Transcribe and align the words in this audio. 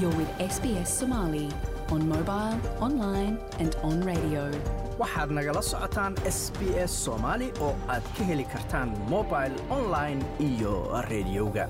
You're 0.00 0.14
with 0.20 0.30
SBS 0.38 0.86
Somali 0.86 1.48
on 1.90 2.06
mobile, 2.08 2.58
online, 2.86 3.38
and 3.62 3.72
on 3.88 3.96
radio. 4.12 4.44
waxaad 5.02 5.30
nagala 5.38 5.62
socotaan 5.70 6.12
s 6.36 6.40
b 6.58 6.60
s 6.90 6.92
soomaali 7.04 7.48
oo 7.66 7.72
aad 7.94 8.04
ka 8.16 8.22
heli 8.30 8.46
kartaan 8.54 8.88
mobil 9.12 9.52
online 9.78 10.20
iyo 10.48 10.72
rediyoga 11.10 11.66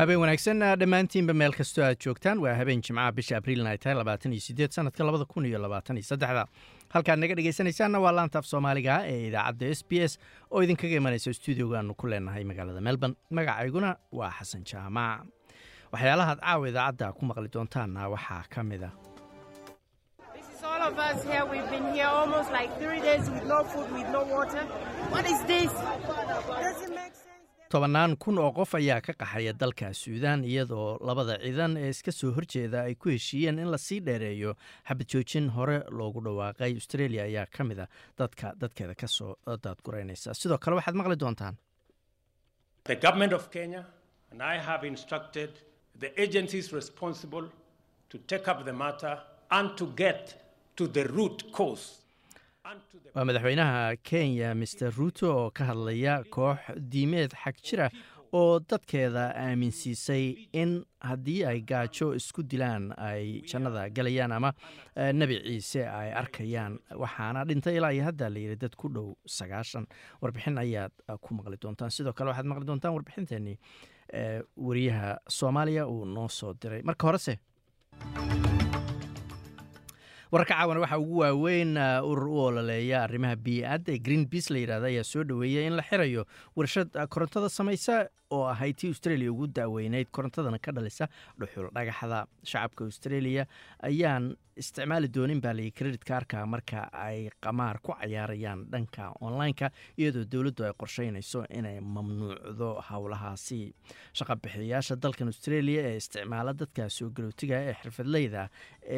habeen 0.00 0.20
wanaagsan 0.22 0.62
dhammaantiinba 0.80 1.34
meel 1.40 1.52
kastoo 1.58 1.84
aad 1.84 1.98
joogtaan. 2.04 2.38
Waa 2.44 2.54
habeen 2.60 2.80
jimcaha 2.86 3.12
bisha 3.12 3.36
abriilna 3.36 3.70
ay 3.70 3.78
tahay 3.78 3.96
labaatan 3.98 4.32
iyo 4.32 4.40
sideed 4.46 4.70
sanadka 4.76 5.04
halkaad 6.94 7.18
naga 7.22 7.34
dhegaysanaysaanna 7.38 7.98
waa 8.04 8.12
laanta 8.18 8.38
af 8.40 8.46
soomaaliga 8.52 8.94
ee 9.12 9.20
idaacadda 9.28 9.66
s 9.78 9.80
b 9.88 9.92
s 10.10 10.12
oo 10.52 10.58
idinkaga 10.64 10.96
imanaysa 11.00 11.32
stuudiogaanu 11.38 11.94
ku 12.00 12.06
leenahay 12.12 12.44
magaalada 12.50 12.80
melbourne. 12.88 13.16
Magacayguna 13.36 13.90
waa 14.18 14.30
xasan 14.38 14.62
jaamac 14.70 15.20
waxyaalahaad 15.92 16.38
caawa 16.44 16.64
idaacadda 16.72 17.06
ku 17.16 17.22
maqli 17.28 17.48
doontaanna 17.54 18.02
waxaa 18.14 18.44
ka 18.54 18.60
mid 18.70 18.82
ah 18.88 18.94
tobannaan 27.72 28.16
kun 28.22 28.38
oo 28.38 28.50
qof 28.58 28.74
ayaa 28.74 29.00
ka 29.00 29.12
qaxaya 29.20 29.52
dalka 29.60 29.92
suudaan 30.02 30.44
iyadoo 30.44 30.98
labada 31.08 31.34
ciidan 31.44 31.76
ee 31.76 31.88
iska 31.94 32.12
soo 32.12 32.30
horjeeda 32.36 32.82
ay 32.88 32.94
ku 32.94 33.08
heshiiyeen 33.14 33.58
in 33.58 33.70
la 33.74 33.78
sii 33.78 34.00
dheereeyo 34.06 34.52
xabad 34.88 35.06
joojin 35.12 35.48
hore 35.56 35.76
loogu 35.98 36.20
dhawaaqay. 36.26 36.74
Australia 36.80 37.22
ayaa 37.24 37.46
ka 37.46 37.64
mid 37.64 37.78
a 37.78 37.86
dadka 38.18 38.52
dadkeeda 38.60 38.94
ka 38.94 39.06
soo 39.06 39.36
daadguraynaysa 39.64 40.34
sidoo 40.34 40.58
kale 40.58 40.76
waxaad 40.76 40.94
maqli 41.00 41.16
doontaan 41.22 41.54
waa 53.14 53.24
madaxweynaha 53.28 53.96
kenya 54.02 54.54
mr 54.54 54.90
ruuto 54.96 55.26
oo 55.36 55.50
ka 55.50 55.64
hadlaya 55.70 56.22
koox 56.30 56.58
diimeed 56.92 57.34
xag 57.42 57.56
jira 57.68 57.86
oo 58.32 58.60
dadkeeda 58.70 59.24
aaminsiisay 59.44 60.24
in 60.62 60.84
haddii 61.08 61.40
ay 61.50 61.58
gaajo 61.70 62.14
isku 62.14 62.42
dilaan 62.42 62.86
ay 62.96 63.42
jannada 63.50 63.88
galayaan 63.90 64.32
ama 64.32 64.52
eh, 64.96 65.10
nebi 65.12 65.36
ciise 65.44 65.82
ay 65.88 66.12
arkayaan. 66.22 66.78
Waxaana 67.02 67.44
dhintay 67.44 67.76
ilaa 67.76 67.92
iyo 67.92 68.04
hadda 68.08 68.30
layidhi 68.30 68.56
dad 68.56 68.76
ku 68.76 68.88
dhow 68.88 69.12
sagaashan. 69.26 69.86
Warbixin 70.22 70.58
ayaad 70.58 70.92
eh, 71.08 71.18
ku 71.20 71.34
maqli 71.34 71.58
doontaan. 71.62 71.90
Sidoo 71.90 72.12
kale 72.12 72.30
waxaad 72.30 72.46
maqli 72.46 72.66
doontaan 72.66 72.94
warbixinteenii 72.94 73.58
eh, 74.12 74.40
wariyaha 74.56 75.18
soomaaliya 75.28 75.86
uu 75.86 76.04
noo 76.04 76.28
soo 76.28 76.54
diray. 76.62 76.82
Marka 76.82 77.06
horese 77.10 77.36
wararka 80.32 80.54
caawana 80.54 80.80
waxaa 80.80 80.98
ugu 80.98 81.18
waaweyn 81.18 81.76
uh, 81.76 82.08
urur 82.10 82.28
u 82.28 82.38
ololeeya 82.46 83.02
arrimaha 83.04 83.36
bii'adda 83.36 83.92
ee 83.92 83.98
green 84.06 84.24
beas 84.32 84.48
la 84.50 84.58
yidhahda 84.62 84.86
ayaa 84.92 85.04
soo 85.04 85.24
dhoweeyay 85.30 85.66
in 85.68 85.76
la 85.76 85.82
xirayo 85.90 86.24
warshad 86.56 86.88
uh, 86.96 87.04
korontada 87.14 87.48
samaysa 87.58 88.08
oo 88.32 88.44
ahayd 88.48 88.76
tii 88.80 88.88
australia 88.94 89.32
ugu 89.32 89.46
daaweyneyd 89.58 90.08
korontadana 90.16 90.58
ka 90.66 90.72
dhalisa 90.72 91.08
dhuxul 91.40 91.68
dhagaxda 91.76 92.20
shacabka 92.52 92.84
australia 92.88 93.44
ayaan 93.90 94.32
isticmaali 94.62 95.08
doonin 95.16 95.40
baa 95.44 95.52
layi 95.58 95.70
credit 95.78 96.02
kaarka 96.10 96.46
marka 96.54 96.80
ay 97.06 97.28
qamaar 97.44 97.76
ku 97.84 97.92
cayaarayaan 98.00 98.64
dhanka 98.72 99.12
online-ka 99.28 99.68
iyadoo 100.00 100.24
dowladdu 100.32 100.64
ay 100.68 100.72
qorsheynayso 100.82 101.44
inay 101.58 101.76
mamnuucdo 101.96 102.70
howlahaasi 102.88 103.60
shaqabixiyayaasha 104.20 104.96
dalkan 105.04 105.28
australia 105.32 105.80
ee 105.90 105.96
isticmaala 106.02 106.52
dadka 106.62 106.88
soo 106.98 107.10
galootiga 107.18 107.56
ee 107.68 107.74
xirfadleyda 107.82 108.44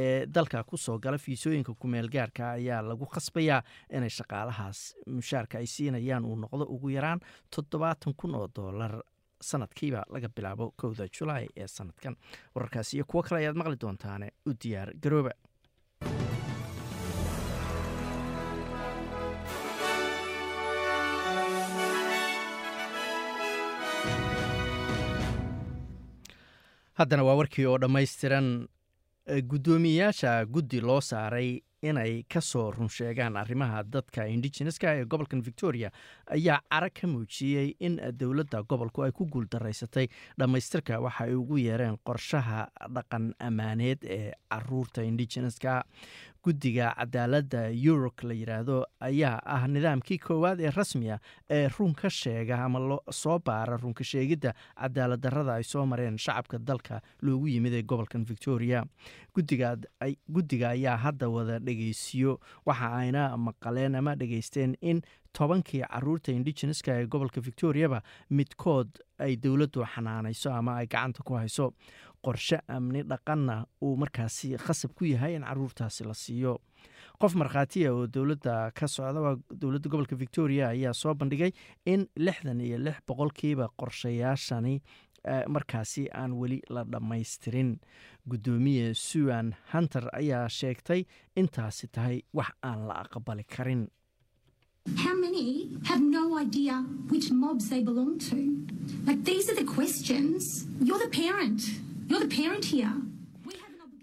ee 0.02 0.26
dalka 0.38 0.62
ku 0.70 0.76
soo 0.86 0.98
gala 1.06 1.18
fiisooyinka 1.24 1.72
kumeel 1.82 2.08
gaarka 2.14 2.44
ayaa 2.58 2.82
lagu 2.90 3.06
khasbayaa 3.14 3.60
inay 3.96 4.10
shaqaalahaas 4.18 4.80
mushaarka 5.16 5.58
ay 5.62 5.66
siinayaan 5.74 6.24
uu 6.30 6.36
noqdo 6.44 6.64
ugu 6.74 6.88
yaraan 6.96 7.20
toddobaatan 7.54 8.14
kun 8.20 8.34
oo 8.40 8.48
doolar 8.56 8.94
sanadkiiba 9.50 10.00
laga 10.14 10.28
bilaabo 10.36 10.66
kowda 10.80 11.04
julaay 11.18 11.46
ee 11.56 11.66
sanadkan. 11.76 12.14
Wararkaas 12.54 12.94
iyo 12.94 13.04
kuwo 13.10 13.22
kale 13.26 13.38
ayaad 13.42 13.56
maqli 13.60 13.76
doontaane 13.82 14.28
u 14.48 14.52
diyaar 14.62 14.88
garooba. 15.02 15.32
Haddana 26.98 27.24
waa 27.26 27.36
warkii 27.40 27.66
oo 27.70 27.78
dhammaystiran 27.82 28.48
guddoomiyeyaasha 29.28 30.44
guddi 30.46 30.80
loo 30.80 31.00
saaray 31.00 31.60
inay 31.82 32.22
ka 32.32 32.40
soo 32.40 32.70
run 32.72 32.88
sheegaan 32.88 33.36
arrimaha 33.36 33.82
dadka 33.84 34.24
indigeneska 34.26 34.92
ee 34.96 35.04
gobolkan 35.04 35.42
victoria 35.44 35.90
ayaa 36.36 36.60
cara 36.70 36.88
ka 36.90 37.06
muujiyey 37.06 37.74
in 37.80 37.96
dowladda 38.20 38.62
gobolku 38.62 39.02
ay 39.04 39.12
ku 39.12 39.26
guuldaraysatay 39.26 40.06
dhammaystirka 40.38 41.00
waxa 41.00 41.24
ay 41.24 41.34
ugu 41.34 41.58
yeereen 41.58 41.96
qorshaha 42.04 42.68
dhaqan 42.94 43.34
ammaaneed 43.38 44.04
ee 44.04 44.32
carruurta 44.50 45.02
indigeneska 45.02 45.84
guddiga 46.44 46.92
cadaaladda 46.98 47.60
yurok 47.84 48.22
la 48.28 48.34
yidhaahdo 48.36 48.76
ayaa 49.08 49.38
ah 49.54 49.62
nidaamkii 49.74 50.18
koowaad 50.26 50.60
ee 50.60 50.70
rasmiya 50.76 51.16
ee 51.50 51.68
run 51.78 51.94
ka 51.94 52.10
sheega 52.10 52.58
ama 52.64 52.98
soo 53.20 53.38
baara 53.46 53.76
runka 53.84 54.04
sheegidda 54.04 54.52
cadaalad 54.82 55.20
darrada 55.24 55.54
ay 55.54 55.62
soo 55.64 55.86
mareen 55.86 56.18
shacabka 56.26 56.58
dalka 56.58 57.00
loogu 57.22 57.48
yimid 57.48 57.72
ee 57.72 57.82
gobolkan 57.82 58.24
victoria. 58.24 58.84
Guddiga 59.34 60.68
ayaa 60.70 60.96
hadda 60.96 61.28
wada 61.28 61.58
dhegeysiyo 61.58 62.38
waxa 62.66 62.92
ayna 62.96 63.36
maqaleen 63.36 63.94
ama 63.94 64.14
dhegeysteen 64.16 64.76
in 64.80 65.00
tobankii 65.38 65.82
carruurta 65.90 66.32
indigeneska 66.32 66.92
ee 67.00 67.06
gobolka 67.06 67.40
victoriaba 67.40 68.02
midkood 68.30 68.88
ay 69.18 69.36
dowladdu 69.36 69.82
xanaanayso 69.94 70.52
ama 70.52 70.76
ay 70.80 70.86
gacanta 70.86 71.22
ku 71.24 71.34
hayso 71.34 71.72
qorshe 72.26 72.58
amni 72.76 73.00
dhaqanna 73.10 73.56
uu 73.84 73.94
markaasi 74.02 74.56
khasab 74.66 74.90
ku 74.98 75.04
yahay 75.04 75.32
in 75.38 75.44
caruurtaasi 75.48 76.02
la 76.10 76.14
siiyo 76.14 76.54
qof 77.22 77.32
markhaatiya 77.40 77.88
oo 77.94 78.06
dowladda 78.14 78.54
ka 78.78 78.86
socda 78.88 79.20
waa 79.26 79.36
dowladda 79.60 79.88
gobolka 79.92 80.16
victoria 80.24 80.68
ayaa 80.74 80.92
soo 81.02 81.14
bandhigay 81.14 81.52
in 81.92 82.00
lixdan 82.26 82.60
iyo 82.60 82.78
lix 82.86 82.96
boqolkiiba 83.08 83.66
qorshayaashani 83.80 84.74
markaasi 85.48 86.02
aan 86.20 86.32
weli 86.40 86.58
la 86.74 86.82
dhammaystirin 86.84 87.70
guddoomiye 88.30 88.94
suan 88.94 89.54
hunter 89.72 90.04
ayaa 90.20 90.48
sheegtay 90.58 91.00
intaasi 91.36 91.86
tahay 91.94 92.18
wax 92.38 92.50
aan 92.62 92.80
la 92.88 92.94
aqbali 93.04 93.44
karin 93.56 93.84
no? 96.14 96.20
Like. 99.06 99.24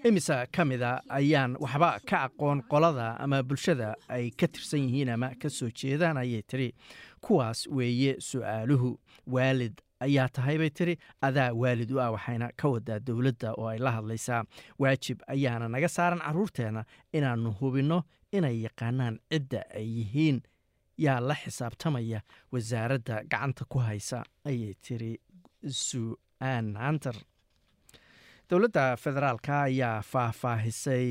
Imisa 0.04 0.48
ka 0.52 0.66
mida 0.66 1.02
ayaan 1.10 1.56
waxba 1.60 2.00
ka 2.10 2.18
aqoon 2.28 2.62
qolada 2.70 3.18
ama 3.20 3.44
bulshada 3.44 3.94
ay 4.10 4.32
ka 4.32 4.48
tirsan 4.48 4.80
yihiin 4.90 5.10
ama 5.14 5.30
ka 5.40 5.50
soo 5.50 5.70
jeedaan 5.70 6.18
ayay 6.18 6.42
tiri. 6.42 6.74
Kuwaas 7.22 7.68
weeye 7.70 8.16
su'aaluhu 8.20 8.98
waalid 9.28 9.78
ayaa 10.02 10.28
tahay 10.34 10.58
bay 10.58 10.70
tiri. 10.70 10.98
Adaa 11.22 11.54
waalid 11.54 11.92
u 11.92 12.00
ah 12.02 12.10
waxayna 12.18 12.50
ka 12.58 12.68
wadaa 12.74 12.98
dowladda 13.00 13.54
oo 13.58 13.68
ay 13.70 13.78
la 13.78 13.92
hadlaysaa. 13.92 14.44
Waajib 14.80 15.22
ayaana 15.30 15.70
naga 15.70 15.88
saaran 15.88 16.20
caruurteena 16.26 16.84
inaannu 17.14 17.54
hubinno 17.62 18.02
inay 18.34 18.58
yaqaanaan 18.66 19.20
cidda 19.30 19.62
ay 19.78 19.86
yihiin. 19.86 20.42
Yaa 20.98 21.20
la 21.22 21.36
xisaabtamaya 21.36 22.22
wasaaradda 22.52 23.22
gacanta 23.30 23.66
ku 23.70 23.78
haysa 23.80 24.24
ayay 24.46 24.74
tiri. 24.82 25.22
Su'aan 25.70 26.74
hunter 26.82 27.14
dowladda 28.52 28.86
federaalka 29.00 29.62
ayaa 29.68 30.02
faahfaahisay 30.12 31.06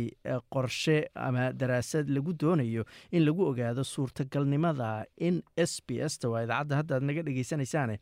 qorshe 0.55 0.97
ama 1.15 1.53
daraasad 1.61 2.09
lagu 2.17 2.33
doonayo 2.43 2.85
in 3.13 3.25
lagu 3.25 3.45
ogaado 3.51 3.85
suurtagalnimada 3.85 5.05
in 5.29 5.43
s 5.57 5.81
b 5.87 6.01
s 6.09 6.19
ta 6.21 6.29
waa 6.33 6.43
idaacadda 6.45 6.77
hadda 6.81 6.95
aad 6.99 7.03
naga 7.11 7.23
dhegeysanaysaane 7.29 7.97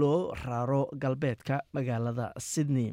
loo 0.00 0.34
raro 0.44 0.82
galbeedka 1.04 1.60
magaalada 1.72 2.32
sydney. 2.50 2.88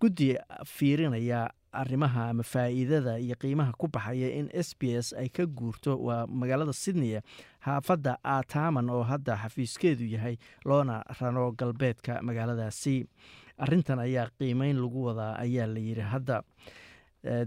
Guddi 0.00 0.30
fiirinaya 0.76 1.42
arrimaha 1.72 2.22
ama 2.32 2.42
faa'iidada 2.42 3.18
iyo 3.20 3.36
qiimaha 3.42 3.72
ku 3.80 3.88
baxaya 3.92 4.28
in 4.40 4.48
s 4.52 4.72
b 4.80 4.96
s 4.96 5.12
ay 5.12 5.28
ka 5.28 5.44
guurto 5.46 5.96
waa 6.08 6.24
magaalada 6.26 6.72
sydney 6.72 7.20
xaafadda 7.66 8.16
ataman 8.24 8.88
oo 8.90 9.02
hadda 9.12 9.36
xafiiskeedu 9.42 10.04
yahay 10.16 10.36
loona 10.64 11.02
raro 11.20 11.52
galbeedka 11.52 12.22
magaaladaasi 12.22 12.96
arrintan 13.58 13.98
ayaa 14.06 14.28
qiimeyn 14.38 14.76
lagu 14.82 15.04
wadaa 15.08 15.32
ayaa 15.44 15.66
la 15.66 15.78
yidhi. 15.88 16.00
Hadda 16.12 16.42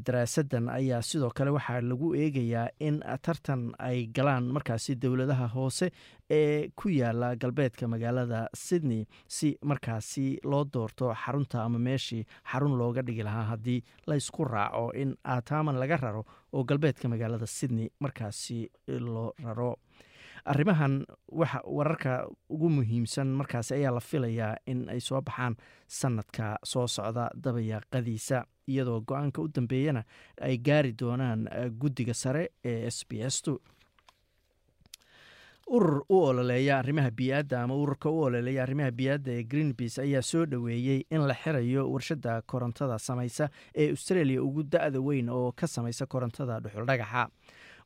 daraasaddan 0.06 0.70
ayaa 0.70 1.02
sidoo 1.02 1.30
kale 1.36 1.52
waxaa 1.56 1.82
lagu 1.82 2.14
eegayaa 2.16 2.68
in 2.80 3.00
tartan 3.22 3.72
ay 3.80 4.08
galaan 4.16 4.44
markaasi 4.52 4.96
dowladaha 5.02 5.48
hoose 5.54 5.92
ee 6.30 6.68
ku 6.76 6.90
yaalla 6.90 7.36
galbeedka 7.36 7.88
magaalada 7.88 8.48
sydney 8.54 9.06
si 9.28 9.56
markaasi 9.64 10.38
loo 10.44 10.66
doorto 10.74 11.14
xarunta 11.24 11.64
ama 11.64 11.80
meeshii 11.80 12.26
xarun 12.52 12.76
looga 12.78 13.02
dhigi 13.02 13.24
lahaa 13.24 13.44
haddii 13.52 13.80
laysku 14.08 14.44
raaco 14.46 14.92
in 14.94 15.16
aataaman 15.24 15.80
laga 15.80 15.98
raro 15.98 16.26
oo 16.54 16.64
galbeedka 16.64 17.08
magaalada 17.08 17.48
sydney 17.48 17.88
markaasi 18.00 18.70
loo 19.00 19.32
raro 19.44 19.76
arrimahan 20.46 21.06
waxa 21.32 21.62
wararka 21.66 22.28
ugu 22.50 22.70
muhiimsan 22.70 23.28
markaasi 23.40 23.74
ayaa 23.74 23.92
la 23.92 24.00
filayaa 24.00 24.56
in 24.68 24.90
ay 24.90 25.00
soo 25.00 25.22
baxaan 25.22 25.56
sanadka 25.88 26.58
soo 26.64 26.88
socda 26.88 27.30
dabayaaqadiisa 27.44 28.44
iyadoo 28.68 29.02
go'aanka 29.02 29.42
u 29.42 29.48
dambeeyana 29.48 30.04
ay 30.42 30.58
gaari 30.58 30.92
doonaan 31.02 31.48
guddiga 31.82 32.14
sare 32.14 32.50
ee 32.64 32.88
s 32.92 33.06
b 33.10 33.22
s 33.30 33.42
tu 33.42 33.60
urur 35.70 36.02
u 36.10 36.18
ololeeya 36.26 36.78
arrimaha 36.80 37.12
biyaadda 37.12 37.62
ama 37.64 37.76
ururka 37.76 38.10
u 38.10 38.22
ololeeya 38.28 38.64
arrimaha 38.64 38.92
biyaadda 38.92 39.32
ee 39.32 39.44
greenpeace 39.44 40.02
ayaa 40.02 40.22
soo 40.22 40.46
dhoweeyey 40.46 41.04
in 41.12 41.22
la 41.28 41.34
xirayo 41.34 41.84
warshadda 41.92 42.42
korontada 42.42 42.98
samaysa 43.00 43.50
ee 43.76 43.90
australia 43.92 44.42
ugu 44.44 44.64
da-da 44.64 45.00
weyn 45.02 45.30
oo 45.30 45.52
ka 45.52 45.68
samaysa 45.68 46.06
korontada 46.06 46.60
dhuxuldhagaxa. 46.60 47.30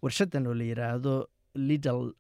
Warshaddan 0.04 0.48
oo 0.48 0.54
la 0.54 0.64
yidhaahdo 0.64 1.14
lidel 1.56 2.14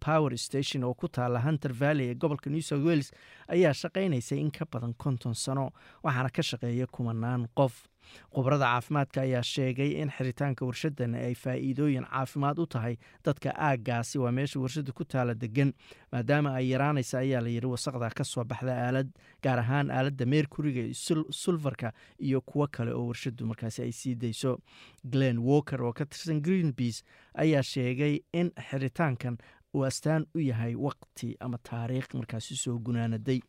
power 0.00 0.36
station 0.36 0.84
oo 0.84 0.94
ku 0.94 1.08
taala 1.08 1.40
hunter 1.40 1.72
valley 1.72 2.08
ee 2.10 2.14
gobolka 2.14 2.50
new 2.50 2.60
south 2.62 2.84
wales 2.84 3.10
ayaa 3.48 3.72
shaqaynaysay 3.82 4.38
in 4.38 4.50
ka 4.50 4.64
badan 4.72 4.94
konton 4.94 5.34
sano 5.34 5.70
waxaana 6.04 6.30
ka 6.36 6.42
shaqeeya 6.42 6.86
kumanaan 6.86 7.48
qof 7.54 7.88
khubarada 8.34 8.64
caafimaadka 8.72 9.20
ayaa 9.26 9.42
sheegay 9.42 9.90
in 10.02 10.10
xiritaanka 10.10 10.66
warshadan 10.66 11.14
ay 11.14 11.34
faa'iidooyin 11.34 12.04
caafimaad 12.10 12.58
u 12.58 12.66
tahay 12.66 12.96
dadka 13.24 13.50
aaggaasi. 13.56 14.18
Waa 14.18 14.32
meesha 14.32 14.60
warshada 14.60 14.92
ku 14.92 15.04
taala 15.04 15.34
degan 15.34 15.72
maadaama 16.12 16.54
ay 16.58 16.68
yaraanaysa 16.72 17.18
ayaa 17.24 17.40
la 17.40 17.48
yidhi 17.48 17.66
wasaqda 17.74 18.10
ka 18.14 18.24
soo 18.24 18.44
baxda 18.44 18.72
aalad 18.86 19.08
gaar 19.42 19.58
ahaan 19.58 19.90
aaladda 19.90 20.26
meerkuriga 20.26 20.82
sulfarka 21.30 21.92
iyo 22.18 22.40
kuwo 22.40 22.66
kale 22.70 22.92
oo 22.92 23.06
warshadu 23.06 23.46
markaasi 23.46 23.82
ay 23.82 23.92
sii 23.92 24.14
dayso. 24.14 24.58
Glen 25.04 25.38
walker 25.38 25.82
oo 25.82 25.92
ka 25.92 26.04
tirsan 26.06 26.40
greenpeace 26.42 27.02
ayaa 27.34 27.62
sheegay 27.62 28.20
in 28.32 28.50
xiritaankan 28.70 29.38
uu 29.74 29.82
astaan 29.84 30.26
u 30.34 30.38
yahay 30.38 30.74
waqti 30.74 31.36
ama 31.40 31.58
taariikh 31.58 32.14
markaasi 32.14 32.56
soo 32.56 32.78
gunaanaday 32.78 33.40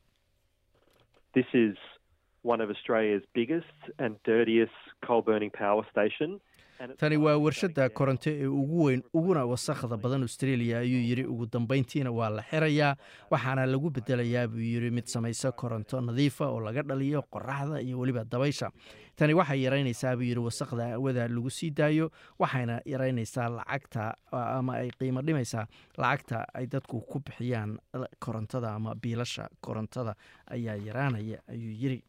one 2.54 2.62
of 2.64 2.70
Australia's 2.76 3.24
biggest 3.40 3.80
and 4.04 4.16
dirtiest 4.30 4.78
coal 5.08 5.22
burning 5.30 5.52
power 5.64 5.84
station. 5.94 6.40
tani 7.02 7.18
waa 7.26 7.34
warshadda 7.44 7.84
koronto 7.98 8.30
ee 8.32 8.48
ugu 8.62 8.80
weyn 8.86 9.02
uguna 9.18 9.42
wasakhda 9.52 9.98
badan 10.04 10.22
australia 10.28 10.80
ayuu 10.80 11.00
yidhi 11.10 11.24
ugu 11.34 11.46
dambeyntiina 11.54 12.12
waa 12.18 12.30
la 12.38 12.42
xirayaa 12.50 12.90
waxaana 13.34 13.64
lagu 13.74 13.90
bedelayaa 13.98 14.44
buu 14.54 14.60
yidhi 14.74 14.90
mid 14.98 15.06
samaysa 15.14 15.52
koronto 15.62 16.02
nadiifa 16.08 16.46
oo 16.54 16.60
laga 16.66 16.82
dhaliyo 16.90 17.22
qoraxda 17.36 17.80
iyo 17.86 18.00
weliba 18.00 18.24
dabaysha. 18.34 18.72
Tani 19.16 19.34
waxay 19.40 19.62
yaraynaysaa 19.66 20.14
buu 20.20 20.28
yidhi 20.30 20.44
wasakhda 20.50 20.94
awada 21.00 21.28
lagu 21.36 21.50
sii 21.60 21.72
daayo 21.80 22.12
waxayna 22.40 22.76
yaraynaysaa 22.94 23.50
lacagta 23.58 24.06
ama 24.32 24.74
ay 24.82 24.90
qiimo 25.00 25.22
dhimaysaa 25.22 25.66
lacagta 26.04 26.40
ay 26.60 26.66
dadku 26.76 27.00
ku 27.12 27.20
bixiyaan 27.28 27.80
korontada 28.26 28.76
ama 28.76 28.96
biilasha 28.96 29.48
korontada. 29.62 30.16
Ayaa 30.56 30.76
yaraanaya 30.88 31.40
ayuu 31.56 31.72
yidhi 31.84 32.04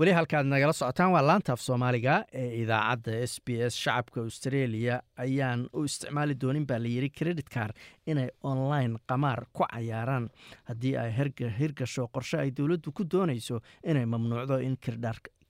weli 0.00 0.12
halkaad 0.16 0.46
nagala 0.48 0.72
socotaan 0.72 1.12
waa 1.12 1.20
laanta 1.26 1.52
af 1.52 1.60
soomaaliga 1.60 2.14
ee 2.32 2.62
idaacadda 2.62 3.12
s 3.26 3.34
b 3.44 3.48
s 3.68 3.74
shacabka 3.76 4.20
australia. 4.20 5.00
Ayaan 5.16 5.66
u 5.76 5.84
isticmaali 5.84 6.34
doonin 6.40 6.66
baa 6.66 6.78
layidhi 6.78 7.10
credit 7.18 7.48
car 7.54 7.70
inay 8.06 8.28
online 8.42 8.96
qamaar 9.08 9.44
ku 9.52 9.64
cayaaraan. 9.72 10.30
Haddii 10.64 10.96
ay 10.96 11.10
hirgasho 11.58 12.08
qorshe 12.14 12.38
ay 12.40 12.50
dowladdu 12.50 12.92
ku 12.92 13.04
doonayso 13.04 13.60
inay 13.84 14.06
mamnuucdo 14.06 14.58
in 14.68 14.76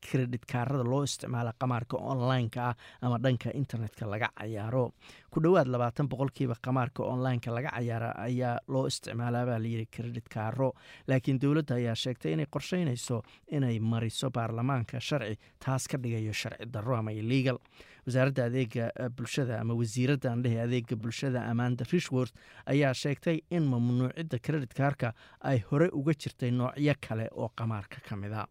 kredit 0.07 0.45
kaarada 0.53 0.85
loo 0.85 1.03
isticmaalo 1.09 1.53
qamaarka 1.61 1.97
online-ka 2.13 2.61
ah 2.71 2.75
ama 3.03 3.19
dhanka 3.19 3.51
internetka 3.55 4.07
laga 4.13 4.29
cayaaro. 4.39 4.85
Ku 5.31 5.41
dhowaad 5.45 5.69
labaatan 5.75 6.09
boqolkiiba 6.13 6.55
qamaarka 6.67 7.03
online-ka 7.15 7.51
laga 7.57 7.71
cayaara 7.77 8.11
ayaa 8.27 8.59
loo 8.69 8.87
isticmaalaa 8.87 9.45
baa 9.47 9.59
layidhi 9.65 9.87
kredit 9.97 10.29
kaaro 10.35 10.73
laakiin 11.09 11.39
dowladda 11.43 11.75
ayaa 11.81 11.95
sheegtay 12.05 12.33
inay 12.37 12.47
qorsheynayso 12.55 13.23
inay 13.57 13.79
mariso 13.81 14.31
baarlamaanka 14.31 15.01
sharci 15.09 15.39
taas 15.65 15.87
ka 15.93 15.99
dhigayo 16.03 16.33
sharci 16.33 16.67
darro 16.75 16.97
ama 16.97 17.11
illegal. 17.13 17.59
Wasaaradda 18.07 18.45
adeega 18.49 18.85
bulshada 19.17 19.61
ama 19.61 19.75
wasiiradda 19.81 20.29
andhehe 20.33 20.61
adeega 20.67 20.97
bulshada 20.97 21.41
amanda 21.51 21.85
rishworth 21.93 22.33
ayaa 22.73 22.95
sheegtay 23.03 23.37
in 23.57 23.65
mamnuucidda 23.73 24.39
kredit 24.47 24.73
kaarka 24.79 25.13
ay 25.51 25.59
hore 25.71 25.89
uga 26.01 26.13
jirtay 26.23 26.51
noocyo 26.61 26.95
kale 27.07 27.27
oo 27.43 27.49
qamaarka 27.61 28.01
ka 28.09 28.17
mid 28.17 28.33
a 28.33 28.47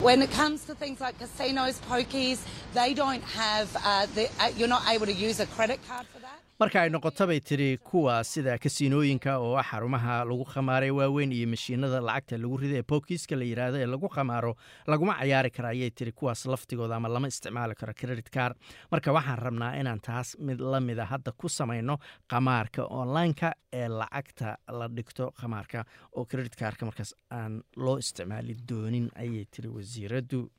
When 0.00 0.22
it 0.22 0.30
comes 0.30 0.64
to 0.66 0.76
things 0.76 1.00
like 1.00 1.18
casinos, 1.18 1.80
pokies, 1.90 2.38
they 2.72 2.94
don't 2.94 3.20
have, 3.20 3.76
uh, 3.84 4.06
the, 4.14 4.30
uh, 4.38 4.52
you're 4.56 4.68
not 4.68 4.88
able 4.88 5.06
to 5.06 5.12
use 5.12 5.40
a 5.40 5.46
credit 5.46 5.80
card 5.88 6.06
for. 6.06 6.17
Marka 6.60 6.80
ay 6.82 6.90
noqoto 6.90 7.26
bay 7.30 7.38
tiri 7.40 7.78
kuwa 7.78 8.24
sida 8.24 8.58
kasiinooyinka 8.58 9.38
oo 9.38 9.54
ah 9.56 9.62
xarumaha 9.62 10.24
lagu 10.26 10.44
khamaarey 10.44 10.90
waaweyn 10.90 11.32
iyo 11.32 11.46
mashiinada 11.46 12.00
lacagta 12.02 12.34
lagu 12.38 12.56
rida 12.58 12.78
ee 12.78 12.82
bokiiska 12.82 13.36
la 13.38 13.44
yidhaahdo 13.46 13.78
ee 13.78 13.86
lagu 13.86 14.08
khamaaro 14.10 14.56
laguma 14.90 15.14
cayaari 15.20 15.50
kara 15.54 15.68
ayay 15.70 15.90
tiri 15.90 16.12
kuwaas 16.12 16.46
laftigooda 16.46 16.96
ama 16.98 17.08
lama 17.08 17.28
isticmaali 17.30 17.74
karo 17.78 17.92
credit 17.94 18.30
car 18.30 18.54
marka 18.90 19.12
waxaan 19.14 19.38
rabnaa 19.38 19.76
inaan 19.80 20.00
taas 20.02 20.34
mid 20.38 20.58
la 20.60 20.80
mida 20.80 21.04
hadda 21.06 21.32
ku 21.32 21.48
samayno 21.48 21.98
khamaarka 22.30 22.82
online-ka 22.90 23.52
ee 23.72 23.88
lacagta 23.88 24.58
la 24.78 24.88
dhigto 24.88 25.30
khamaarka 25.40 25.84
oo 26.18 26.24
credit 26.24 26.56
carka 26.58 26.86
markaas 26.86 27.14
aan 27.30 27.62
loo 27.76 27.98
isticmaali 28.02 28.56
doonin 28.68 29.06
ayay 29.14 29.44
tiri 29.54 29.68
wasiiraddu 29.68 30.50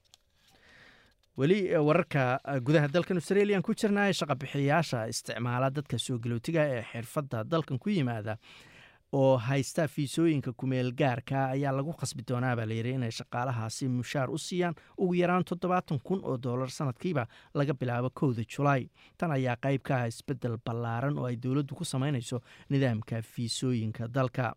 weli 1.40 1.60
wararka 1.88 2.40
gudaha 2.66 2.88
dalkan 2.94 3.18
australian 3.22 3.62
ku 3.64 3.74
jirnaa 3.82 4.12
shaqabixiyayaasha 4.20 5.06
isticmaala 5.14 5.70
dadka 5.76 5.98
soo 6.06 6.18
galootiga 6.20 6.64
ee 6.76 6.82
xirfadda 6.92 7.44
dalkan 7.52 7.80
ku 7.80 7.90
yimaada 7.90 8.38
oo 9.20 9.38
haysta 9.38 9.88
fiisooyinka 9.88 10.52
kumeel 10.54 10.92
gaarka 11.02 11.46
ayaa 11.56 11.72
lagu 11.78 11.94
khasbi 12.02 12.24
doonaa 12.30 12.56
baa 12.60 12.66
layidhi 12.72 12.92
inay 12.98 13.12
shaqaalahaasi 13.20 13.88
mushaar 13.90 14.30
u 14.30 14.38
siiyaan 14.38 14.76
ugu 14.98 15.14
yaraan 15.22 15.44
toddobaatan 15.50 16.00
kun 16.04 16.22
oo 16.24 16.38
dollar 16.44 16.70
sanadkiiba 16.70 17.28
laga 17.54 17.74
bilaabo 17.74 18.10
kowda 18.20 18.44
julaay 18.56 18.90
tan 19.18 19.32
ayaa 19.32 19.56
qayb 19.66 19.82
ka 19.82 19.96
ah 20.02 20.08
isbeddel 20.12 20.58
ballaaran 20.66 21.18
oo 21.18 21.26
ay 21.26 21.36
dowladdu 21.44 21.76
ku 21.76 21.86
samaynayso 21.86 22.42
nidaamka 22.70 23.22
fiisooyinka 23.22 24.08
dalka. 24.08 24.54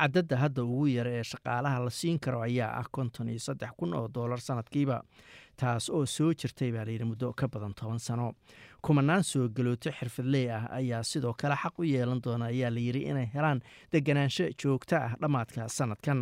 Cadadda 0.00 0.36
hadda 0.36 0.62
ugu 0.64 0.86
yara 0.88 1.10
ee 1.18 1.22
shaqaalaha 1.30 1.78
la 1.84 1.90
siin 1.90 2.18
karo 2.18 2.40
ayaa 2.42 2.70
ah 2.80 2.86
konton 2.90 3.28
iyo 3.28 3.38
saddex 3.46 3.70
kun 3.76 3.94
oo 3.94 4.08
dollar 4.08 4.40
sanadkiiba 4.40 5.02
taas 5.60 5.84
oo 5.96 6.04
soo 6.16 6.30
jirtay 6.40 6.70
baa 6.76 6.84
layidhi 6.88 7.04
muddo 7.10 7.32
ka 7.40 7.46
badan 7.52 7.74
toban 7.80 7.98
sano. 8.06 8.26
Kumanaan 8.84 9.24
soo 9.30 9.48
galooto 9.56 9.90
xirfadley 9.98 10.46
ah 10.56 10.64
ayaa 10.78 11.02
sidoo 11.12 11.34
kale 11.40 11.56
xaq 11.62 11.74
u 11.78 11.84
yeelan 11.92 12.20
doona 12.24 12.44
ayaa 12.52 12.70
layidhi 12.76 13.02
inay 13.10 13.28
helaan 13.34 13.60
deganaansho 13.92 14.44
joogto 14.62 14.96
ah 14.96 15.12
dhammaadka 15.20 15.68
sanadkan 15.78 16.20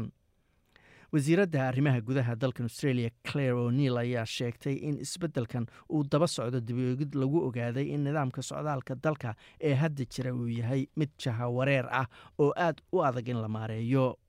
wasiiradda 1.13 1.61
arrimaha 1.69 2.01
gudaha 2.09 2.33
dalkan 2.43 2.67
australia 2.69 3.11
claire 3.29 3.55
o'neil 3.67 3.97
ayaa 4.03 4.27
sheegtay 4.37 4.75
in 4.89 4.99
isbeddelkan 5.05 5.65
uu 5.95 6.03
daba 6.13 6.27
socdo 6.35 6.61
dabeegid 6.69 7.15
lagu 7.23 7.39
ogaaday 7.49 7.87
in 7.95 8.03
nidaamka 8.07 8.43
socdaalka 8.51 8.95
dalka 9.07 9.31
ee 9.69 9.75
hadda 9.83 10.05
jira 10.15 10.31
uu 10.41 10.49
yahay 10.59 10.83
mid 11.01 11.11
jahawareer 11.25 11.87
ah 12.01 12.07
oo 12.45 12.51
aad 12.67 12.77
u 12.93 12.99
adag 13.09 13.29
in 13.35 13.41
la 13.45 13.49
maareeyo 13.49 14.07
We 14.09 14.25
have 14.25 14.27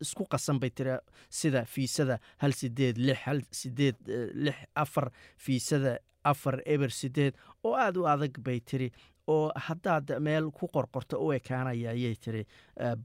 isku 0.00 0.24
qasan 0.24 0.58
bay 0.60 0.70
tiri 0.70 0.96
sida 1.30 1.64
fiisada 1.64 2.18
hal 2.38 2.52
sideed 2.52 2.96
lix 2.98 3.18
hal 3.26 3.40
sideed 3.50 3.96
lix 4.34 4.56
afar 4.74 5.10
fiisada 5.36 5.98
afar 6.32 6.56
eber 6.74 6.90
sideed 7.00 7.34
oo 7.64 7.74
aada 7.74 8.00
u 8.00 8.06
adag 8.14 8.34
bay 8.46 8.60
tiri 8.60 8.88
oo 9.34 9.50
haddaad 9.66 10.10
meel 10.22 10.50
ku 10.54 10.66
qorqorto 10.74 11.18
u 11.24 11.32
ekaanaya 11.34 11.90
ayay 11.96 12.14
tiri 12.24 12.42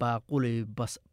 baaquli 0.01 0.65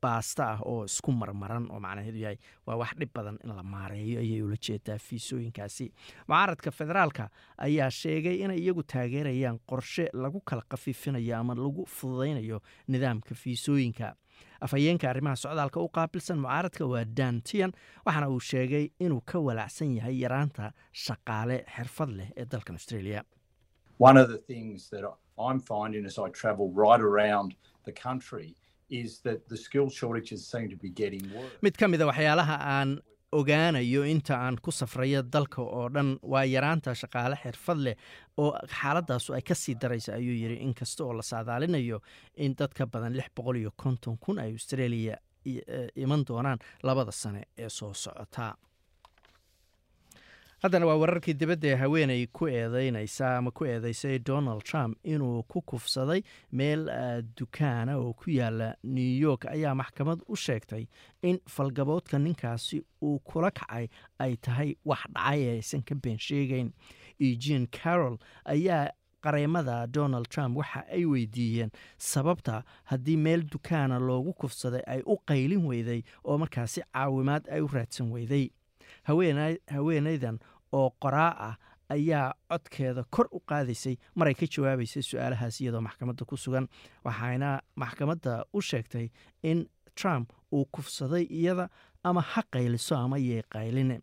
baasta 0.03 0.45
ah 0.53 0.59
oo 0.69 0.85
isku 0.85 1.13
marmaran 1.13 1.65
oo 1.73 1.81
macnaheedu 1.81 2.19
yahay 2.25 2.37
waa 2.67 2.77
wax 2.83 2.93
dhib 3.01 3.11
badan 3.17 3.39
in 3.45 3.55
la 3.57 3.63
maareeyo 3.63 4.21
ayay 4.21 4.43
ula 4.43 4.57
jeedaa 4.67 4.99
fiisooyinkaasi. 4.99 5.87
Mucaaradka 6.29 6.71
federaalka 6.71 7.29
ayaa 7.59 7.91
sheegay 7.91 8.37
inay 8.45 8.61
iyagu 8.61 8.83
taageerayaan 8.83 9.59
qorshe 9.71 10.11
lagu 10.13 10.41
kala 10.45 10.63
khafiifinayo 10.71 11.37
ama 11.41 11.55
lagu 11.55 11.87
fududaynayo 11.87 12.61
nidaamka 12.89 13.35
fiisooyinka 13.35 14.15
afhayeenka 14.67 15.11
arrimaha 15.13 15.37
socdaalka 15.45 15.81
u 15.81 15.89
qaabilsan 15.99 16.39
mucaaradka 16.45 16.85
waa 16.93 17.05
dantian 17.21 17.73
waxaana 18.07 18.29
uu 18.35 18.41
sheegay 18.51 18.85
inuu 19.05 19.21
ka 19.31 19.39
walaacsan 19.49 19.91
yahay 19.99 20.17
yaraanta 20.25 20.73
shaqaale 21.05 21.57
xirfad 21.77 22.11
leh 22.19 22.29
ee 22.41 22.45
dalkan 22.53 22.75
australia. 22.81 23.21
Mid 31.63 31.77
ka 31.81 31.89
a 32.01 32.07
waxyaalaha 32.11 32.57
aan 32.77 32.91
ogaanayo 33.33 34.05
inta 34.09 34.37
aan 34.41 34.57
ku 34.63 34.71
safrayo 34.73 35.23
dalka 35.23 35.63
oo 35.63 35.89
dhan 35.93 36.17
waa 36.23 36.45
yaraanta 36.45 36.95
shaqaale 36.95 37.37
xirfad 37.43 37.79
leh 37.87 37.97
oo 38.39 38.53
xaaladaasu 38.81 39.35
ay 39.37 39.43
ka 39.43 39.55
sii 39.55 39.75
daraysa 39.83 40.15
ayuu 40.17 40.33
yidhi 40.43 40.57
inkasta 40.65 41.05
oo 41.05 41.13
la 41.13 41.23
saadaalinayo 41.23 42.01
in 42.37 42.55
dad 42.59 42.73
ka 42.73 42.87
badan 42.87 43.13
lix 43.17 43.29
boqol 43.37 43.57
iyo 43.61 43.71
konton 43.77 44.17
kun 44.19 44.39
ay 44.39 44.53
australia 44.53 45.17
iman 45.97 46.25
doonaan 46.29 46.59
labada 46.83 47.13
sane 47.13 47.43
ee 47.59 47.69
soo 47.69 47.93
socota 47.95 48.55
haddana 50.63 50.87
waa 50.87 50.97
wararkii 50.97 51.35
dibadda 51.35 51.69
ee 51.69 51.75
haweeney 51.75 52.27
ku 52.27 52.49
eedeynaysa 52.49 53.37
ama 53.37 53.51
ku 53.51 53.65
eedeysay 53.67 54.19
donald 54.19 54.63
trump 54.65 54.99
inuu 55.05 55.43
ku 55.43 55.63
kufsaday 55.63 56.23
meel 56.53 56.91
dukaana 57.37 57.97
oo 57.99 58.13
ku 58.13 58.31
yaalla 58.31 58.75
new 58.83 59.19
york. 59.21 59.47
Ayaa 59.47 59.75
maxkamad 59.75 60.21
u 60.29 60.37
sheegtay 60.37 60.87
in 61.23 61.39
falgaboodka 61.49 62.19
ninkaasi 62.19 62.83
uu 63.03 63.19
kula 63.19 63.51
kacay 63.51 63.89
ay 64.19 64.37
tahay 64.37 64.75
wax 64.85 64.99
dhacay 65.15 65.41
ee 65.43 65.51
aysan 65.57 65.83
ka 65.83 65.95
been 65.95 66.19
sheegeyn 66.19 66.73
eugene 67.21 67.67
carroll 67.67 68.19
ayaa 68.45 68.91
qareemada 69.21 69.87
donald 69.87 70.29
trump 70.29 70.57
waxa 70.57 70.85
ay 70.91 71.05
weydiiyeen 71.05 71.71
sababta 71.99 72.63
haddii 72.85 73.17
meel 73.17 73.43
dukaana 73.51 73.99
loogu 73.99 74.33
kufsaday 74.33 74.83
ay 74.87 75.03
u 75.07 75.17
qaylin 75.27 75.67
weyday 75.67 76.03
oo 76.25 76.39
markaasi 76.39 76.83
caawimaad 76.93 77.47
ay 77.51 77.61
u 77.61 77.67
raadsan 77.73 78.13
weyday 78.13 78.51
haweenaydan 79.09 80.39
oo 80.73 80.91
qoraa 81.03 81.33
ah 81.49 81.55
ayaa 81.95 82.35
codkeeda 82.51 83.05
kor 83.11 83.29
u 83.33 83.41
qaadaysay 83.51 83.97
maray 84.15 84.35
ka 84.35 84.47
jawaabaysay 84.47 85.03
su'aalahaas 85.03 85.61
iyadoo 85.61 85.81
maxkamadda 85.81 86.25
ku 86.25 86.37
sugan. 86.37 86.69
Waxayna 87.05 87.61
maxkamadda 87.77 88.45
u 88.53 88.61
sheegtay 88.61 89.09
in 89.43 89.67
trump 89.95 90.33
uu 90.53 90.65
kufsaday 90.73 91.25
iyada 91.31 91.69
ama 92.05 92.21
ha 92.21 92.43
qayliso 92.53 92.97
ama 92.97 93.19
yay 93.19 93.43
qayline 93.55 94.01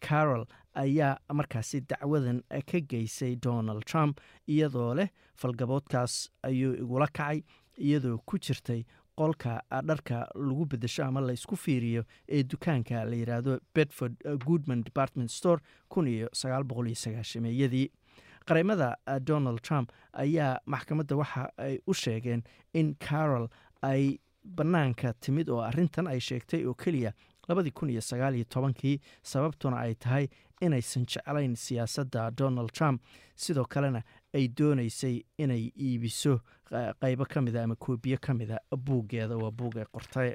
carol 0.00 0.44
ayaa 0.74 1.16
markaasi 1.32 1.80
dacwadan 1.90 2.42
ka 2.70 2.78
geysay 2.90 3.36
donald 3.36 3.84
trump 3.84 4.20
iyadoo 4.48 4.94
leh 4.94 5.08
falgaboodkaas 5.40 6.30
ayuu 6.42 6.74
igula 6.82 7.06
kacay 7.06 7.42
iyadoo 7.78 8.18
ku 8.26 8.38
jirtay 8.38 8.84
qolka 9.16 9.60
dharka 9.88 10.28
lagu 10.34 10.64
bedesho 10.66 11.04
ama 11.04 11.20
laysku 11.20 11.56
fiiriyo 11.56 12.02
ee 12.28 12.42
dukaanka 12.42 13.04
la 13.04 13.16
yidhaahdo 13.16 13.58
bedford 13.74 14.14
goodman 14.46 14.82
department 14.84 15.30
store 15.30 15.60
kun 15.88 16.06
iyo 16.08 16.28
qareemada 18.46 18.96
donald 19.20 19.60
trump 19.62 19.90
ayaa 20.12 20.58
maxkamadda 20.66 21.16
waxa 21.16 21.48
ay 21.58 21.78
u 21.86 21.94
sheegeen 21.94 22.42
in 22.74 22.94
carol 22.94 23.48
ay 23.82 24.18
bannaanka 24.56 25.12
timid 25.20 25.48
oo 25.48 25.60
arrintan 25.60 26.06
ay 26.06 26.20
sheegtay 26.20 26.66
oo 26.66 26.74
keliya 26.74 27.12
labadii 27.48 27.70
kun 27.70 27.90
iyo 27.90 28.00
sagaal 28.00 28.36
tobankii 28.44 29.00
sababtuna 29.22 29.76
ay 29.80 29.94
tahay 29.94 30.28
inaysan 30.60 31.06
jeclayn 31.06 31.54
siyaasadda 31.56 32.30
donald 32.30 32.70
trump. 32.72 33.02
Sidoo 33.36 33.64
kalena 33.64 34.02
ay 34.34 34.48
doonaysay 34.58 35.16
inay 35.38 35.64
iibiso 35.86 36.40
qaybo 37.02 37.24
ka 37.32 37.40
mida 37.40 37.62
ama 37.64 37.76
koobiyo 37.76 38.18
ka 38.20 38.34
mida 38.34 38.58
buuggeeda 38.86 39.36
waa 39.36 39.50
buug 39.50 39.76
ay 39.78 39.86
qortay. 39.94 40.34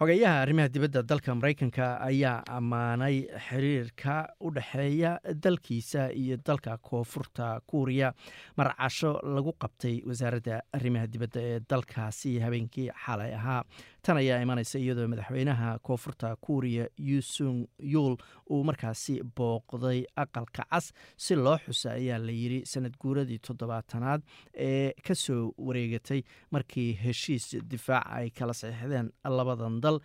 Xogeyaha 0.00 0.40
arrimaha 0.42 0.68
dibadda 0.72 1.02
dalka 1.04 1.34
maraykanka 1.36 1.86
ayaa 2.00 2.40
ammaanay 2.56 3.16
xiriirka 3.46 4.14
u 4.40 4.50
dhexeeya 4.56 5.10
dalkiisa 5.44 6.06
iyo 6.16 6.36
dalka 6.46 6.78
koonfurta 6.78 7.60
kuuriya 7.68 8.14
marcasho 8.56 9.10
lagu 9.34 9.52
qabtay 9.60 10.00
wasaaradda 10.08 10.62
arrimaha 10.72 11.06
dibadda 11.06 11.40
ee 11.50 11.60
dalkaasi 11.70 12.38
habeenkii 12.40 12.88
xalay 13.04 13.34
ahaa 13.34 13.62
tan 14.02 14.16
ayaa 14.16 14.40
imanaysa 14.42 14.78
iyadoo 14.78 15.06
madaxweynaha 15.12 15.78
koonfurta 15.82 16.36
kuuriya 16.40 16.86
yusung 16.98 17.66
yuul 17.78 18.16
uu 18.50 18.62
markaasi 18.64 19.20
booqday 19.36 20.04
aqalka 20.16 20.64
cas. 20.70 20.92
Si 21.16 21.34
loo 21.34 21.58
xusa 21.66 21.92
ayaa 21.92 22.18
la 22.18 22.32
yidhi 22.32 22.62
sanad 22.66 22.96
guuradii 23.02 23.38
toddobaatanaad 23.38 24.22
ee 24.54 24.92
ka 25.06 25.14
soo 25.14 25.52
wareegatay 25.58 26.22
markii 26.50 26.92
heshiis 27.04 27.56
difaac 27.70 28.06
ay 28.18 28.30
kala 28.30 28.52
saxiixdeen 28.54 29.10
labadan 29.24 29.80
dal 29.80 30.00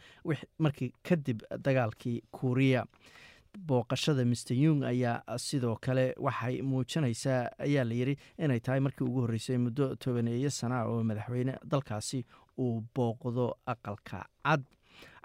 markii 0.60 0.92
kadib 1.04 1.42
dagaalkii 1.66 2.22
kuuriya. 2.32 2.86
Booqashada 3.68 4.26
mister 4.28 4.54
yung 4.58 4.84
ayaa 4.84 5.38
sidoo 5.40 5.78
kale 5.82 6.14
waxay 6.20 6.62
muujinaysaa 6.62 7.48
ayaa 7.60 7.86
la 7.88 7.94
yidhi 7.96 8.16
inay 8.38 8.60
tahay 8.60 8.80
markii 8.84 9.06
ugu 9.08 9.22
horreysay 9.24 9.58
muddo 9.58 9.96
tobaneeyo 9.96 10.50
sana 10.50 10.84
oo 10.86 11.04
madaxweyne 11.04 11.56
dalkaasi 11.64 12.26
uu 12.60 12.84
booqdo 12.96 13.54
aqalka 13.68 14.26
cad. 14.46 14.64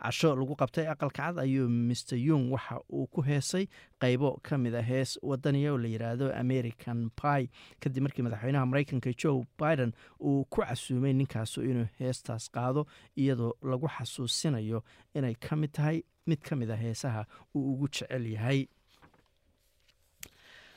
Casho 0.00 0.32
lagu 0.34 0.56
qabtay 0.56 0.86
aqalka 0.88 1.16
cad 1.22 1.38
ayuu 1.38 1.68
mister 1.68 2.16
yung 2.18 2.50
waxa 2.50 2.80
uu 2.92 3.06
ku 3.06 3.20
heesay 3.22 3.68
qaybo 4.00 4.40
ka 4.42 4.56
mid 4.58 4.74
a 4.74 4.82
hees 4.82 5.18
wadaniya 5.22 5.72
oo 5.72 5.78
la 5.78 5.88
yidhaahdo 5.88 6.32
american 6.34 7.10
pi 7.20 7.50
kadib 7.80 8.02
markii 8.02 8.22
madaxweynaha 8.24 8.66
maraykanka 8.66 9.12
joe 9.12 9.44
biden 9.60 9.92
uu 10.24 10.44
ku 10.50 10.62
casuumay 10.64 11.12
ninkaasu 11.12 11.62
inuu 11.62 11.86
heestaas 12.00 12.48
qaado 12.50 12.86
iyadoo 13.16 13.52
lagu 13.62 13.86
xasuusinayo 13.88 14.82
inay 15.14 15.34
ka 15.34 15.56
mid 15.56 15.72
tahay 15.72 16.02
mid 16.26 16.40
ka 16.40 16.56
mid 16.56 16.70
a 16.70 16.76
heesaha 16.76 17.26
uu 17.54 17.72
ugu 17.72 17.88
jecel 17.88 18.26
yahay 18.26 18.66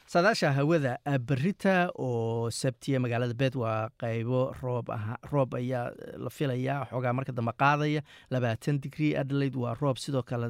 saadaasha 0.06 0.52
hawada 0.54 0.98
berita 1.20 1.90
oo 1.98 2.50
sabtiya 2.52 3.00
magaalada 3.00 3.34
bed 3.34 3.56
waa 3.56 3.90
qaybo 4.02 4.54
roob 4.62 4.90
roob 5.32 5.56
ayaa 5.56 5.92
la 6.18 6.30
filayaa 6.30 6.86
xoogaa 6.92 7.14
marka 7.18 7.32
dambe 7.32 7.54
qaadaya. 7.58 8.02
Labaatan 8.32 8.80
digrie 8.84 9.16
adelaide 9.18 9.56
waa 9.58 9.74
roob 9.82 9.98
sidoo 9.98 10.24
kale 10.24 10.50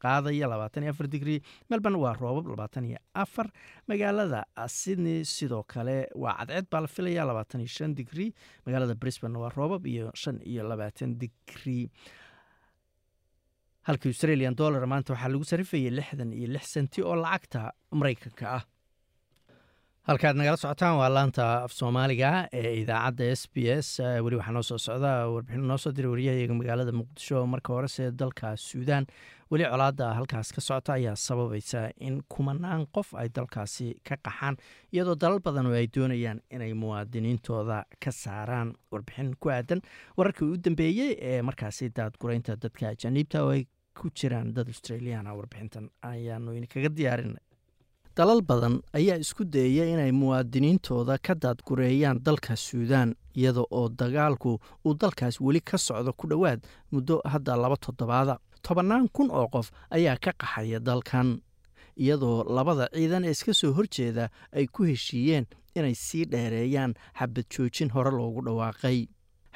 qaadaya. 0.00 0.46
Labaatan 0.52 0.82
iyo 0.84 0.92
afar 0.92 1.08
digrie 1.08 1.40
melbourne 1.70 1.98
waa 1.98 2.14
roobab 2.20 2.46
labaatan 2.52 2.84
iyo 2.90 2.98
afar. 3.14 3.48
Magaalada 3.88 4.44
sydney 4.68 5.24
sidoo 5.24 5.62
kale 5.64 6.06
waa 6.14 6.36
cadceed 6.38 6.66
baa 6.70 6.80
la 6.80 6.86
filaya 6.88 7.24
labaatan 7.30 7.60
iyo 7.64 7.68
shan 7.78 7.94
digrie 7.94 8.32
magaalada 8.66 8.94
brisbane 8.94 9.36
waa 9.38 9.50
roobab 9.56 9.86
iyo 9.86 10.12
shan 10.14 10.38
iyo 10.44 10.62
labaatan 10.68 11.16
digrie 11.18 11.90
halka 13.88 14.06
australian 14.12 14.54
dollar 14.60 14.82
maanta 14.92 15.12
waxaa 15.14 15.30
lagu 15.34 15.44
sarifayay 15.52 15.90
lixdan 15.98 16.30
iyo 16.38 16.48
lix 16.54 16.64
senti 16.74 17.00
oo 17.02 17.14
lacagta 17.24 17.60
maraykanka 17.98 18.44
ah 18.58 18.62
halkaad 20.10 20.36
nagala 20.36 20.56
socotaan 20.58 20.96
waa 20.98 21.08
laanta 21.14 21.44
af 21.64 21.72
soomaaliga 21.72 22.30
ee 22.52 22.70
idaacadda 22.82 23.24
s 23.40 23.42
b 23.54 23.56
s. 23.80 23.88
Weli 24.24 24.36
waxaa 24.36 24.52
noo 24.56 24.62
soo 24.62 24.78
socda 24.78 25.10
warbixin 25.34 25.66
noo 25.70 25.78
soo 25.78 25.92
diray 25.96 26.10
waryahayaga 26.12 26.54
magaalada 26.60 26.92
muqdisho 27.00 27.46
marka 27.52 27.72
horese 27.76 28.10
dalka 28.22 28.56
suudaan. 28.56 29.06
Weli 29.50 29.64
colaadda 29.72 30.08
halkaas 30.18 30.50
ka 30.56 30.60
socota 30.60 30.92
ayaa 30.98 31.16
sababaysa 31.26 31.80
in 32.06 32.22
kumanaan 32.28 32.86
qof 32.94 33.14
ay 33.14 33.28
dalkaasi 33.36 33.86
ka 34.08 34.16
qaxaan 34.24 34.56
iyadoo 34.92 35.14
dalal 35.22 35.38
badan 35.46 35.66
oo 35.66 35.74
ay 35.80 35.86
doonayaan 35.96 36.40
inay 36.50 36.72
muwaadiniintooda 36.82 37.84
ka 38.04 38.10
saaraan 38.22 38.74
warbixin 38.92 39.34
ku 39.40 39.48
aadan. 39.50 39.80
Wararkii 40.16 40.48
u 40.52 40.56
dambeeyey 40.64 41.12
ee 41.20 41.42
markaasi 41.42 41.90
daadguraynta 41.96 42.56
dadka 42.56 42.88
ajaniibta 42.94 43.44
oo 43.44 43.50
ay 43.54 43.62
ku 44.00 44.10
jiraan 44.10 44.54
dad 44.54 44.66
australiana 44.74 45.34
warbixintan 45.38 45.86
ayaanu 46.02 46.56
idinkaga 46.58 46.88
diyaarinay 46.98 47.44
dalal 48.20 48.40
badan 48.48 48.74
ayaa 48.98 49.16
isku 49.24 49.44
dayaya 49.44 49.84
inay 49.94 50.12
muwaadiniintooda 50.12 51.18
ka 51.26 51.34
daadgureeyaan 51.42 52.18
dalka 52.26 52.56
suudaan 52.56 53.14
iyada 53.34 53.62
oo 53.70 53.88
dagaalku 53.88 54.58
uu 54.84 54.94
dalkaas 54.94 55.40
weli 55.40 55.60
ka 55.60 55.78
socdo 55.78 56.12
ku 56.12 56.26
dhowaad 56.28 56.60
muddo 56.92 57.20
hadda 57.24 57.56
laba 57.56 57.76
toddobaada. 57.76 58.34
Tobannaan 58.62 59.08
kun 59.12 59.30
oo 59.30 59.48
qof 59.48 59.70
ayaa 59.96 60.16
ka 60.24 60.32
qaxaya 60.40 60.80
dalkan 60.80 61.40
iyadoo 61.96 62.44
labada 62.56 62.88
ciidan 62.92 63.24
ee 63.24 63.30
iska 63.36 63.54
soo 63.54 63.72
horjeeda 63.72 64.28
ay 64.52 64.66
ku 64.66 64.84
heshiiyeen 64.84 65.46
inay 65.74 65.94
sii 65.94 66.24
dheereeyaan 66.32 66.92
xabad 67.18 67.46
joojin 67.48 67.90
hore 67.94 68.10
loogu 68.10 68.40
dhawaaqay. 68.46 68.98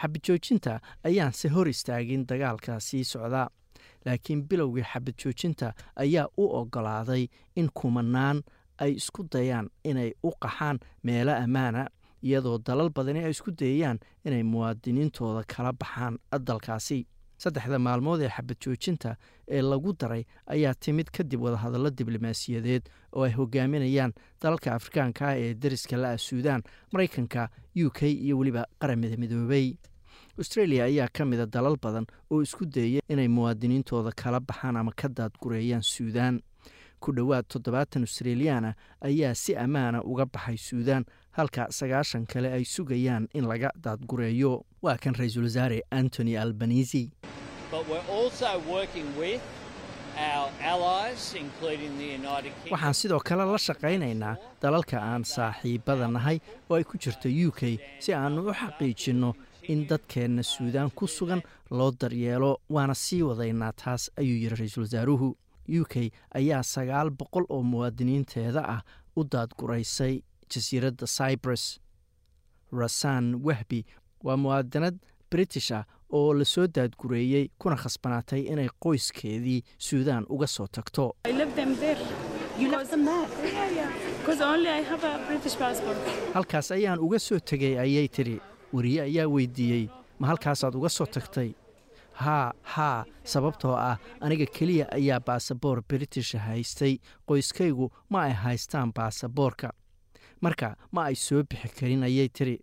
Xabad 0.01 0.23
joojinta 0.27 0.81
ayaanse 1.05 1.49
hor 1.55 1.69
istaagin 1.69 2.25
dagaalka 2.27 2.81
sii 2.81 3.05
socda 3.05 3.49
laakiin 4.05 4.43
bilowgii 4.49 4.83
xabad 4.93 5.15
joojinta 5.23 5.75
ayaa 5.97 6.27
u 6.37 6.45
ogolaaday 6.61 7.29
in 7.57 7.69
kumanaan 7.75 8.43
ay 8.79 8.93
isku 9.01 9.23
dayaan 9.33 9.71
inay 9.85 10.11
u 10.23 10.31
qaxaan 10.43 10.79
meelo 11.05 11.33
ammaana 11.45 11.89
iyadoo 12.23 12.59
dalal 12.67 12.91
badani 12.91 13.25
ay 13.25 13.31
isku 13.31 13.51
dayayaan 13.51 13.99
inay 14.25 14.43
muwaadiniintooda 14.43 15.45
kala 15.57 15.73
baxaan 15.73 16.19
dalkaasi 16.47 17.07
saddexda 17.43 17.79
maalmood 17.79 18.21
ee 18.23 18.29
xabad 18.37 18.57
joojinta 18.65 19.17
ee 19.49 19.63
lagu 19.63 19.93
daray 20.01 20.25
ayaa 20.47 20.75
timid 20.75 21.09
kadib 21.17 21.41
wadahadallo 21.43 21.91
diblomaasiyadeed 21.91 22.83
oo 23.13 23.23
ay 23.25 23.33
hogaaminayaan 23.33 24.13
dalalka 24.43 24.75
afrikaanka 24.75 25.29
ah 25.29 25.37
ee 25.39 25.55
dariska 25.55 25.97
la-a 25.97 26.19
suudaan 26.19 26.63
maraykanka 26.93 27.49
u 27.87 27.91
k 27.91 28.01
iyo 28.11 28.39
weliba 28.39 28.67
qaramada 28.81 29.17
midoobay 29.17 29.67
australia 30.39 30.85
ayaa 30.85 31.09
ka 31.13 31.25
mida 31.25 31.47
dalal 31.47 31.77
badan 31.83 32.07
oo 32.31 32.43
isku 32.43 32.65
dayaya 32.67 33.01
inay 33.09 33.29
muwaadiniintooda 33.29 34.13
kala 34.23 34.41
baxaan 34.41 34.77
ama 34.77 34.93
ka 34.93 35.09
daadgureeyaan 35.09 35.83
suudaan. 35.83 36.41
Ku 37.01 37.13
dhowaad 37.13 37.45
toddobaatan 37.53 38.03
australiyaana 38.07 38.75
ayaa 39.05 39.35
si 39.35 39.53
ammaana 39.57 40.03
uga 40.03 40.25
baxay 40.27 40.57
suudaan 40.57 41.05
halka 41.37 41.67
sagaashan 41.71 42.25
kale 42.27 42.49
ay 42.53 42.65
sugayaan 42.65 43.29
in 43.35 43.45
laga 43.51 43.71
daadgureeyo. 43.85 44.65
Waa 44.83 44.97
kan 44.97 45.15
ra'iisul 45.15 45.45
wasaare 45.45 45.83
antony 45.91 46.37
albanisi 46.39 47.11
waxaan 52.71 52.95
sidoo 52.95 53.21
kale 53.21 53.45
la 53.45 53.59
shaqaynaynaa 53.59 54.37
dalalka 54.63 54.99
aan 55.01 55.25
saaxiibada 55.25 56.09
nahay 56.09 56.39
oo 56.71 56.77
ay 56.77 56.85
ku 56.85 56.99
jirto 56.99 57.29
u 57.29 57.51
k 57.53 57.79
si 58.01 58.13
aannu 58.15 58.49
u 58.51 58.53
xaqiijinno 58.61 59.31
in 59.69 59.87
dadkeenna 59.89 60.43
suudaan 60.43 60.91
ku 60.95 61.07
sugan 61.07 61.43
loo 61.71 61.91
daryeelo 62.01 62.61
waana 62.75 62.95
sii 62.95 63.23
wadaynaa 63.23 63.73
taas 63.73 64.11
ayuu 64.21 64.37
yidhi 64.43 64.57
ra'iisul 64.57 64.83
wasaaruhu. 64.87 65.37
U 65.81 65.85
k 65.93 66.11
ayaa 66.35 66.63
sagaal 66.63 67.11
boqol 67.11 67.45
oo 67.49 67.63
muwaadiniinteeda 67.63 68.63
ah 68.75 68.81
u 69.17 69.25
daadguraysay 69.33 70.21
jasiiradda 70.51 71.07
cyprus. 71.07 71.81
Rasan 72.73 73.35
wahbi 73.45 73.85
waa 74.25 74.37
muwaadinad 74.37 74.97
british 75.31 75.71
ah 75.73 75.85
oo 76.13 76.35
la 76.35 76.45
soo 76.45 76.67
daadgureeyey 76.67 77.49
kuna 77.59 77.77
khasbanaatay 77.77 78.41
inay 78.53 78.69
qoyskeedii 78.83 79.63
suudaan 79.79 80.25
uga 80.29 80.47
soo 80.47 80.67
tagto. 80.67 81.17
Halkaas 86.35 86.71
ayaan 86.73 86.99
uga 87.01 87.19
soo 87.19 87.39
tegay 87.39 87.79
ayay 87.79 88.09
tidhi 88.09 88.41
weriye 88.75 89.03
ayaa 89.03 89.29
weydiiyey 89.35 89.85
ma 90.19 90.27
halkaasaad 90.31 90.75
uga 90.75 90.89
soo 90.89 91.07
tagtay? 91.07 91.51
Haa 92.15 92.53
haa 92.63 93.05
sababtoo 93.25 93.75
ah 93.77 93.97
aniga 94.21 94.47
keliya 94.47 94.87
ayaa 94.99 95.21
baasaboor 95.27 95.83
british 95.89 96.35
haystay 96.47 96.99
qoyskaygu 97.27 97.91
ma 98.11 98.23
ay 98.23 98.33
haystaan 98.33 98.93
baasaboorka. 98.97 99.73
Marka 100.41 100.77
ma 100.93 101.05
ay 101.11 101.15
soo 101.15 101.43
bixi 101.43 101.69
karin? 101.81 102.03
ayay 102.03 102.29
tiri. 102.29 102.57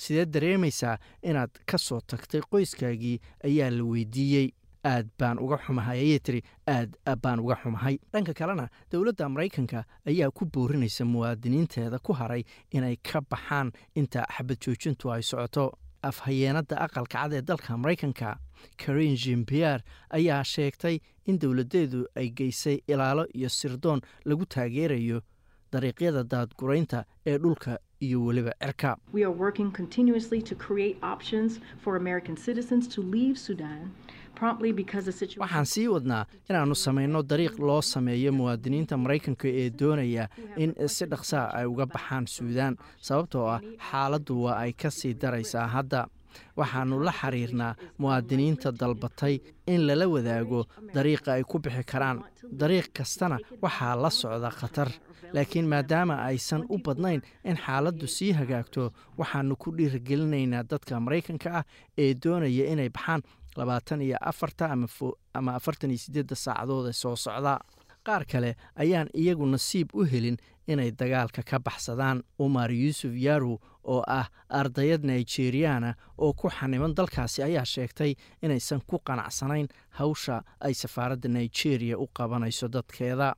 Sidee 0.00 0.24
dareemaysaa 0.26 0.98
inaad 1.22 1.50
ka 1.66 1.78
soo 1.78 2.00
tagtay 2.00 2.40
qoyskaagii? 2.50 3.20
ayaa 3.44 3.70
la 3.70 3.84
weydiiyey 3.84 4.48
aad 4.84 5.08
baan 5.18 5.38
uga 5.38 5.56
xumahay 5.64 5.98
ayay 6.00 6.18
tiri 6.18 6.40
aad 6.66 6.96
baan 7.22 7.40
uga 7.40 7.56
xumahay. 7.62 7.98
Dhanka 8.12 8.34
kalena 8.34 8.68
dowladda 8.90 9.28
maraykanka 9.28 9.84
ayaa 10.06 10.30
ku 10.30 10.44
boorinaysa 10.46 11.04
muwaadiniinteeda 11.04 11.98
ku 12.02 12.12
haray 12.12 12.44
inay 12.72 12.96
ka 12.96 13.20
baxaan 13.20 13.72
inta 13.94 14.24
xabad 14.36 14.58
joojintu 14.60 15.12
ay 15.12 15.22
socoto. 15.22 15.72
Afhayeenadda 16.02 16.76
aqalka 16.80 17.12
cad 17.18 17.32
ee 17.32 17.42
dalka 17.42 17.76
maraykanka 17.76 18.38
karin 18.80 19.16
jimbier 19.16 19.80
ayaa 20.16 20.42
sheegtay 20.44 20.96
in 21.26 21.38
dowladdeedu 21.38 22.06
ay 22.16 22.30
geysay 22.32 22.80
ilaalo 22.88 23.26
iyo 23.36 23.48
sirdoon 23.48 24.00
lagu 24.24 24.46
taageerayo 24.46 25.20
dariiqyada 25.72 26.24
daadguraynta 26.24 27.04
ee 27.26 27.36
dhulka 27.38 27.78
iyo 28.00 28.24
weliba 28.24 28.52
cirka 28.62 28.96
waxaan 34.38 35.66
sii 35.66 35.88
wadnaa 35.88 36.24
inaannu 36.50 36.74
samayno 36.74 37.22
dariiq 37.22 37.58
loo 37.58 37.82
sameeyo 37.82 38.32
muwaadiniinta 38.32 38.96
maraykanka 38.96 39.48
ee 39.48 39.70
doonaya 39.80 40.28
in 40.56 40.74
si 40.88 41.04
dhaqsaa 41.06 41.50
ay 41.58 41.66
uga 41.66 41.86
baxaan 41.86 42.26
suudaan 42.26 42.76
sababtoo 43.00 43.46
ah 43.54 43.60
xaaladdu 43.90 44.42
waa 44.44 44.56
ay 44.64 44.72
ka 44.72 44.90
sii 44.90 45.14
daraysaa 45.14 45.66
hadda. 45.66 46.06
Waxaannu 46.56 47.00
la 47.04 47.12
xiriirnaa 47.12 47.74
muwaadiniinta 47.98 48.72
dalbatay 48.80 49.40
in 49.66 49.86
lala 49.86 50.06
wadaago 50.08 50.66
dariiqa 50.94 51.32
ay 51.32 51.42
ku 51.44 51.58
bixi 51.58 51.84
karaan. 51.84 52.22
Dariiq 52.60 52.88
kastana 52.94 53.38
waxaa 53.62 53.96
la 54.02 54.10
socda 54.10 54.50
khatar. 54.50 54.88
Laakiin 55.32 55.66
maadaama 55.68 56.14
aysan 56.26 56.62
u 56.68 56.78
badnayn 56.78 57.22
in 57.44 57.56
xaaladdu 57.56 58.06
sii 58.06 58.32
hagaagto 58.32 58.92
waxaannu 59.18 59.56
ku 59.56 59.70
dhiirigelinaynaa 59.76 60.62
dadka 60.70 61.00
maraykanka 61.00 61.50
ah 61.58 61.64
ee 61.98 62.14
doonaya 62.14 62.64
inay 62.72 62.88
baxaan 62.88 63.22
labaatan 63.56 64.00
iyo 64.02 64.16
afarta 64.20 64.64
ama 65.34 65.54
afartan 65.54 65.90
iyo 65.90 65.98
siddeedda 65.98 66.34
saacadood 66.36 66.86
ee 66.88 66.92
soo 66.92 67.16
socda 67.16 67.58
qaar 68.06 68.24
kale 68.26 68.56
ayaan 68.82 69.08
iyagu 69.14 69.46
nasiib 69.46 69.88
u 69.94 70.04
helin 70.04 70.36
inay 70.66 70.90
dagaalka 70.90 71.42
ka 71.42 71.58
baxsadaan 71.58 72.22
umar 72.38 72.70
yuusuf 72.72 73.12
yaru 73.26 73.58
oo 73.94 74.02
ah 74.06 74.26
ardayad 74.60 75.02
nigeriana 75.10 75.90
oo 76.18 76.32
ku 76.32 76.46
xaniban 76.56 76.94
dalkaasi 76.94 77.42
ayaa 77.48 77.64
sheegtay 77.74 78.12
inaysan 78.42 78.80
ku 78.86 78.96
qanacsanayn 79.06 79.68
hawsha 79.98 80.42
ay 80.60 80.74
safaaradda 80.82 81.28
nigeria 81.28 81.98
u 81.98 82.06
qabanayso 82.16 82.68
dadkeeda. 82.68 83.34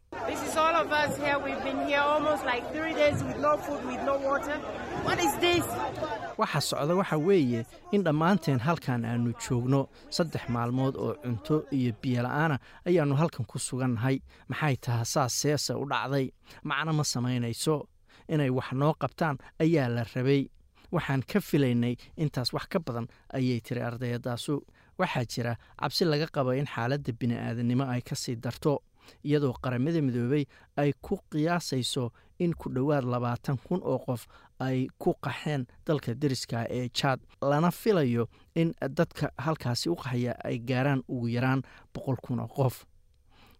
Waxa 6.38 6.61
socda 6.61 6.95
waxa 6.97 7.17
weeye 7.19 7.65
in 7.93 8.03
dhammaanteen 8.05 8.59
halkan 8.61 9.05
aannu 9.05 9.33
joogno 9.45 9.81
saddex 10.11 10.49
maalmood 10.49 10.95
oo 10.97 11.15
cunto 11.23 11.57
iyo 11.73 11.93
biyola'aana 12.03 12.59
ayaannu 12.88 13.15
halkan 13.17 13.47
ku 13.47 13.59
sugannahay. 13.59 14.21
Maxay 14.49 14.77
taha 14.77 15.05
saas 15.05 15.33
seese 15.41 15.73
u 15.75 15.85
dhacday? 15.87 16.33
Macno 16.65 16.93
ma 16.93 17.05
samaynayso 17.05 17.87
inay 18.29 18.51
wax 18.51 18.72
noo 18.72 18.94
qabtaan 18.94 19.37
ayaa 19.61 19.88
la 19.88 20.05
rabay. 20.14 20.48
Waxaan 20.92 21.22
ka 21.25 21.40
filaynay 21.40 21.96
intaas 22.16 22.53
wax 22.53 22.66
ka 22.68 22.79
badan 22.79 23.07
ayay 23.33 23.61
tiri 23.61 23.81
ardayadaasu 23.81 24.61
waxaa 24.98 25.25
jira 25.25 25.57
cabsi 25.81 26.05
laga 26.05 26.27
qaba 26.29 26.53
in 26.57 26.66
xaaladda 26.66 27.12
bini'aadannimo 27.12 27.85
ay 27.88 28.03
ka 28.03 28.14
sii 28.14 28.37
darto 28.37 28.83
iyadoo 29.25 29.55
qaramada 29.62 30.03
midoobey 30.03 30.44
ay 30.77 30.92
ku 31.01 31.16
qiyaasayso 31.33 32.12
in 32.38 32.53
ku 32.55 32.68
dhowaad 32.68 33.05
labaatan 33.05 33.57
kun 33.64 33.81
oo 33.83 33.98
qof 33.98 34.27
ay 34.61 34.87
ku 34.98 35.14
qaxeen 35.25 35.64
dalka 35.87 36.14
deriska 36.14 36.66
ee 36.70 36.88
jaad 36.92 37.20
lana 37.40 37.70
filayo 37.70 38.29
in 38.55 38.75
dadka 38.98 39.33
halkaasi 39.38 39.88
u 39.88 39.96
qaxaya 39.96 40.37
ay 40.44 40.59
gaaraan 40.59 41.03
ugu 41.09 41.29
yaraan 41.29 41.62
boqol 41.94 42.16
kun 42.22 42.40
oo 42.40 42.48
qof 42.48 42.85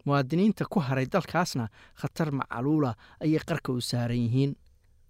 muwaadiniinta 0.05 0.65
ku 0.71 0.81
haray 0.81 1.07
dalkaasna 1.07 1.69
khatar 2.01 2.33
macaluula 2.33 2.95
ayay 3.21 3.41
qarka 3.49 3.73
u 3.73 3.81
saaran 3.81 4.17
yihiin. 4.19 4.55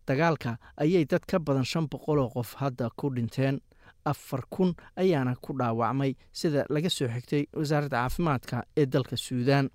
Dagaalka 0.07 0.59
ayay 0.77 1.05
dad 1.05 1.25
ka 1.27 1.39
badan 1.39 1.65
shan 1.65 1.87
boqoloo 1.89 2.31
qof 2.35 2.55
hadda 2.61 2.91
ku 2.97 3.11
dhinteen. 3.15 3.61
Afar 4.05 4.43
kun 4.51 4.75
ayaana 4.97 5.37
ku 5.41 5.53
dhaawacmay 5.55 6.17
sida 6.33 6.67
laga 6.69 6.91
soo 6.91 7.07
xigtay 7.09 7.47
wasaaradda 7.55 7.97
caafimaadka 8.03 8.65
ee 8.77 8.87
dalka 8.87 9.17
suudaan. 9.17 9.71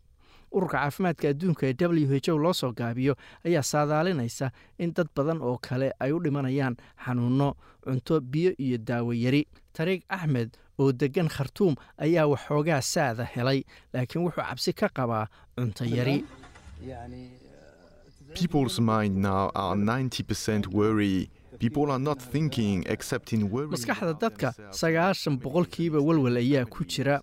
Ururka 0.51 0.77
caafimaadka 0.83 1.29
adduunka 1.29 1.63
ee 1.67 1.75
w 1.79 2.19
h 2.19 2.29
o 2.31 2.37
loo 2.37 2.53
soo 2.53 2.71
gaabiyo 2.75 3.15
ayaa 3.45 3.63
saadaalinaysa 3.63 4.51
in 4.79 4.91
dad 4.93 5.07
badan 5.15 5.39
oo 5.41 5.57
kale 5.57 5.91
ay 5.99 6.11
u 6.11 6.19
dhimanayaan 6.19 6.75
xanuunno 7.05 7.55
cunto 7.83 8.19
biyo 8.21 8.51
iyo 8.59 8.77
daawo 8.77 9.13
yari. 9.13 9.47
Tariiq 9.73 10.03
axmed 10.09 10.49
oo 10.79 10.91
deggan 10.91 11.29
khartuum 11.29 11.75
ayaa 11.97 12.25
waxoogaa 12.33 12.81
saada 12.81 13.23
helay 13.35 13.63
laakiin 13.93 14.23
wuxuu 14.25 14.43
cabsi 14.49 14.73
ka 14.73 14.87
qabaa 14.89 15.25
cunto 15.55 15.85
yari. 15.85 16.23
People's 18.33 18.79
mind 18.79 19.15
now 19.17 19.49
are 19.55 19.75
90% 19.75 20.67
worry. 20.67 21.29
People 21.59 21.89
are 21.91 21.99
not 21.99 22.19
thinking 22.21 22.83
except 22.87 23.33
in 23.33 23.49
worry. 23.49 23.67
maskaxda 23.67 24.13
dadka 24.19 24.53
sagaashan 24.71 25.39
boqolkiiba 25.41 25.97
walwal 26.07 26.37
ayaa 26.37 26.65
ku 26.69 26.83
jira. 26.85 27.21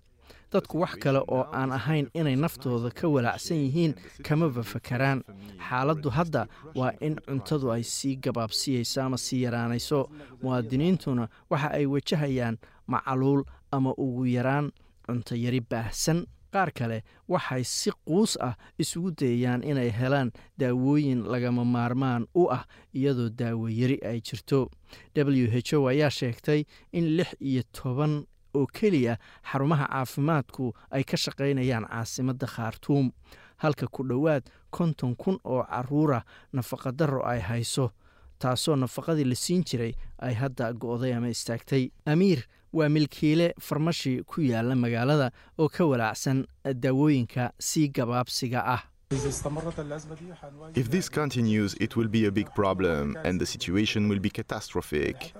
Dadku 0.51 0.79
wax 0.83 0.95
kale 0.99 1.19
oo 1.27 1.45
aan 1.53 1.71
ahayn 1.71 2.09
inay 2.13 2.35
naftooda 2.35 2.91
ka 2.91 3.07
walaacsan 3.07 3.57
yihiin 3.63 3.93
kamaba 4.27 4.63
fakaraan 4.63 5.23
xaaladdu 5.69 6.09
hadda 6.17 6.47
waa 6.75 6.91
in 7.01 7.15
cuntadu 7.27 7.71
ay 7.71 7.83
sii 7.83 8.15
gabaabsiyeyso 8.17 9.01
ama 9.01 9.17
sii 9.17 9.41
yaraanayso. 9.45 10.09
Muwaadiniintuna 10.43 11.29
waxa 11.49 11.71
ay 11.71 11.85
wajahayaan 11.85 12.57
macaluul 12.87 13.43
ama 13.71 13.93
ugu 13.97 14.25
yaraan 14.25 14.71
cunto 15.05 15.35
yari 15.35 15.59
baahsan. 15.61 16.25
Qaar 16.55 16.71
kale 16.71 17.03
waxay 17.27 17.63
si 17.63 17.91
quus 18.07 18.37
ah 18.39 18.55
isugu 18.79 19.11
dayayaan 19.11 19.63
inay 19.63 19.91
helaan 19.91 20.31
daawooyin 20.57 21.23
lagama 21.27 21.65
maarmaan 21.65 22.27
u 22.35 22.47
ah 22.49 22.63
iyadoo 22.95 23.29
daawo 23.29 23.67
yari 23.67 23.99
ay 24.05 24.21
jirto. 24.21 24.69
W 25.15 25.47
h 25.51 25.73
o 25.75 25.87
ayaa 25.87 26.09
sheegtay 26.09 26.63
in 26.93 27.17
lix 27.17 27.35
iyo 27.41 27.63
toban 27.75 28.23
oo 28.55 28.65
keliya 28.71 29.17
xarumaha 29.51 29.87
caafimaadku 29.91 30.71
ay 30.91 31.03
ka 31.03 31.17
shaqaynayaan 31.17 31.85
caasimadda 31.91 32.47
khaartuum. 32.47 33.11
Halka 33.57 33.87
ku 33.91 34.03
dhowaad 34.07 34.43
konton 34.71 35.15
kun 35.15 35.39
oo 35.43 35.63
caruura 35.67 36.23
nafaqadarro 36.53 37.19
ay 37.27 37.39
hayso 37.39 37.91
taasoo 38.39 38.75
nafaqadii 38.75 39.27
la 39.27 39.35
siin 39.35 39.63
jiray 39.63 39.91
ay 40.19 40.33
hadda 40.39 40.71
go'day 40.73 41.11
ama 41.13 41.27
istaagtay. 41.27 41.91
Amiir 42.05 42.47
waa 42.77 42.89
milkiile 42.95 43.47
farmashi 43.67 44.13
ku 44.29 44.41
yaalla 44.51 44.75
magaalada 44.83 45.27
oo 45.59 45.69
ka 45.75 45.83
walaacsan 45.91 46.39
daawooyinka 46.83 47.43
sii 47.69 47.87
gabaabsiga 47.97 48.59
ah 48.75 48.81
If 49.11 50.89
this 50.89 51.09
continues, 51.09 51.75
it 51.79 51.95
will 51.95 52.07
be 52.07 52.25
a 52.25 52.31
big 52.31 52.53
problem 52.55 53.15
and 53.23 53.39
the 53.39 53.45
situation 53.45 54.09
will 54.09 54.19
be 54.19 54.29
catastrophic. 54.29 55.33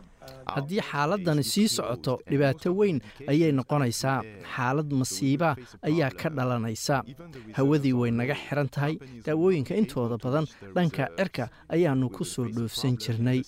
haddii 0.56 0.82
xaaladani 0.82 1.44
sii 1.44 1.68
socoto 1.70 2.14
dhibaato 2.30 2.70
weyn 2.80 3.00
ayay 3.32 3.52
noqonaysaa. 3.52 4.22
Xaalad 4.56 4.90
masiiba 5.00 5.50
ayaa 5.90 6.10
ka 6.22 6.30
dhalanaysa. 6.30 6.98
Hawadii 7.58 7.94
way 7.94 8.12
naga 8.12 8.36
xiran 8.36 8.70
tahay. 8.76 8.94
Daawooyinka 9.26 9.76
intooda 9.82 10.18
badan 10.24 10.46
dhanka 10.76 11.10
cirka 11.18 11.50
ayaannu 11.70 12.10
ku 12.10 12.24
soo 12.26 12.46
dhoofsan 12.56 12.98
jirnay. 12.98 13.42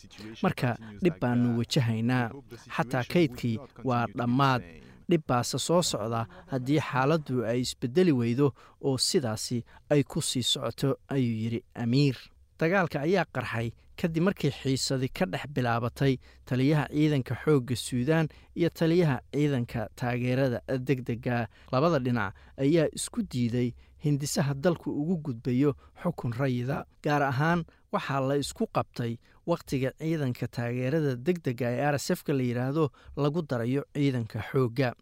Marka 0.44 0.78
dhib 1.04 1.16
baannu 1.22 1.58
wajahaynaa. 1.60 2.30
Xataa 2.76 3.04
kaydkii 3.14 3.58
waa 3.84 4.06
dhammaad 4.18 4.62
dhib 5.10 5.22
baase 5.28 5.58
soo 5.60 5.82
socda 5.82 6.28
haddii 6.52 6.80
xaaladdu 6.90 7.46
ay 7.46 7.60
isbedeli 7.62 8.12
weydo 8.12 8.52
oo 8.82 8.98
sidaasi 8.98 9.64
ay 9.90 10.04
ku 10.04 10.22
sii 10.22 10.44
socoto 10.44 10.96
ayuu 11.08 11.36
yidhi 11.44 11.64
amiir. 11.76 12.18
Dagaalka 12.60 13.02
ayaa 13.02 13.26
qarxay 13.36 13.70
kadib 13.98 14.24
markii 14.24 14.52
xiisadi 14.52 15.10
ka 15.10 15.26
dhex 15.26 15.46
bilaabatay 15.54 16.18
taliyaha 16.46 16.86
ciidanka 16.94 17.36
xoogga 17.44 17.76
suudaan 17.76 18.28
iyo 18.56 18.70
taliyaha 18.70 19.18
ciidanka 19.34 19.90
taageerada 19.96 20.60
degdega 20.88 21.48
labada 21.72 22.00
dhinac 22.00 22.34
ayaa 22.58 22.88
isku 22.98 23.22
diiday 23.32 23.70
hindisaha 24.04 24.54
dalku 24.54 24.90
ugu 25.02 25.18
gudbayo 25.26 25.74
xukun 26.04 26.34
rayida 26.40 26.86
gaar 27.04 27.24
ahaan 27.24 27.66
waxaa 27.94 28.20
la 28.28 28.36
isku 28.38 28.66
qabtay 28.76 29.18
wakhtiga 29.48 29.92
ciidanka 30.00 30.48
taageerada 30.48 31.16
degdega 31.16 31.68
ee 31.72 31.86
r 31.92 31.96
s 31.96 32.12
f 32.16 32.24
ka 32.28 32.34
la 32.34 32.44
yidhaahdo 32.44 32.92
lagu 33.16 33.42
darayo 33.42 33.84
ciidanka 33.96 34.40
xoogga. 34.52 34.94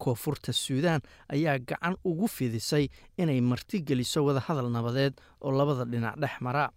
Koonfurta 0.00 0.52
suudaan 0.52 1.00
ayaa 1.28 1.58
gacan 1.58 1.96
ugu 2.04 2.28
fidisay 2.28 2.88
inay 3.18 3.40
martigeliso 3.40 4.24
wadahadal 4.24 4.70
nabadeed 4.72 5.14
oo 5.44 5.50
labada 5.52 5.84
dhinac 5.84 6.16
dhex 6.16 6.40
mara. 6.40 6.70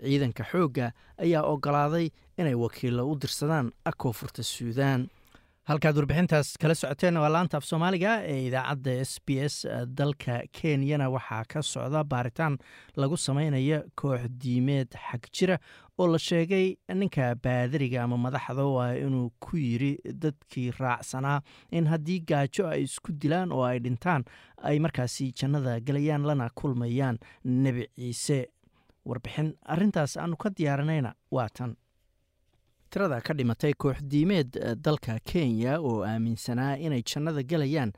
Ciidanka 0.00 0.44
xoogga 0.44 0.92
ayaa 1.18 1.42
ogolaaday 1.42 2.10
inay 2.38 2.54
wakiillo 2.54 3.02
u 3.10 3.16
dirsadaan 3.18 3.72
koonfurta 3.98 4.42
suudaan 4.42 5.08
halkaad 5.66 5.96
warbixintaas 5.98 6.52
kala 6.62 6.74
socoteen 6.78 7.16
waa 7.18 7.28
laanta 7.32 7.56
af 7.58 7.64
soomaaliga 7.66 8.10
ee 8.32 8.46
idaacadda 8.48 8.92
s 9.04 9.12
b 9.26 9.38
s 9.48 9.56
dalka 9.98 10.36
kenyana. 10.52 11.08
Waxaa 11.10 11.44
ka 11.52 11.62
socda 11.62 12.04
baaritaan 12.04 12.58
lagu 12.96 13.16
sameynaya 13.16 13.82
koox 14.00 14.28
diimeed 14.42 14.94
xag 14.94 15.26
jira 15.36 15.56
oo 15.98 16.06
la 16.12 16.18
sheegay 16.18 16.76
ninka 16.94 17.34
baadariga 17.34 18.02
ama 18.04 18.16
madaxda. 18.16 18.62
Waa 18.76 18.92
inuu 18.94 19.30
ku 19.40 19.56
yiri 19.56 19.98
dadkii 20.22 20.70
raacsanaa 20.78 21.40
in 21.72 21.86
haddii 21.86 22.20
gaajo 22.20 22.68
ay 22.68 22.82
isku 22.82 23.12
dilaan 23.12 23.52
oo 23.52 23.64
ay 23.64 23.78
dhintaan 23.80 24.24
ay 24.62 24.78
markaasi 24.78 25.32
jannada 25.32 25.80
gelayaan 25.80 26.22
lana 26.26 26.50
kulmayaan. 26.54 27.18
Nebi 27.44 27.88
ciise 27.96 28.46
warbixin. 29.04 29.54
Arintaas 29.66 30.16
aanu 30.16 30.36
ka 30.36 30.50
diyaarinayna 30.50 31.14
waa 31.30 31.48
tan 31.48 31.74
tirada 32.90 33.20
ka 33.20 33.34
dhimatay 33.34 33.72
koox 33.74 33.98
diimeed 34.02 34.56
dalka 34.84 35.18
kenya 35.24 35.78
oo 35.80 36.02
aaminsanaa 36.04 36.76
inay 36.76 37.02
jannada 37.02 37.42
gelayaan 37.42 37.92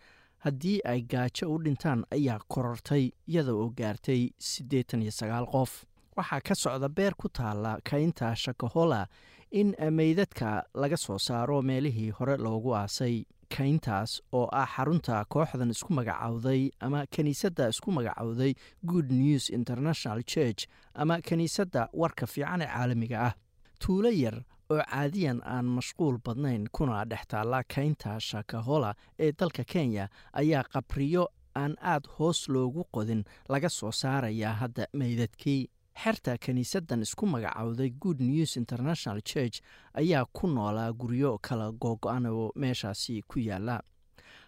haddii 0.45 0.81
ay 0.85 1.01
gaajo 1.03 1.51
u 1.55 1.59
dhintaan 1.65 2.05
ayaa 2.11 2.39
korortay 2.49 3.11
iyada 3.29 3.53
oo 3.55 3.69
gaartay 3.79 4.31
siddeetan 4.39 5.03
iyo 5.03 5.11
sagaal 5.11 5.47
qof. 5.47 5.85
Waxaa 6.17 6.41
ka 6.41 6.55
socda 6.55 6.89
beer 6.89 7.15
ku 7.15 7.29
taala 7.29 7.79
kaynta 7.85 8.35
shakahola 8.37 9.07
in 9.51 9.75
meydadka 9.91 10.65
laga 10.75 10.97
soo 10.97 11.19
saaro 11.19 11.63
meelihii 11.63 12.11
hore 12.11 12.37
loogu 12.37 12.75
aasay. 12.75 13.25
Kayntaas 13.49 14.21
oo 14.33 14.49
ah 14.53 14.67
xarunta 14.77 15.25
kooxdan 15.33 15.71
isku 15.71 15.93
magacowday 15.97 16.71
ama 16.81 17.07
kiniisadda 17.07 17.69
isku 17.69 17.91
magacowday 17.93 18.53
good 18.85 19.11
news 19.11 19.49
international 19.51 20.23
church 20.23 20.67
ama 20.95 21.21
kiniisadda 21.21 21.89
warka 21.93 22.27
fiican 22.27 22.61
ee 22.63 22.67
caalamiga 22.67 23.19
ah. 23.27 23.33
Tuulo 23.81 24.11
yar 24.11 24.45
oo 24.71 24.83
caadiyan 24.85 25.41
aan 25.45 25.65
mashquul 25.65 26.19
badnayn 26.25 26.67
kuna 26.73 27.05
dhex 27.11 27.25
taalla 27.29 27.63
kaynta 27.75 28.21
shakahola 28.21 28.95
ee 29.19 29.33
dalka 29.33 29.65
kenya 29.65 30.09
ayaa 30.33 30.63
qabriyo 30.73 31.25
aan 31.57 31.77
aad 31.81 32.05
hoos 32.19 32.49
loogu 32.49 32.85
qodin 32.93 33.25
laga 33.49 33.69
soo 33.69 33.93
saarayaa 33.93 34.53
hadda 34.61 34.87
meydadkii. 34.93 35.69
Xerta 36.05 36.37
kiniisaddan 36.39 37.03
isku 37.03 37.27
magacowday 37.27 37.91
good 38.01 38.21
news 38.21 38.57
international 38.57 39.21
church 39.21 39.61
ayaa 39.95 40.25
ku 40.33 40.47
noolaa 40.47 40.93
guryo 40.93 41.39
kala 41.43 41.73
googo-an 41.73 42.27
oo 42.27 42.53
meeshaasi 42.55 43.23
ku 43.29 43.39
yaalla 43.39 43.81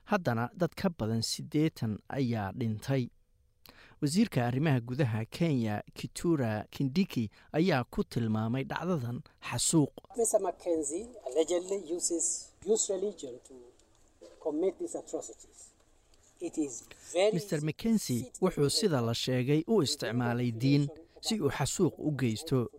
haddana 0.04 0.48
dad 0.54 0.70
ka 0.76 0.90
badan 0.98 1.22
siddeetan 1.22 1.98
ayaa 2.08 2.52
dhintay 2.52 3.08
wasiirka 4.00 4.46
arrimaha 4.46 4.80
gudaha 4.80 5.24
kenya 5.24 5.82
kitura 5.94 6.64
kindiki 6.70 7.30
ayaa 7.52 7.84
ku 7.92 8.00
tilmaamay 8.04 8.64
dhacdadan 8.64 9.18
xasuuq. 9.48 9.92
Mr 17.32 17.60
mckensi 17.62 18.32
wuxuu 18.40 18.70
sida 18.70 19.00
la 19.00 19.14
sheegay 19.14 19.64
u 19.66 19.82
isticmaalay 19.82 20.50
diin 20.52 20.88
si 21.20 21.40
uu 21.40 21.50
xasuuq 21.50 21.94
u 21.98 22.10
geysto. 22.20 22.70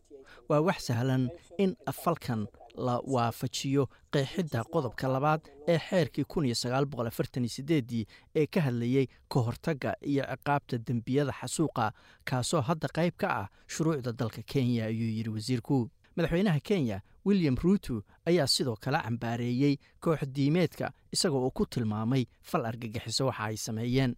Waa 0.49 0.59
wax 0.61 0.79
sahlan 0.87 1.29
in 1.57 1.75
falkan 2.03 2.47
la 2.87 2.95
waafajiyo 3.13 3.83
qeexidda 4.13 4.63
qodobka 4.73 5.07
labaad 5.07 5.41
ee 5.67 5.77
xeerkii 5.89 6.25
ii 6.45 8.05
ee 8.35 8.45
ka 8.45 8.61
hadlayey 8.61 9.07
ka 9.29 9.39
hortagga 9.39 9.93
iyo 10.01 10.23
ciqaabta 10.31 10.77
dembiyada 10.87 11.31
xasuuqa 11.39 11.91
kaasoo 12.25 12.61
hadda 12.61 12.87
qayb 12.97 13.13
ka 13.17 13.27
ah 13.41 13.47
shuruucda 13.67 14.11
dalka 14.11 14.41
kenya 14.41 14.85
ayuu 14.85 15.09
yidhi 15.17 15.29
wasiirku. 15.29 15.89
Madaxweynaha 16.15 16.59
kenya 16.59 17.01
william 17.25 17.55
ruuto 17.55 18.03
ayaa 18.25 18.47
sidoo 18.47 18.75
kale 18.75 18.97
cambaareeyey 19.03 19.75
koox 19.99 20.19
diimeedka 20.35 20.91
isagoo 21.11 21.45
uu 21.47 21.51
ku 21.51 21.65
tilmaamay 21.65 22.25
fal 22.41 22.65
argagixiso 22.65 23.25
waxa 23.27 23.43
ay 23.43 23.57
sameeyeen 23.57 24.15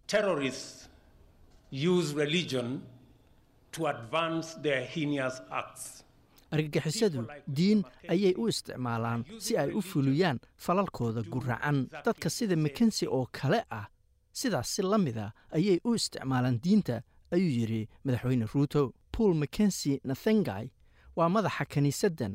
argagixisadu 6.54 7.20
diin 7.56 7.80
ayay 8.12 8.34
u 8.42 8.48
isticmaalaan 8.48 9.24
si 9.44 9.56
ay 9.58 9.70
u 9.78 9.80
fuliyaan 9.82 10.38
falalkooda 10.64 11.22
guracan 11.32 11.78
dadka 12.06 12.28
sida 12.36 12.56
makensi 12.56 13.06
oo 13.16 13.26
kale 13.32 13.60
ah 13.70 13.86
sidaas 14.32 14.68
si 14.74 14.82
la 14.82 14.98
mida 14.98 15.32
ayay 15.56 15.78
u 15.84 15.94
isticmaalaan 15.94 16.60
diinta 16.64 17.02
ayuu 17.34 17.52
yidhi 17.58 17.88
madaxweyne 18.04 18.46
ruuto 18.54 18.92
pool 19.12 19.34
makensi 19.42 20.00
nathengay 20.04 20.66
waa 21.16 21.28
madaxa 21.28 21.64
kiniisaddan 21.72 22.34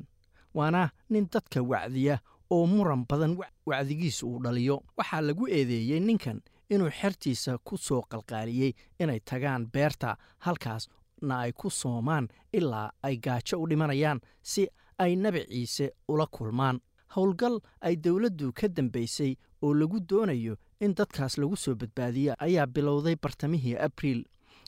waana 0.58 0.90
nin 1.10 1.26
dadka 1.34 1.60
wacdiya 1.72 2.16
oo 2.56 2.66
muran 2.68 3.06
badan 3.10 3.38
wacdigiisa 3.70 4.26
uu 4.28 4.40
dhaliyo. 4.44 4.78
Waxaa 4.98 5.22
lagu 5.22 5.48
eedeeyey 5.48 6.00
ninkan 6.00 6.42
inuu 6.70 6.90
xertiisa 7.00 7.58
ku 7.68 7.78
soo 7.78 8.02
qalqaaliyey 8.12 8.74
inay 9.00 9.20
tagaan 9.20 9.68
beerta 9.74 10.18
halkaas 10.46 10.84
na 11.22 11.40
ay 11.40 11.52
ku 11.52 11.70
soomaan 11.70 12.28
ilaa 12.54 12.92
ay 13.04 13.18
gaajo 13.18 13.62
u 13.62 13.68
dhimanayaan 13.68 14.20
si 14.42 14.68
ay 14.98 15.16
nebi 15.16 15.46
ciise 15.50 15.92
ula 16.08 16.26
kulmaan. 16.26 16.80
Howlgal 17.16 17.60
ay 17.82 17.96
dowladdu 17.96 18.52
ka 18.54 18.68
dambaysay 18.68 19.36
oo 19.62 19.74
lagu 19.74 20.00
doonayo 20.00 20.56
in 20.80 20.94
dadkaas 20.96 21.38
lagu 21.38 21.56
soo 21.56 21.76
badbaadiya 21.76 22.36
ayaa 22.40 22.66
bilowday 22.68 23.16
bartamihii 23.16 23.76
abriil. 23.78 24.24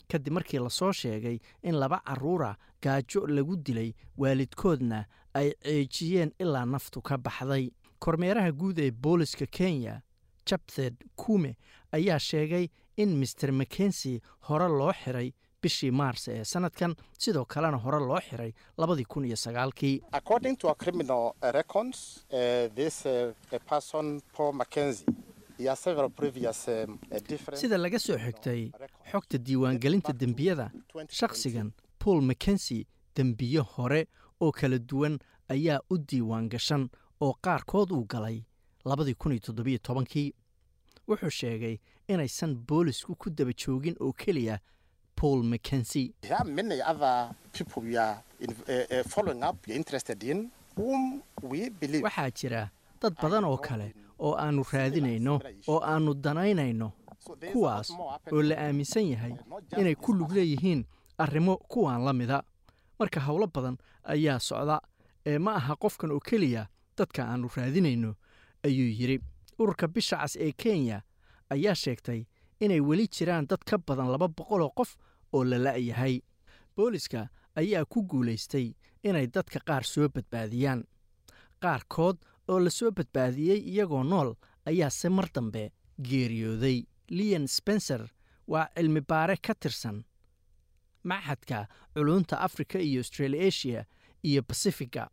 Kadib 0.08 0.32
markii 0.32 0.58
la 0.58 0.68
soo 0.70 0.92
sheegay 0.92 1.38
in 1.62 1.74
laba 1.78 2.00
carruura 2.04 2.56
gaajo 2.82 3.26
lagu 3.26 3.56
dilay 3.56 3.94
waalidkoodna 4.18 5.04
ay 5.34 5.52
ceejiyeen 5.62 6.32
ilaa 6.38 6.64
naftu 6.66 7.00
ka 7.02 7.18
baxday. 7.18 7.70
Kormeeraha 7.98 8.52
guud 8.52 8.78
ee 8.78 8.90
booliska 8.90 9.46
kenya 9.46 10.00
jabthed 10.46 10.94
kume 11.16 11.56
ayaa 11.92 12.18
sheegay 12.18 12.66
in 12.96 13.16
master 13.16 13.52
makensi 13.52 14.20
hore 14.48 14.68
loo 14.68 14.92
xiray 14.92 15.32
bishii 15.62 15.90
maars 15.90 16.28
ee 16.28 16.44
sanadkan 16.44 16.94
sidoo 17.18 17.44
kalena 17.44 17.76
hore 17.84 17.98
loo 18.08 18.20
xiray 18.28 18.52
labadii 18.78 19.04
kun 19.12 19.24
iyo 19.24 19.36
sagaalkii. 19.36 20.02
Sida 27.54 27.76
laga 27.78 27.98
soo 27.98 28.16
xigtay 28.18 28.70
xogta 29.12 29.38
diiwaangelinta 29.38 30.12
dembiyada 30.12 30.70
shakhsigan 31.10 31.70
paul 31.98 32.20
makensi 32.22 32.86
dembiyo 33.16 33.62
hore 33.62 34.06
oo 34.40 34.50
kala 34.52 34.78
duwan 34.78 35.18
ayaa 35.48 35.78
u 35.90 35.98
diiwaan 35.98 36.48
gashan 36.48 36.88
oo 37.20 37.34
qaarkood 37.44 37.92
uu 37.92 38.04
galay 38.04 38.42
labadii 38.84 39.14
kun 39.14 39.32
iyo 39.32 39.40
toddobiyo 39.46 39.78
tobankii. 39.78 40.32
Wuxuu 41.08 41.30
sheegay 41.30 41.76
inaysan 42.08 42.54
boolisku 42.68 43.14
ku 43.14 43.30
daba 43.30 43.52
joogin 43.52 43.96
oo 44.00 44.12
keliya 44.12 44.58
paul 45.16 45.42
mckensi 45.44 46.12
waxaa 52.02 52.30
jira 52.30 52.70
dad 53.00 53.14
badan 53.22 53.44
oo 53.44 53.56
kale 53.56 53.94
oo 54.18 54.34
aannu 54.38 54.62
raadinayno 54.72 55.40
oo 55.68 55.80
aannu 55.84 56.14
danaynayno 56.14 56.92
kuwaas 57.52 57.90
oo 58.32 58.42
la 58.42 58.54
aaminsan 58.58 59.06
yahay 59.10 59.34
inay 59.78 59.94
ku 59.94 60.12
lug 60.12 60.32
leeyihiin 60.32 60.84
arrimo 61.18 61.56
kuwaan 61.56 62.04
la 62.04 62.12
mida. 62.12 62.42
Marka 62.98 63.20
howlo 63.20 63.46
badan 63.46 63.76
ayaa 64.04 64.38
socda 64.38 64.80
ee 65.26 65.38
ma 65.38 65.54
aha 65.54 65.76
qofkan 65.76 66.10
oo 66.10 66.20
keliya 66.20 66.66
dadka 66.98 67.24
aannu 67.26 67.48
raadinayno 67.56 68.14
ayuu 68.62 68.90
yidhi. 69.00 69.20
Ururka 69.58 69.88
bisha 69.88 70.16
cas 70.16 70.36
ee 70.36 70.52
kenya 70.52 71.02
ayaa 71.50 71.74
sheegtay 71.74 72.24
inay 72.64 72.80
weli 72.88 73.06
jiraan 73.14 73.46
dad 73.50 73.62
ka 73.68 73.76
badan 73.78 74.10
laba 74.12 74.28
boqoloo 74.28 74.70
qof 74.78 74.90
oo 75.32 75.44
la 75.44 75.58
la'yahay 75.66 76.20
booliska 76.76 77.28
ayaa 77.60 77.84
ku 77.84 78.02
guulaystay 78.10 78.66
inay 79.02 79.26
dadka 79.26 79.58
qaar 79.68 79.84
soo 79.84 80.08
badbaadiyaan. 80.14 80.84
Qaarkood 81.62 82.16
oo 82.48 82.58
la 82.64 82.70
soo 82.70 82.90
badbaadiyey 82.90 83.60
iyagoo 83.70 84.02
nool 84.04 84.30
ayaase 84.66 85.08
mar 85.08 85.28
dambe 85.34 85.70
geeriyooday. 86.08 86.78
Lian 87.16 87.46
spencer 87.48 88.02
waa 88.46 88.68
cilmi 88.74 89.00
baare 89.00 89.36
ka 89.36 89.54
tirsan 89.54 90.04
maxadka 91.04 91.66
culunta 91.94 92.36
afrika 92.40 92.78
iyo 92.78 93.00
australasia 93.00 93.84
iyo 94.22 94.42
basifiga 94.48 95.08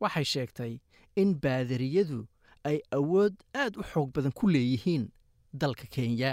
waxay 0.00 0.24
sheegtay 0.24 0.72
in 1.16 1.34
baadariyadu 1.42 2.26
ay 2.64 2.78
awood 2.90 3.34
aad 3.54 3.76
u 3.76 3.82
xoog 3.82 4.10
badan 4.14 4.32
ku 4.32 4.48
leeyihiin 4.48 5.08
dalka 5.60 5.86
kenya. 5.94 6.30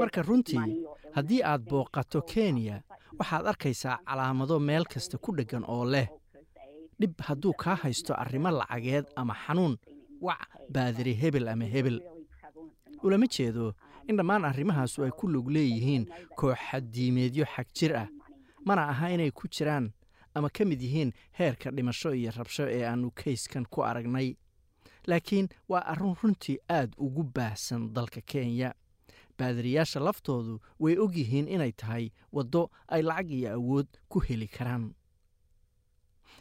Marka 0.00 0.22
runtii 0.22 0.84
haddii 1.14 1.42
aad 1.42 1.62
booqato 1.70 2.20
kenya 2.22 2.82
waxaad 3.18 3.46
arkaysaa 3.52 3.98
calaamado 4.06 4.58
meel 4.60 4.84
kasta 4.84 5.18
ku 5.18 5.32
dheggan 5.36 5.64
oo 5.68 5.84
leh. 5.84 6.08
Dhib 7.00 7.14
hadduu 7.28 7.52
kaa 7.62 7.74
haysto 7.82 8.14
arrimo 8.14 8.50
lacageed 8.50 9.06
ama 9.16 9.34
xanuun 9.34 9.74
wac 10.20 10.46
baadari 10.74 11.14
hebel 11.14 11.48
ama 11.48 11.64
hebel. 11.64 11.98
Ulama 13.02 13.26
jeedo 13.26 13.74
in 14.08 14.16
dhammaan 14.16 14.44
arrimahaasu 14.44 15.04
ay 15.04 15.10
ku 15.18 15.26
lug 15.28 15.48
leeyihiin 15.50 16.06
kooxadiimeedyo 16.38 17.44
xag 17.54 17.66
jir 17.74 17.96
ah. 17.96 18.08
Mana 18.64 18.82
aha 18.92 19.10
inay 19.10 19.30
ku 19.30 19.48
jiraan 19.48 19.90
ama 20.34 20.48
ka 20.50 20.64
mid 20.64 20.80
yihiin 20.82 21.12
heerka 21.38 21.70
dhimasho 21.70 22.14
iyo 22.14 22.30
rabsho 22.36 22.64
ee 22.70 22.84
aannu 22.86 23.10
kayskan 23.10 23.64
ku 23.70 23.82
aragnay. 23.84 24.36
Laakiin 25.06 25.48
waa 25.68 25.82
arrin 25.92 26.14
runtii 26.22 26.58
aad 26.70 26.94
ugu 26.98 27.22
baahsan 27.34 27.92
dalka 27.94 28.20
kenya. 28.20 28.72
Baadariyaasha 29.38 30.00
laftoodu 30.00 30.60
way 30.78 30.96
og 30.98 31.14
yihiin 31.16 31.48
inay 31.48 31.72
tahay 31.72 32.10
waddo 32.32 32.70
ay 32.88 33.02
lacag 33.02 33.30
iyo 33.30 33.50
awood 33.58 33.86
ku 34.08 34.20
heli 34.20 34.46
karaan. 34.48 34.94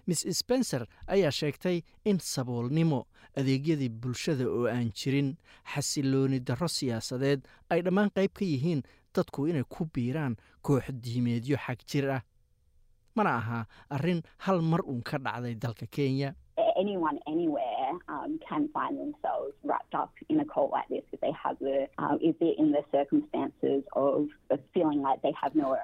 Miss 0.08 0.26
spencer 0.40 0.86
ayaa 1.08 1.32
sheegtay 1.32 1.82
in 2.06 2.18
saboolnimo 2.20 3.06
adeegyadii 3.38 3.90
bulshada 3.90 4.46
oo 4.50 4.66
aan 4.68 4.90
jirin 4.94 5.36
xasilooni 5.74 6.40
darro 6.40 6.68
siyaasadeed 6.68 7.46
ay 7.70 7.82
dhammaan 7.86 8.10
qayb 8.16 8.32
ka 8.34 8.46
yihiin 8.46 8.82
dadku 9.16 9.48
inay 9.48 9.64
ku 9.70 9.86
biiraan 9.94 10.36
koox 10.62 10.90
diimeedyo 11.04 11.58
xag 11.66 11.80
jir 11.90 12.10
ah 12.18 12.22
mana 13.16 13.32
aha 13.40 13.60
arrin 13.90 14.22
hal 14.46 14.62
mar 14.62 14.82
uun 14.86 15.02
ka 15.02 15.18
dhacday 15.18 15.56
dalka 15.56 15.86
kenya. 15.86 16.34
Anyone 16.82 17.20
anywhere 17.28 17.92
um, 18.08 18.40
um, 18.42 18.80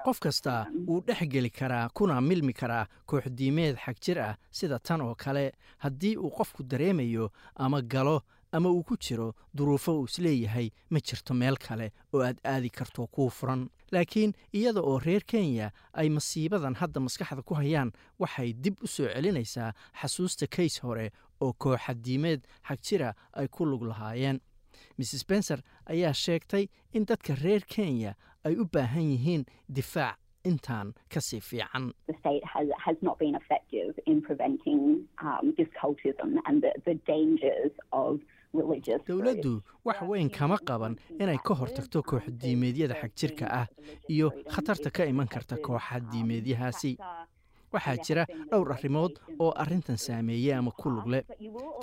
qof 0.04 0.18
kasta 0.20 0.66
wuu 0.86 1.00
dhex 1.06 1.28
geli 1.28 1.50
karaa 1.50 1.88
kuna 1.94 2.20
milmi 2.20 2.52
karaa 2.52 2.86
kooxdiimeed 3.06 3.76
xag 3.84 3.96
jir 4.04 4.18
ah 4.20 4.34
sida 4.50 4.78
tan 4.78 5.00
oo 5.00 5.14
kale. 5.14 5.52
Haddii 5.78 6.16
uu 6.16 6.30
qofku 6.30 6.62
dareemayo 6.62 7.30
ama 7.56 7.82
galo 7.82 8.22
ama 8.52 8.68
uu 8.70 8.82
ku 8.82 8.96
jiro 8.96 9.34
duruufo 9.56 9.92
uu 10.00 10.04
is 10.04 10.18
leeyahay 10.18 10.70
ma 10.90 10.98
jirto 11.00 11.34
meel 11.34 11.56
kale 11.56 11.92
oo 12.12 12.22
aad 12.22 12.38
aadi 12.44 12.70
karto 12.70 13.06
kuu 13.06 13.28
furan. 13.30 13.68
Laakiin 13.92 14.32
iyada 14.52 14.80
oo 14.80 14.98
reer 14.98 15.22
kenya 15.26 15.70
ay 15.92 16.08
masiibadan 16.08 16.74
hadda 16.80 17.00
maskaxda 17.00 17.42
ku 17.42 17.54
hayaan 17.54 17.92
waxay 18.18 18.52
dib 18.52 18.76
u 18.82 18.86
soo 18.86 19.08
celinaysaa 19.14 19.72
xasuusta 20.00 20.46
kays 20.46 20.80
hore 20.82 21.10
oo 21.40 21.52
kooxadiimeed 21.52 22.40
xag 22.68 22.78
jira 22.86 23.10
ay 23.32 23.48
ku 23.48 23.64
lug 23.66 23.82
lahaayeen. 23.82 24.40
Miss 24.98 25.10
spencer 25.18 25.60
ayaa 25.86 26.12
sheegtay 26.12 26.68
in 26.92 27.04
dadka 27.06 27.34
reer 27.42 27.60
kenya 27.66 28.14
ay 28.44 28.54
u 28.56 28.64
baahan 28.72 29.10
yihiin 29.12 29.44
difaac 29.68 30.16
intaan 30.44 30.94
ka 31.12 31.20
sii 31.20 31.40
fiican 31.40 31.92
dowladdu 39.08 39.62
wax 39.84 39.98
weyn 40.10 40.30
kama 40.30 40.58
qaban 40.68 40.94
inay 41.20 41.38
ka 41.46 41.54
hortagto 41.54 42.02
kooxdiimeedyada 42.02 42.94
xag 43.00 43.12
jirka 43.20 43.46
ah 43.60 43.66
iyo 44.08 44.28
khatarta 44.52 44.90
ka 44.90 45.04
iman 45.04 45.28
karta 45.28 45.56
kooxa 45.56 46.00
diimeedyahaasi 46.12 46.92
waxaa 47.72 47.96
jira 48.06 48.22
dhowr 48.50 48.72
arrimood 48.72 49.12
oo 49.38 49.52
arrintan 49.62 49.96
saameeyey 49.96 50.54
ama 50.54 50.70
ku 50.70 50.90
lugle 50.90 51.20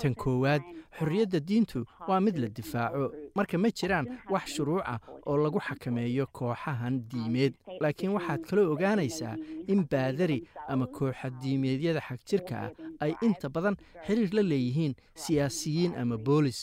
tan 0.00 0.14
koowaad 0.14 0.62
xorriyadda 0.98 1.38
diintu 1.48 1.84
waa 2.08 2.20
mid 2.20 2.36
la 2.42 2.48
difaaco. 2.48 3.12
marka 3.36 3.58
ma 3.58 3.68
jiraan 3.78 4.06
wax 4.32 4.46
shuruuca 4.56 4.94
oo 5.26 5.36
lagu 5.44 5.60
xakameeyo 5.66 6.26
kooxahan 6.36 6.94
diimeed 7.10 7.52
laakiin 7.80 8.12
waxaad 8.16 8.40
kaloo 8.48 8.72
ogaanaysaa 8.72 9.36
in 9.72 9.80
baadari 9.90 10.38
ama 10.68 10.86
kooxa 10.86 11.30
diimeedyada 11.42 12.00
xag 12.08 12.20
jirka 12.28 12.54
ah 12.64 12.70
ay 13.04 13.12
inta 13.26 13.48
badan 13.48 13.76
xiriir 14.06 14.32
la 14.36 14.42
leeyihiin 14.42 14.94
siyaasiyiin 15.22 15.92
ama 16.00 16.16
boolis 16.26 16.60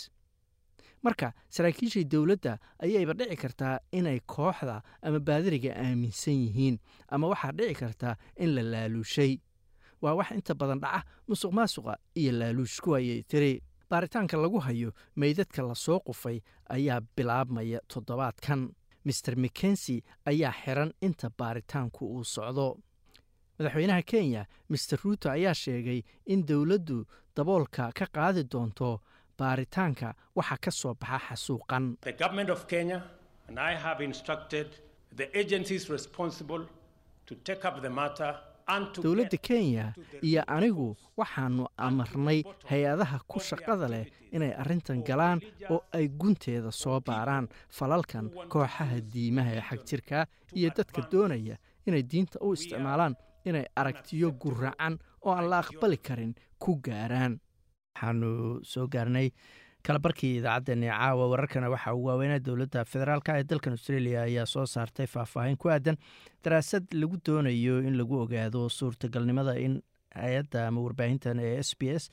marka 1.03 1.33
saraakiishii 1.49 2.03
dowladda 2.13 2.57
ayayba 2.83 3.13
dhici 3.13 3.35
kartaa 3.35 3.79
inay 3.91 4.19
kooxda 4.19 4.81
ama 5.01 5.19
baadariga 5.19 5.71
aaminsan 5.75 6.33
yihiin 6.33 6.77
ama 7.09 7.27
waxaa 7.27 7.51
dhici 7.51 7.75
kartaa 7.75 8.15
in 8.37 8.55
la 8.55 8.61
laaluushay. 8.61 9.37
Waa 10.01 10.13
wax 10.19 10.31
inta 10.31 10.53
badan 10.55 10.79
dhaca 10.79 11.03
musuq 11.27 11.51
maasuqa 11.53 11.97
iyo 12.15 12.31
laaluushku 12.31 12.95
ayay 12.95 13.23
tiri. 13.23 13.61
Baaritaanka 13.89 14.37
lagu 14.37 14.59
hayo 14.59 14.91
meydadka 15.15 15.61
la 15.61 15.75
soo 15.75 15.99
qufay 15.99 16.41
ayaa 16.69 17.01
bilaabmaya 17.15 17.79
toddobaadkan. 17.87 18.69
Master 19.05 19.35
mckensi 19.37 20.03
ayaa 20.25 20.51
xiran 20.51 20.91
inta 21.01 21.29
baaritaanku 21.39 22.05
uu 22.15 22.23
socdo. 22.23 22.79
Madaxweynaha 23.59 24.01
kenya 24.01 24.45
master 24.69 24.99
ruuto 25.03 25.29
ayaa 25.29 25.53
sheegay 25.53 26.01
in 26.25 26.45
dowladdu 26.45 27.05
daboolka 27.35 27.91
ka 27.93 28.05
qaadi 28.15 28.43
doonto 28.51 28.99
baaritaanka 29.39 30.07
waxaa 30.37 30.57
ka 30.63 30.71
soo 30.71 30.93
baxa 31.01 31.19
xasuuqan. 31.27 31.83
Dowladda 39.03 39.37
kenya 39.37 39.93
iyo 40.21 40.41
anigu 40.47 40.95
waxaannu 41.17 41.67
amarnay 41.77 42.43
hay'adaha 42.69 43.19
ku 43.27 43.39
shaqada 43.39 43.87
leh 43.93 44.05
inay 44.31 44.51
arrintan 44.61 45.03
galaan 45.03 45.39
oo 45.69 45.83
ay 45.91 46.07
gunteeda 46.07 46.71
soo 46.71 46.99
baaraan 47.07 47.47
falalkan 47.69 48.29
kooxaha 48.51 48.99
diimaha 49.13 49.51
ee 49.57 49.61
xag 49.69 49.81
jirka 49.89 50.27
iyo 50.55 50.69
dadka 50.77 51.01
doonaya 51.11 51.55
inay 51.87 52.03
diinta 52.11 52.39
u 52.41 52.53
isticmaalaan 52.53 53.15
inay 53.45 53.65
aragtiyo 53.75 54.31
guracan 54.31 54.95
oo 55.25 55.31
aan 55.35 55.49
la 55.49 55.59
aqbali 55.59 55.97
karin 55.97 56.33
ku 56.59 56.79
gaaraan 56.85 57.39
waxaanu 57.93 58.59
soo 58.63 58.87
gaarnay 58.87 59.29
kalabarkii 59.83 60.37
idaacaddeenii 60.39 60.89
caawa 60.89 61.27
wararkana 61.29 61.69
waxaa 61.69 61.93
uu 61.95 62.05
waaweynaa 62.05 62.39
dowladda 62.39 62.85
federaalk 62.85 63.29
ee 63.29 63.43
dalkan 63.43 63.73
australia 63.73 64.21
ayaa 64.21 64.45
soo 64.45 64.65
saartay 64.65 65.05
faahfaahin 65.07 65.57
ku 65.57 65.69
aadan 65.69 65.97
daraasad 66.43 66.83
lagu 66.93 67.17
doonayo 67.25 67.79
in 67.87 67.97
lagu 67.97 68.19
ogaado 68.21 68.69
suurtagalnimada 68.69 69.55
in 69.59 69.81
hay'adda 70.15 70.67
ama 70.67 70.81
warbaahintan 70.81 71.39
ee 71.39 71.57
s 71.59 71.75
b 71.79 71.89
s 71.99 72.09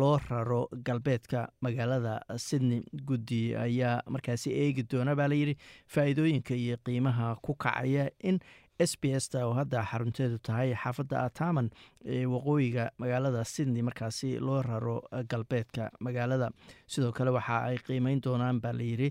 loo 0.00 0.18
raro 0.28 0.68
galbeedka 0.86 1.48
magaalada 1.60 2.20
sydney. 2.36 2.82
Guddi 3.08 3.54
ayaa 3.56 4.02
markaasi 4.08 4.50
eegi 4.62 4.82
doona 4.92 5.14
baa 5.16 5.28
layidhi 5.28 5.54
faa'iidooyinka 5.94 6.54
iyo 6.54 6.76
qiimaha 6.86 7.36
ku 7.42 7.54
kacaya 7.54 8.10
in 8.22 8.38
s 8.78 8.92
b 9.00 9.10
s 9.18 9.28
ta 9.32 9.46
oo 9.46 9.54
hadda 9.58 9.82
xarunteedu 9.90 10.38
tahay 10.46 10.70
xaafadda 10.82 11.24
ataman 11.28 11.70
ee 12.04 12.24
waqooyiga 12.34 12.84
magaalada 13.02 13.44
sydney 13.44 13.82
markaasi 13.88 14.30
loo 14.46 14.62
raro 14.62 14.96
galbeedka 15.30 15.90
magaalada. 16.00 16.50
Sidoo 16.86 17.12
kale 17.12 17.30
waxa 17.38 17.56
ay 17.68 17.76
qiimeyn 17.86 18.20
doonaan 18.24 18.60
baa 18.62 18.72
layidhi 18.80 19.08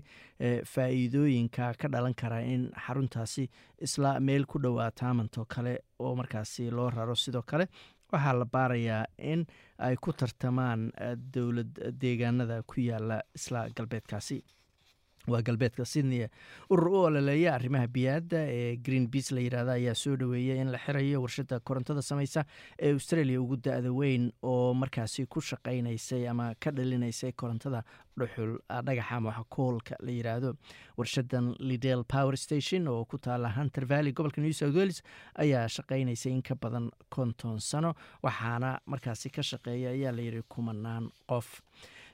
faa-iidooyinka 0.72 1.74
ka 1.80 1.88
dhalan 1.92 2.14
kara 2.14 2.40
in 2.54 2.70
xaruntaasi 2.86 3.44
isla 3.86 4.18
meel 4.20 4.46
ku 4.46 4.58
dhow 4.58 4.78
atamanto 4.80 5.44
kale 5.44 5.74
oo 5.98 6.14
markaasi 6.16 6.70
loo 6.70 6.90
raro. 6.90 7.14
Sidoo 7.14 7.42
kale 7.42 7.66
waxaa 8.12 8.32
la 8.40 8.44
baarayaa 8.44 9.04
in 9.18 9.44
ay 9.78 9.96
ku 10.00 10.12
tartamaan 10.12 10.90
dowlad 11.34 11.72
deegaanada 12.00 12.62
ku 12.62 12.80
yaalla 12.80 13.20
isla 13.36 13.68
galbeedkaasi 13.76 14.42
waa 15.32 15.42
galbeedka 15.48 15.84
sydney 15.84 16.26
urur 16.70 16.88
u 16.88 16.98
ololeeya 17.08 17.54
arrimaha 17.58 17.86
biyaadda 17.96 18.38
ee 18.58 18.76
green 18.86 19.06
beas 19.14 19.30
la 19.36 19.40
yidhahda 19.46 19.72
ayaa 19.78 19.94
soo 20.04 20.16
dhoweeyay 20.22 20.58
in 20.64 20.70
la 20.74 20.78
xirayo 20.84 21.22
warshadda 21.24 21.60
korontada 21.60 22.02
sameysa 22.10 22.44
ee 22.78 22.92
australia 22.98 23.40
ugu 23.44 23.56
da-da 23.56 23.92
weyn 24.00 24.30
oo 24.42 24.74
markaasi 24.82 25.26
ku 25.26 25.40
shaqaynaysay 25.50 26.28
ama 26.32 26.54
ka 26.64 26.70
dhalinaysay 26.78 27.32
korontada 27.32 27.82
dhuxul 28.20 28.52
dhagaxa 28.88 29.16
ama 29.20 29.34
koolka 29.56 29.94
la 30.06 30.10
yidhaahdo 30.18 30.50
warshadan 31.00 31.54
lidel 31.70 32.04
power 32.14 32.36
station 32.36 32.88
oo 32.88 33.04
ku 33.04 33.18
taala 33.18 33.48
hunter 33.58 33.84
valley 33.92 34.12
gobolka 34.12 34.40
new 34.46 34.52
south 34.60 34.74
wales 34.80 35.02
ayaa 35.44 35.66
shaqaynaysay 35.76 36.32
in 36.36 36.42
ka 36.42 36.54
badan 36.64 36.90
konton 37.16 37.60
sano 37.70 37.94
waxaana 38.22 38.70
markaasi 38.86 39.30
ka 39.36 39.42
shaqeeya 39.50 39.90
ayaa 39.96 40.12
layidhi 40.18 40.42
kumanaan 40.54 41.10
qof 41.32 41.48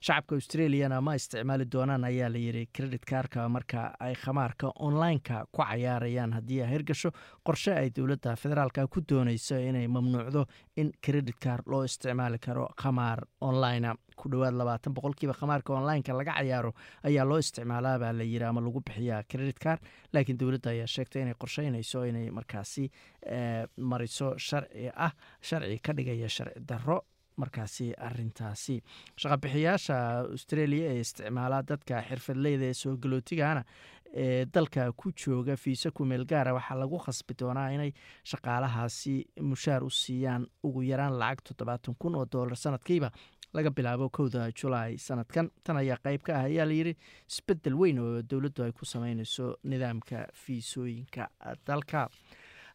shacabka 0.04 0.34
australiana 0.36 1.00
ma 1.00 1.14
isticmaali 1.16 1.64
doonaan 1.72 2.04
ayaa 2.04 2.28
layidhi 2.32 2.64
credit 2.76 3.04
kaarka 3.10 3.48
marka 3.48 3.82
ay 4.00 4.14
khamaarka 4.14 4.72
online-ka 4.86 5.46
ku 5.52 5.62
cayaarayaan. 5.62 6.32
Haddii 6.36 6.60
ay 6.64 6.68
hirgasho 6.72 7.10
qorshe 7.46 7.72
ay 7.72 7.88
dowladda 7.96 8.34
federaalka 8.36 8.86
ku 8.86 9.00
dooneyso 9.00 9.56
inay 9.68 9.86
mamnuucdo 9.88 10.44
in 10.76 10.92
credit 11.04 11.38
kaar 11.40 11.62
loo 11.66 11.84
isticmaali 11.88 12.38
karo 12.38 12.66
khamaar 12.82 13.22
online 13.40 13.94
ku 14.16 14.28
dhowaad 14.28 14.54
labaatan 14.60 14.94
boqolkiiba 14.94 15.34
khamaarka 15.40 15.72
online-ka 15.78 16.12
laga 16.12 16.34
cayaaro 16.36 16.72
ayaa 17.08 17.24
loo 17.30 17.38
isticmaalaa 17.38 17.98
baa 17.98 18.12
la 18.12 18.24
yidhi 18.24 18.44
ama 18.44 18.60
lagu 18.60 18.80
bixiyaa 18.84 19.22
credit 19.32 19.58
car 19.58 19.78
laakiin 20.12 20.38
dowladda 20.38 20.70
ayaa 20.74 20.86
sheegtay 20.86 21.22
inay 21.24 21.34
qorsheynayso 21.40 22.04
inay 22.10 22.28
markaasi 22.30 22.90
mariso 23.78 24.34
sharci 24.38 24.90
ah 25.06 25.12
sharci 25.40 25.78
ka 25.86 25.92
dhigaya 25.96 26.28
sharci 26.28 26.60
darro 26.68 27.00
markaasi 27.42 27.86
arintaasi 28.08 28.76
shaqabixiyaasha 29.22 29.96
australia 30.34 30.86
ee 30.94 31.00
isticmaalaa 31.04 31.62
dadka 31.70 32.02
xirfadleyda 32.08 32.64
ee 32.70 32.74
soo 32.82 32.94
galootigana 33.04 33.62
ee 34.24 34.44
dalka 34.54 34.82
ku 35.00 35.12
jooga 35.22 35.56
fiisa 35.64 35.90
kumeel 35.90 36.24
gaara 36.32 36.52
waxaa 36.58 36.78
lagu 36.82 36.98
khasbi 37.06 37.34
doonaa 37.40 37.68
inay 37.76 37.90
shaqaalahaasi 38.30 39.14
mushaar 39.50 39.82
u 39.84 39.90
siiyaan 39.90 40.46
ugu 40.66 40.82
yaraan 40.90 41.18
lacag 41.22 41.40
toddobaatan 41.48 41.94
kun 41.98 42.14
oo 42.20 42.26
doolar 42.32 42.56
sanadkiiba 42.56 43.10
laga 43.56 43.70
bilaabo 43.70 44.08
kowda 44.10 44.48
julaay 44.60 44.96
sanadkan. 44.98 45.46
Tan 45.64 45.76
ayaa 45.76 45.98
qeyb 46.04 46.22
ka 46.26 46.32
ah 46.38 46.46
ayaa 46.50 46.66
layidhi 46.70 46.92
isbeddel 47.30 47.74
weyn 47.80 47.98
oo 48.02 48.22
dowladdu 48.30 48.62
ay 48.64 48.72
ku 48.78 48.84
sameyneyso 48.84 49.44
nidaamka 49.70 50.26
fiisooyinka 50.42 51.28
dalka 51.66 52.08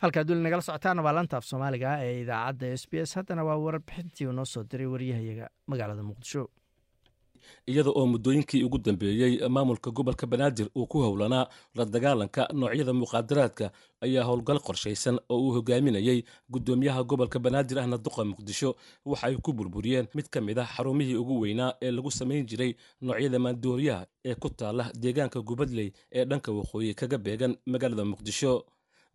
halkaa 0.02 0.24
duli 0.24 0.42
nagala 0.44 0.62
socotaana 0.68 1.02
waa 1.06 1.14
lantaaf 1.18 1.46
soomaaliga 1.50 1.92
ee 2.06 2.22
idaacadda 2.24 2.68
s 2.78 2.84
b 2.90 2.94
s. 3.08 3.12
Haddana 3.16 3.44
waa 3.44 3.58
warbixintii 3.66 4.28
uu 4.28 4.46
soo 4.46 4.64
diray 4.64 4.88
waryahayaga 4.94 5.50
magaalada 5.68 6.04
muqdisho. 6.04 6.50
Iyada 7.68 7.90
oo 7.90 8.06
muddooyinkii 8.06 8.64
ugu 8.64 8.78
dambeeyey 8.78 9.48
maamulka 9.50 9.92
gobolka 9.92 10.28
banaadir 10.28 10.68
uu 10.76 10.88
ku 10.88 10.98
howlanaa 11.02 11.48
la 11.76 11.86
dagaalanka 11.86 12.48
noocyada 12.54 12.94
muqaadaraadka 12.94 13.72
ayaa 14.02 14.24
howlgal 14.24 14.60
qorshaysan 14.60 15.20
oo 15.30 15.38
uu 15.40 15.52
hogaaminayey 15.58 16.24
guddoomiyaha 16.52 17.04
gobolka 17.04 17.40
banaadir 17.40 17.80
ahna 17.80 17.98
duqa 17.98 18.24
muqdisho. 18.32 18.76
Waxa 19.06 19.28
ay 19.28 19.36
ku 19.42 19.54
burburiyeen 19.54 20.08
mid 20.16 20.28
ka 20.30 20.42
mid 20.42 20.60
ah 20.60 20.66
xarumihii 20.76 21.16
ugu 21.16 21.40
weynaa 21.40 21.74
ee 21.82 21.92
lagu 21.92 22.12
samayn 22.12 22.46
jiray 22.46 22.76
noocyada 23.02 23.40
maandooriyaha 23.40 24.06
ee 24.26 24.36
ku 24.36 24.50
taala 24.50 24.92
deegaanka 24.94 25.40
gubadley 25.42 25.92
ee 26.12 26.26
dhanka 26.26 26.52
waqooyi 26.52 26.94
kaga 26.96 27.18
beegan 27.18 27.56
magaalada 27.66 28.06
muqdisho 28.06 28.66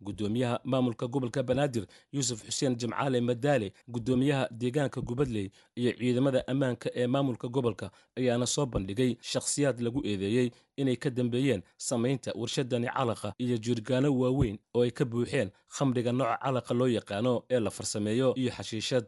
guddoomiyaha 0.01 0.59
maamulka 0.63 1.07
gobolka 1.07 1.43
banaadir 1.43 1.85
yuusuf 2.13 2.43
xuseen 2.45 2.75
jimcaale 2.75 3.21
madaale 3.21 3.73
guddoomiyaha 3.87 4.47
deegaanka 4.51 5.01
gubadley 5.01 5.51
iyo 5.75 5.91
ciidamada 5.93 6.47
ammaanka 6.47 6.89
ee 6.95 7.07
maamulka 7.07 7.47
gobolka 7.47 7.91
ayaana 8.15 8.45
soo 8.45 8.65
bandhigay 8.65 9.15
shakhsiyaad 9.21 9.79
lagu 9.81 10.01
eedeeyey 10.05 10.51
inay 10.77 10.95
ka 10.95 11.09
dambeeyeen 11.09 11.61
samaynta 11.77 12.31
warshadani 12.35 12.87
calaqa 12.87 13.33
iyo 13.37 13.57
jirgaano 13.57 14.17
waaweyn 14.19 14.57
oo 14.73 14.81
ay 14.83 14.91
ka 14.91 15.05
buuxeen 15.05 15.49
khamriga 15.77 16.11
nooca 16.11 16.37
calaqa 16.43 16.73
loo 16.73 16.87
yaqaano 16.87 17.43
ee 17.49 17.59
la 17.59 17.69
farsameeyo 17.71 18.33
iyo 18.35 18.51
xashiishad. 18.51 19.05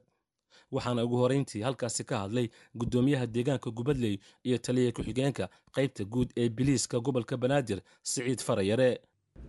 Waxaana 0.72 1.04
ugu 1.06 1.16
horeyntii 1.18 1.62
halkaasi 1.62 2.04
ka 2.04 2.18
hadlay 2.20 2.50
guddoomiyaha 2.76 3.26
deegaanka 3.28 3.72
gubadley 3.72 4.20
iyo 4.44 4.58
taliya 4.58 4.92
ku-xigeenka 4.92 5.50
qaybta 5.72 6.04
guud 6.06 6.30
ee 6.38 6.50
biliiska 6.50 7.00
gobolka 7.00 7.38
banaadir 7.38 7.80
siciid 8.04 8.40
farayare 8.42 9.00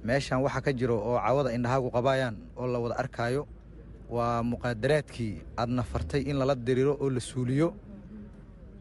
meeshan 0.04 0.40
waxa 0.44 0.60
ka 0.66 0.72
jiro 0.72 0.96
oo 1.08 1.18
cawada 1.26 1.50
indhahaagu 1.56 1.88
qabaayaan 1.96 2.36
oo 2.56 2.66
la 2.72 2.78
wada 2.78 2.94
arkaayo 3.02 3.42
waa 4.10 4.42
muqaadaraadkii 4.50 5.34
aadna 5.60 5.82
fartay 5.82 6.22
in 6.30 6.36
lala 6.40 6.54
diriro 6.54 6.94
oo 7.00 7.08
la 7.10 7.20
suuliyo. 7.20 7.68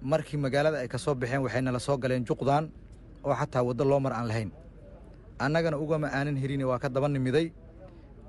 Markii 0.02 0.38
magaalada 0.38 0.78
ay 0.84 0.88
ka 0.88 0.98
soo 0.98 1.16
baxeen 1.16 1.42
waxayna 1.46 1.72
la 1.72 1.80
soo 1.80 1.98
galeen 1.98 2.24
juqdan 2.26 2.70
oo 3.26 3.34
xataa 3.40 3.64
waddo 3.68 3.84
loo 3.84 4.00
mar 4.00 4.14
aan 4.14 4.28
lahayn. 4.28 4.52
Annagana 5.40 5.78
ugama 5.78 6.08
aanan 6.08 6.38
helin 6.38 6.64
waa 6.70 6.80
ka 6.80 6.88
daba 6.90 7.08
nimiday 7.10 7.52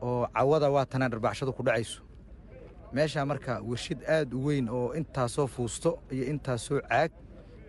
oo 0.03 0.27
cawada 0.35 0.71
waa 0.75 0.85
tanaa 0.87 1.09
dharbaaxshadu 1.13 1.53
ku 1.53 1.63
dhacayso. 1.63 2.01
Meeshaa 2.93 3.25
marka 3.31 3.61
warshid 3.63 4.01
aad 4.09 4.33
u 4.35 4.41
weyn 4.49 4.67
oo 4.69 4.93
intaasoo 4.99 5.47
fuusto 5.47 5.99
iyo 6.11 6.25
intaasoo 6.33 6.81
caag 6.89 7.13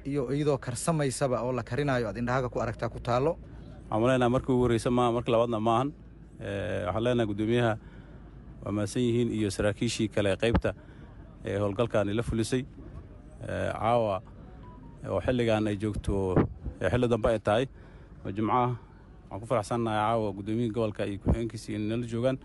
iyo 0.10 0.32
iyadoo 0.34 0.58
karsamaysaba 0.58 1.44
oo 1.46 1.52
la 1.52 1.64
karinaayo 1.64 2.08
aad 2.10 2.18
indhahaaga 2.18 2.50
ku 2.50 2.58
aragtaa 2.64 2.90
ku 2.90 3.00
taallo 3.00 3.38
waxaan 3.90 4.08
leenahay 4.10 4.30
markii 4.36 4.54
ugu 4.54 4.64
horreysa 4.66 4.90
maaha 4.98 5.12
markii 5.16 5.32
labaadna 5.34 5.60
maahan 5.68 5.90
waxaan 6.86 7.04
leenahay 7.06 7.28
guddoomiyaha 7.32 7.74
waa 8.64 8.72
mahadsan 8.76 9.02
yihiin 9.08 9.30
iyo 9.38 9.50
saraakiishii 9.56 10.08
kale 10.16 10.36
qaybta 10.44 10.74
ee 11.46 11.58
howlgalkaani 11.64 12.14
la 12.14 12.24
fulisay. 12.24 12.64
Caawa 13.80 14.22
oo 15.10 15.20
xilligan 15.26 15.68
ay 15.68 15.76
joogto 15.82 16.36
xilli 16.92 17.08
dambe 17.14 17.30
ay 17.30 17.40
tahay. 17.40 17.66
Oo 18.26 18.32
jimcaha 18.32 18.66
waxaan 19.30 19.40
ku 19.42 19.46
faraxsannahay 19.52 20.00
caawa 20.00 20.34
guddoomiyihii 20.38 20.74
gobolka 20.76 21.04
iyo 21.06 21.20
ku-xigeenkiisa 21.24 21.72
inay 21.76 21.88
nala 21.90 22.06
joogaan. 22.12 22.38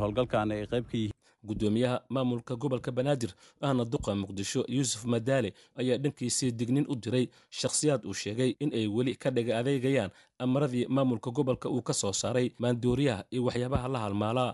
Howlgalkan 0.00 0.50
ay 0.52 0.66
qayb 0.72 0.84
ka 0.90 0.96
yihiin 0.98 1.13
guddoomiyaha 1.46 2.00
maamulka 2.08 2.56
gobolka 2.56 2.90
banaadir 2.92 3.30
ahna 3.60 3.84
duqa 3.84 4.14
muqdisho 4.14 4.64
yuusuf 4.68 5.04
madaale 5.04 5.52
ayaa 5.76 5.98
dhankiisii 5.98 6.50
dignin 6.52 6.86
u 6.88 6.96
diray 6.96 7.26
shakhsiyaad 7.50 8.04
uu 8.06 8.14
sheegay 8.14 8.50
in 8.60 8.70
ay 8.74 8.86
weli 8.96 9.14
ka 9.16 9.30
dhaga 9.30 9.58
adeegayaan 9.58 10.10
amaradii 10.38 10.86
maamulka 10.88 11.30
gobolka 11.30 11.68
uu 11.68 11.82
ka 11.82 11.92
soo 11.92 12.12
saaray 12.12 12.50
maandooriyaha 12.58 13.24
iyo 13.30 13.44
waxyaabaha 13.44 13.88
la 13.88 13.98
halmaalaa 13.98 14.52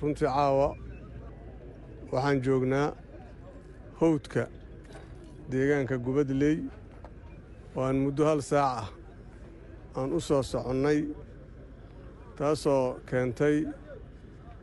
runtii 0.00 0.26
caawa 0.26 0.76
waxaan 2.12 2.40
joognaa 2.44 2.88
howdka 4.00 4.48
deegaanka 5.50 5.98
gubadley. 5.98 6.56
Oo 7.76 7.82
aan 7.84 7.96
muddo 8.04 8.24
hal 8.28 8.40
saac 8.42 8.76
ah 8.82 8.88
aan 10.00 10.12
u 10.12 10.20
soo 10.20 10.42
soconnay 10.42 10.98
taasoo 12.38 12.96
keentay 13.10 13.56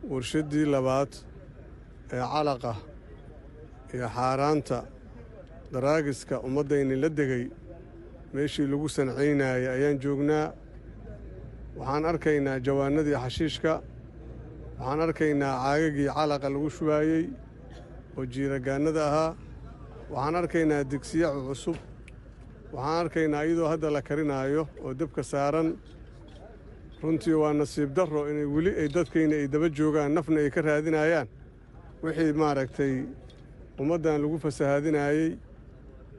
warshaddii 0.08 0.66
labaad 0.66 1.12
ee 2.14 2.20
calaqa 2.34 2.74
iyo 3.94 4.08
xaaraanta 4.16 4.78
daraagiska 5.74 6.36
ummaddayni 6.48 6.96
la 7.04 7.10
degay 7.18 7.46
meeshii 8.34 8.68
lagu 8.72 8.88
sancaynayay 8.90 9.64
ayaan 9.76 9.98
joognaa. 10.04 10.54
Waxaan 11.78 12.06
arkaynaa 12.12 12.58
jawaanadii 12.68 13.18
xashiishka 13.24 13.74
waxaan 14.80 15.00
arkaynaa 15.08 15.54
caagagii 15.64 16.08
calaqa 16.18 16.48
lagu 16.56 16.70
shubaayey 16.78 17.24
oo 18.18 18.24
jiiragaannada 18.34 19.02
ahaa. 19.10 19.32
Waxaan 20.14 20.36
arkaynaa 20.42 20.84
digsiyacu 20.92 21.40
cusub 21.50 21.78
waxaan 22.74 22.98
arkaynaa 23.04 23.44
iyadoo 23.48 23.68
hadda 23.74 23.90
la 23.96 24.02
karinaayo 24.08 24.64
oo 24.86 24.92
debka 25.00 25.24
saaran 25.32 25.68
runtii 27.04 27.34
waa 27.34 27.54
nasiib 27.54 27.94
darro 27.96 28.28
inay 28.30 28.46
weli 28.46 28.72
ay 28.82 28.88
dadkayna 28.88 29.36
ay 29.36 29.48
daba 29.48 29.70
joogaan 29.70 30.12
nafna 30.14 30.40
ay 30.40 30.50
ka 30.50 30.62
raadinayaan. 30.62 31.28
Wixii 32.04 32.34
maaragtay 32.34 33.04
ummaddan 33.80 34.22
lagu 34.22 34.38
fasahaadinaayey 34.40 35.38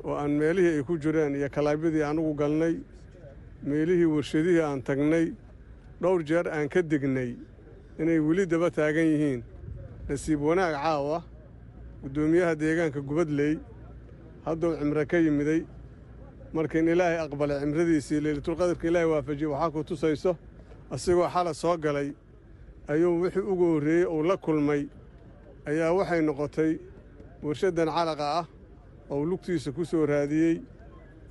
oo 0.04 0.14
aan 0.16 0.30
meelihii 0.30 0.76
ay 0.78 0.82
ku 0.82 0.98
jireen 0.98 1.34
iyo 1.36 1.48
kalaabyadii 1.48 2.02
anugu 2.02 2.34
galnay 2.34 2.74
meelihii 3.62 4.04
warshadihii 4.04 4.60
aan 4.60 4.82
tagnay 4.82 5.32
dhowr 6.00 6.22
jeer 6.24 6.48
aan 6.48 6.68
ka 6.68 6.82
degnay 6.82 7.36
inay 7.98 8.18
weli 8.18 8.46
daba 8.46 8.70
taagan 8.70 9.04
yihiin. 9.06 9.42
Nasiib 10.08 10.40
wanaag 10.42 10.74
caawa. 10.74 11.22
Guddoomiyaha 12.02 12.54
deegaanka 12.56 13.00
gubadley 13.00 13.58
hadduu 14.44 14.76
cimro 14.80 15.04
ka 15.06 15.16
yimiday 15.18 15.60
marka 16.54 16.78
in 16.78 16.88
ilaahay 16.88 17.18
aqbalay 17.26 17.60
cimradiisii 17.60 18.20
leylatulqadarka 18.20 18.88
ilaahay 18.88 19.08
waafajiyey 19.12 19.50
waxaa 19.52 19.70
ku 19.70 19.84
tusayso 19.84 20.36
asigoo 20.90 21.28
xala 21.28 21.54
soo 21.54 21.76
galay 21.76 22.12
ayuu 22.88 23.20
wixii 23.22 23.40
ugu 23.52 23.64
horreeyey 23.74 24.04
uu 24.06 24.22
la 24.22 24.36
kulmay. 24.36 24.82
Ayaa 25.66 25.92
waxay 25.92 26.20
noqotay 26.22 26.78
warshaddan 27.42 27.88
calaqa 27.88 28.26
ah 28.40 28.46
oo 29.10 29.24
lugtiisa 29.24 29.72
ku 29.72 29.84
soo 29.84 30.06
raadiyey. 30.06 30.60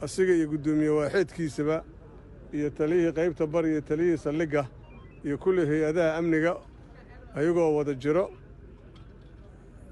Asiga 0.01 0.33
iyo 0.33 0.47
guddoomiye 0.47 0.89
waaxeedkiisaba 0.89 1.83
iyo 2.53 2.69
taliyihii 2.69 3.11
qaybta 3.11 3.47
bari 3.47 3.69
iyo 3.71 3.81
taliyihii 3.81 4.17
saldhigga 4.17 4.65
iyo 5.25 5.37
kulli 5.37 5.65
hay'adaha 5.67 6.17
amniga 6.17 6.57
ayagoo 7.35 7.75
wada 7.77 7.93
jiro. 7.93 8.31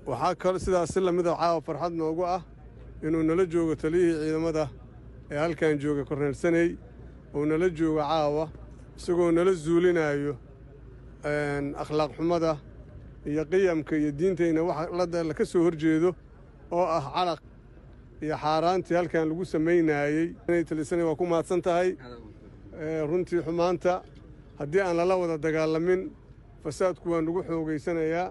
Waxaa 0.08 0.36
kal 0.36 0.60
sidaas 0.60 0.90
si 0.94 1.00
lamida 1.00 1.36
caawa 1.36 1.62
farxad 1.62 1.94
noogu 1.94 2.24
ah 2.26 2.42
inuu 3.04 3.24
nala 3.24 3.46
joogo 3.46 3.76
taliyihii 3.76 4.20
ciidamada 4.24 4.70
ee 5.32 5.38
halkan 5.38 5.78
jooga 5.80 6.06
korneelsaney 6.06 6.78
uu 7.36 7.46
nala 7.46 7.70
joogo 7.70 8.00
caawa 8.00 8.50
isagoo 8.98 9.32
nala 9.32 9.52
zuulinaayo 9.64 10.34
akhlaaq 11.84 12.12
xumada 12.18 12.52
iyo 13.32 13.44
qiyamka 13.52 13.94
iyo 14.02 14.12
diintayna 14.20 14.62
waxa 14.64 15.24
la 15.30 15.34
ka 15.34 15.46
soo 15.46 15.64
horjeedo 15.66 16.10
oo 16.72 16.86
ah 16.98 17.06
calaq 17.16 17.40
iyo 18.22 18.36
xaaraantii 18.44 18.96
halkan 19.00 19.26
lagu 19.30 19.44
samaynaayey 19.46 20.28
inay 20.48 20.64
talisanay 20.70 21.06
waa 21.10 21.16
ku 21.20 21.26
mahadsan 21.26 21.62
tahay 21.62 21.90
runtii 23.10 23.42
xumaanta 23.46 23.94
haddii 24.60 24.82
aan 24.82 24.96
lala 24.98 25.16
wada 25.22 25.38
dagaalamin 25.46 26.02
fasaadku 26.64 27.06
waa 27.12 27.22
nagu 27.22 27.40
xoogaysanayaa 27.48 28.28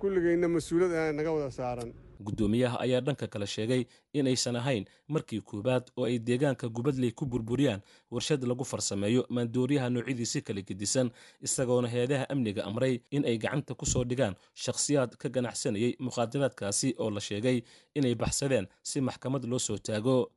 kulligayna 0.00 0.48
mas'uuliyad 0.48 0.92
ayaa 0.92 1.12
naga 1.18 1.30
wada 1.36 1.50
saaran 1.50 1.90
guddoomiyaha 2.26 2.76
ayaa 2.84 3.00
dhanka 3.00 3.26
kale 3.32 3.46
sheegay 3.46 3.82
inaysan 4.12 4.56
ahayn 4.56 4.84
markii 5.08 5.40
koowaad 5.40 5.84
oo 5.96 6.04
ay 6.04 6.18
deegaanka 6.18 6.68
gubadley 6.68 7.10
ku 7.12 7.26
burburiyaan 7.26 7.80
warshad 8.10 8.42
lagu 8.50 8.64
farsameeyo 8.64 9.26
maandooriyaha 9.30 9.90
noocyadiisi 9.90 10.42
kala 10.42 10.62
gedisan 10.62 11.10
isagoona 11.42 11.88
hay'adaha 11.88 12.24
amniga 12.32 12.64
amray 12.64 13.00
in 13.10 13.24
ay 13.24 13.38
gacanta 13.38 13.74
ku 13.74 13.86
soo 13.86 14.04
dhigaan 14.04 14.34
shakhsiyaad 14.54 15.16
ka 15.16 15.28
ganacsanayay 15.28 15.92
mukhaadaraadkaasi 16.06 16.94
oo 16.98 17.10
la 17.10 17.20
sheegay 17.20 17.62
inay 17.94 18.14
baxsadeen 18.14 18.66
si 18.82 19.00
maxkamad 19.00 19.44
loo 19.44 19.58
soo 19.58 19.78
taago. 19.78 20.30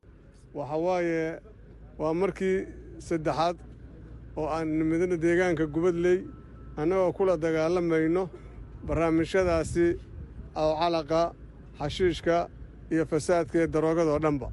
Waxa 0.53 0.77
waaye 0.77 1.39
waa 1.99 2.13
markii 2.13 2.57
saddexaad 3.07 3.57
oo 4.37 4.47
aan 4.55 4.67
nimidana 4.79 5.17
deegaanka 5.17 5.65
gubadley 5.65 6.17
annagoo 6.77 7.11
kula 7.17 7.37
dagaalamayno 7.37 8.23
barnaamijyadaasi 8.87 9.85
oo 10.55 10.73
calaqa 10.79 11.21
xashiishka 11.83 12.47
iyo 12.93 13.05
fasaadka 13.05 13.55
ee 13.63 13.67
daroogada 13.67 14.11
oo 14.15 14.19
dhanba. 14.19 14.47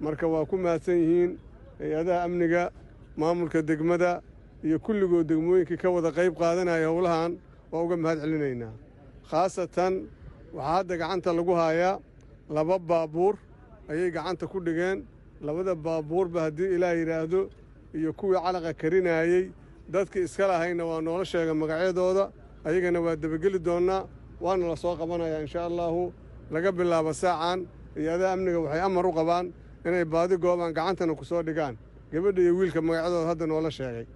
Marka 0.00 0.26
waa 0.32 0.44
ku 0.50 0.56
mahadsan 0.56 0.96
yihiin 1.02 1.38
hay'adaha 1.78 2.24
amniga 2.26 2.70
maamulka 3.16 3.62
degmada 3.62 4.22
iyo 4.64 4.78
kulligood 4.78 5.26
degmooyinkii 5.30 5.76
ka 5.82 5.88
wada 5.90 6.10
qayb 6.12 6.34
qaadanaya 6.38 6.86
howlahan 6.88 7.32
waa 7.72 7.82
uga 7.84 7.96
mahad 7.96 8.18
celinaynaa. 8.22 8.72
Khaasatan 9.30 9.92
waxaa 10.54 10.72
hadda 10.76 10.94
gacanta 11.00 11.30
lagu 11.32 11.52
haayaa 11.60 11.98
laba 12.50 12.78
baabuur 12.78 13.34
ayay 13.90 14.10
gacanta 14.10 14.46
ku 14.46 14.60
dhigeen. 14.60 15.04
Labada 15.42 15.74
baabuurba 15.74 16.40
haddii 16.46 16.74
ilaah 16.76 16.94
yidhaahdo 17.00 17.50
iyo 17.94 18.12
kuwii 18.12 18.38
calaqa 18.44 18.72
karinaayey 18.74 19.50
dadkii 19.92 20.22
iska 20.28 20.46
lahayna 20.46 20.84
waa 20.86 21.00
noola 21.02 21.24
sheega 21.24 21.54
magacyadooda 21.54 22.30
ayagana 22.64 23.00
waa 23.00 23.16
debageli 23.16 23.58
doonnaa 23.58 24.06
waana 24.40 24.68
la 24.70 24.76
soo 24.76 24.94
qabanayaa 24.96 25.40
inshaa 25.42 25.66
allaahu 25.70 26.12
laga 26.52 26.70
bilaabo 26.78 27.12
saacan 27.22 27.58
hay'adaha 27.96 28.32
amniga 28.34 28.58
waxay 28.64 28.80
amar 28.88 29.06
u 29.06 29.12
qabaan 29.18 29.46
inay 29.86 30.04
baadi 30.04 30.36
goobaan 30.36 30.72
gacantana 30.74 31.14
ku 31.16 31.24
soo 31.24 31.42
dhigaan. 31.42 31.74
Gabadha 32.12 32.40
iyo 32.42 32.52
wiilka 32.58 32.80
magacyadooda 32.80 33.28
hadda 33.30 33.46
noola 33.46 33.70
sheegay. 33.70 34.06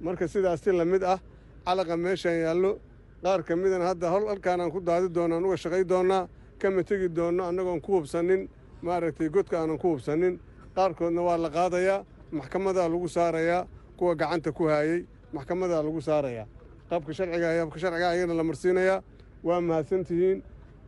Marka 0.00 0.28
sidaas 0.28 0.60
si 0.62 0.70
la 0.72 0.84
mid 0.84 1.02
ah 1.02 1.18
calaqa 1.66 1.96
meeshaan 1.96 2.38
yaallo 2.44 2.78
qaar 3.22 3.42
ka 3.42 3.56
midana 3.56 3.84
hadda 3.90 4.06
halkaanaan 4.10 4.70
ku 4.70 4.80
daadi 4.80 5.08
doonna 5.08 5.36
aan 5.36 5.44
uga 5.44 5.56
shaqay 5.56 5.84
doonnaa 5.84 6.28
kama 6.60 6.82
tegi 6.84 7.08
doonno 7.08 7.42
annagoon 7.48 7.80
ku 7.80 7.90
hubsannin 7.96 8.48
maaragtay 8.82 9.28
godka 9.28 9.56
aanan 9.60 9.78
ku 9.78 9.88
hubsannin 9.96 10.38
qaarkoodna 10.76 11.20
waa 11.22 11.36
la 11.44 11.48
qaadayaa 11.50 12.04
maxkamadaa 12.32 12.88
lagu 12.92 13.08
saarayaa 13.08 13.66
kuwa 13.96 14.14
gacanta 14.14 14.52
ku 14.52 14.64
haayey 14.68 15.06
maxkamadaa 15.32 15.82
lagu 15.82 16.00
saarayaa. 16.00 16.46
Qaabka 16.90 17.12
sharciga 17.16 17.48
habka 17.60 17.78
sharciga 17.82 18.06
ayagana 18.10 18.34
la 18.34 18.44
marsiinayaa. 18.44 19.02
Waa 19.42 19.60
mahadsantihiin 19.60 20.38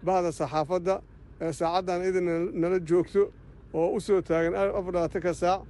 bahda 0.06 0.32
saxaafadda 0.32 0.94
ee 1.40 1.52
saacaddan 1.52 2.00
idin 2.08 2.26
nala 2.60 2.78
joogto 2.88 3.22
oo 3.74 3.88
u 3.96 4.00
soo 4.00 4.20
taagan 4.28 4.54
afar 4.54 4.92
labaatanka 4.94 5.32
saac 5.34 5.60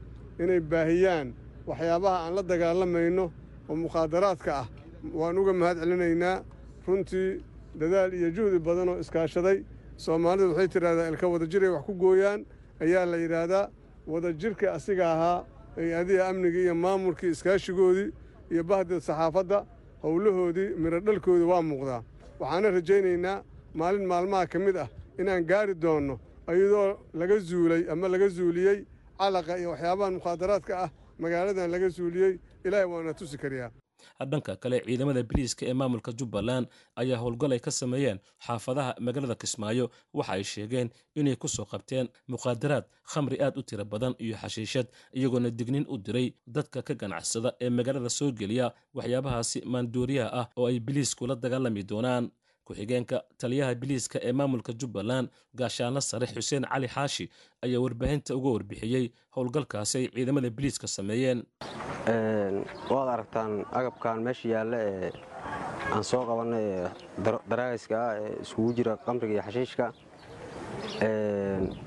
inay 0.42 0.60
baahiyaan 0.60 1.28
waxyaabaha 1.68 2.16
aan 2.24 2.34
la 2.36 2.42
dagaalamayno 2.42 3.24
oo 3.68 3.76
mukhaadaraadka 3.84 4.52
ah. 4.62 4.66
Waan 5.14 5.38
uga 5.38 5.52
mahad 5.52 5.76
celinaynaa 5.82 6.36
runtii 6.86 7.40
dadaal 7.80 8.10
iyo 8.18 8.28
juhdi 8.36 8.58
badan 8.58 8.88
oo 8.88 8.98
iskaashaday. 9.02 9.58
Soomaalidu 9.96 10.48
waxay 10.50 10.68
tidhahdaa 10.74 11.08
ilka 11.12 11.26
wadajiray 11.34 11.70
wax 11.74 11.84
ku 11.86 11.92
gooyaan 11.94 12.40
ayaa 12.84 13.04
la 13.06 13.16
yidhaahdaa. 13.16 13.64
Wadajirka 14.12 14.66
asiga 14.76 15.04
ahaa 15.14 15.44
hay'adiha 15.76 16.22
amniga 16.30 16.58
iyo 16.58 16.74
maamulkii 16.74 17.30
iskaashigoodii 17.34 18.08
iyo 18.52 18.62
bahda 18.64 19.00
saxaafadda 19.00 19.58
howlahoodii 20.02 20.68
midho 20.82 21.00
dhalkoodii 21.06 21.48
waa 21.52 21.62
muuqdaa. 21.70 22.02
Waxaana 22.40 22.68
rajaynaynaa 22.70 23.42
maalin 23.80 24.06
maalmaha 24.12 24.46
ka 24.52 24.58
mid 24.66 24.76
ah 24.84 24.88
inaan 25.20 25.44
gaari 25.50 25.74
doonno 25.84 26.14
iyadoo 26.52 26.88
laga 27.20 27.36
zuulay 27.48 27.82
ama 27.92 28.06
laga 28.14 28.28
zuuliyey 28.36 28.78
calaqa 29.20 29.58
iyo 29.60 29.68
waxyaabahan 29.74 30.14
mukhaadaraadka 30.18 30.72
ah 30.84 30.90
magaaladan 31.22 31.70
laga 31.74 31.88
zuuliyey 31.96 32.32
ilaahay 32.66 32.88
waana 32.92 33.14
tusi 33.18 33.36
kariyaa. 33.42 33.70
Dhanka 34.30 34.52
kale 34.62 34.76
ciidamada 34.86 35.22
biliiska 35.22 35.62
ee 35.66 35.74
maamulka 35.80 36.12
jubbaland 36.18 36.66
ayaa 37.00 37.18
howlgal 37.22 37.52
ay 37.52 37.58
ka 37.66 37.70
sameeyeen 37.70 38.18
xaafadaha 38.46 38.94
magaalada 39.06 39.34
kismaayo. 39.42 39.86
Waxa 40.18 40.32
ay 40.36 40.44
sheegeen 40.52 40.88
inay 41.20 41.36
ku 41.36 41.48
soo 41.48 41.66
qabteen 41.72 42.06
mukhaadaraad 42.32 42.84
khamri 43.12 43.36
aad 43.44 43.54
u 43.58 43.62
tiro 43.68 43.84
badan 43.84 44.14
iyo 44.24 44.36
xashiishad 44.42 44.86
iyagoona 45.18 45.50
dignin 45.58 45.86
u 45.88 45.98
diray 45.98 46.26
dadka 46.46 46.82
ka 46.88 46.94
ganacsada 47.02 47.50
ee 47.60 47.70
magaalada 47.78 48.10
soo 48.18 48.30
geliya 48.40 48.66
waxyaabahaasi 48.94 49.58
maandooriyaha 49.72 50.30
ah 50.40 50.46
oo 50.56 50.66
ay 50.70 50.78
biliisku 50.80 51.26
la 51.30 51.34
dagaalami 51.44 51.82
doonaan 51.90 52.30
ku-xigeenka 52.68 53.18
taliyaha 53.42 53.74
biliiska 53.82 54.18
ee 54.28 54.32
maamulka 54.40 54.72
jubbaland 54.80 55.28
gaashaanla 55.60 56.00
sare 56.10 56.26
xuseen 56.34 56.64
cali 56.72 56.88
xaashi 56.96 57.26
ayaa 57.66 57.80
warbaahinta 57.84 58.36
uga 58.38 58.48
warbixiyey 58.56 59.04
howlgalkaasi 59.36 59.98
ay 59.98 60.08
ciidamada 60.16 60.50
biliiska 60.58 60.86
sameeyeen. 60.96 61.40
Waad 62.92 63.08
aragtaan 63.14 63.52
agabkan 63.80 64.22
meesha 64.26 64.48
yaalla 64.54 64.78
ee 64.90 65.10
aan 65.94 66.04
soo 66.10 66.22
qabanay 66.30 66.64
ee 66.74 66.88
daraagayska 67.50 67.96
ah 68.08 68.14
ee 68.22 68.32
iskugu 68.44 68.70
jira 68.78 68.92
qamriga 69.06 69.32
iyo 69.34 69.42
xashiishka. 69.48 69.86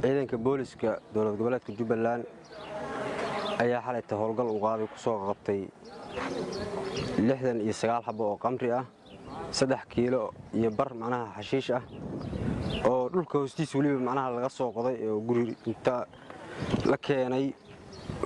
Ciidanka 0.02 0.38
booliska 0.46 0.90
dowlad 1.14 1.36
goboleedka 1.40 1.72
jubbaland 1.80 2.24
ayaa 3.64 3.82
xalayta 3.86 4.14
howlgal 4.22 4.48
uu 4.54 4.62
qaaday 4.66 4.88
ku 4.94 4.98
soo 5.06 5.18
qabtay 5.30 5.62
lixdan 7.28 7.58
iyo 7.66 7.74
sagaal 7.82 8.04
xabo 8.08 8.24
oo 8.32 8.38
qamri 8.46 8.70
ah 8.80 8.86
saddex 9.50 9.84
kiilo 9.90 10.34
iyo 10.54 10.70
bar 10.72 10.94
macnaha 10.94 11.34
xashiish 11.38 11.70
ah. 11.78 11.84
Oo 12.88 13.10
dhulka 13.10 13.40
hoostiis 13.40 13.74
weliba 13.76 14.00
macnaha 14.00 14.30
laga 14.38 14.50
soo 14.50 14.72
qoday 14.72 14.98
oo 15.10 15.20
guri 15.28 15.56
inta 15.66 16.06
la 16.86 16.98
keenay 16.98 17.54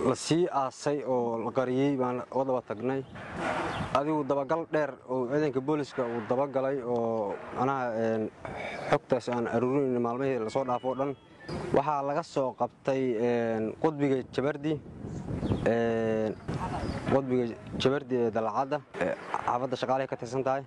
la 0.07 0.15
sii 0.15 0.47
aasay 0.51 1.03
oo 1.07 1.39
la 1.45 1.51
qariyey 1.51 1.95
baan 1.97 2.21
daba 2.47 2.61
tagnay. 2.61 3.01
Adigu 3.95 4.23
dabagal 4.27 4.65
dheer 4.71 4.91
oo 5.09 5.27
ciidanka 5.31 5.61
booliska 5.61 6.03
uu 6.03 6.21
dabagalay 6.29 6.77
oo 6.83 7.33
macnaha 7.57 7.83
xogtaas 8.91 9.29
aan 9.29 9.47
aruurinayna 9.47 9.99
maalmahii 9.99 10.39
la 10.45 10.49
soo 10.49 10.63
dhaafo 10.65 10.89
o 10.91 10.95
dhan. 10.95 11.15
Waxaa 11.73 12.01
laga 12.03 12.23
soo 12.23 12.53
qabtay 12.59 13.01
qudbiga 13.81 14.17
jabardi 14.35 14.73
qudbiga 17.13 17.45
jabardi 17.81 18.15
ee 18.23 18.31
dalacadda 18.37 18.77
xaafadda 19.45 19.75
shaqaalahay 19.81 20.07
ka 20.07 20.17
tirsan 20.21 20.43
tahay 20.43 20.63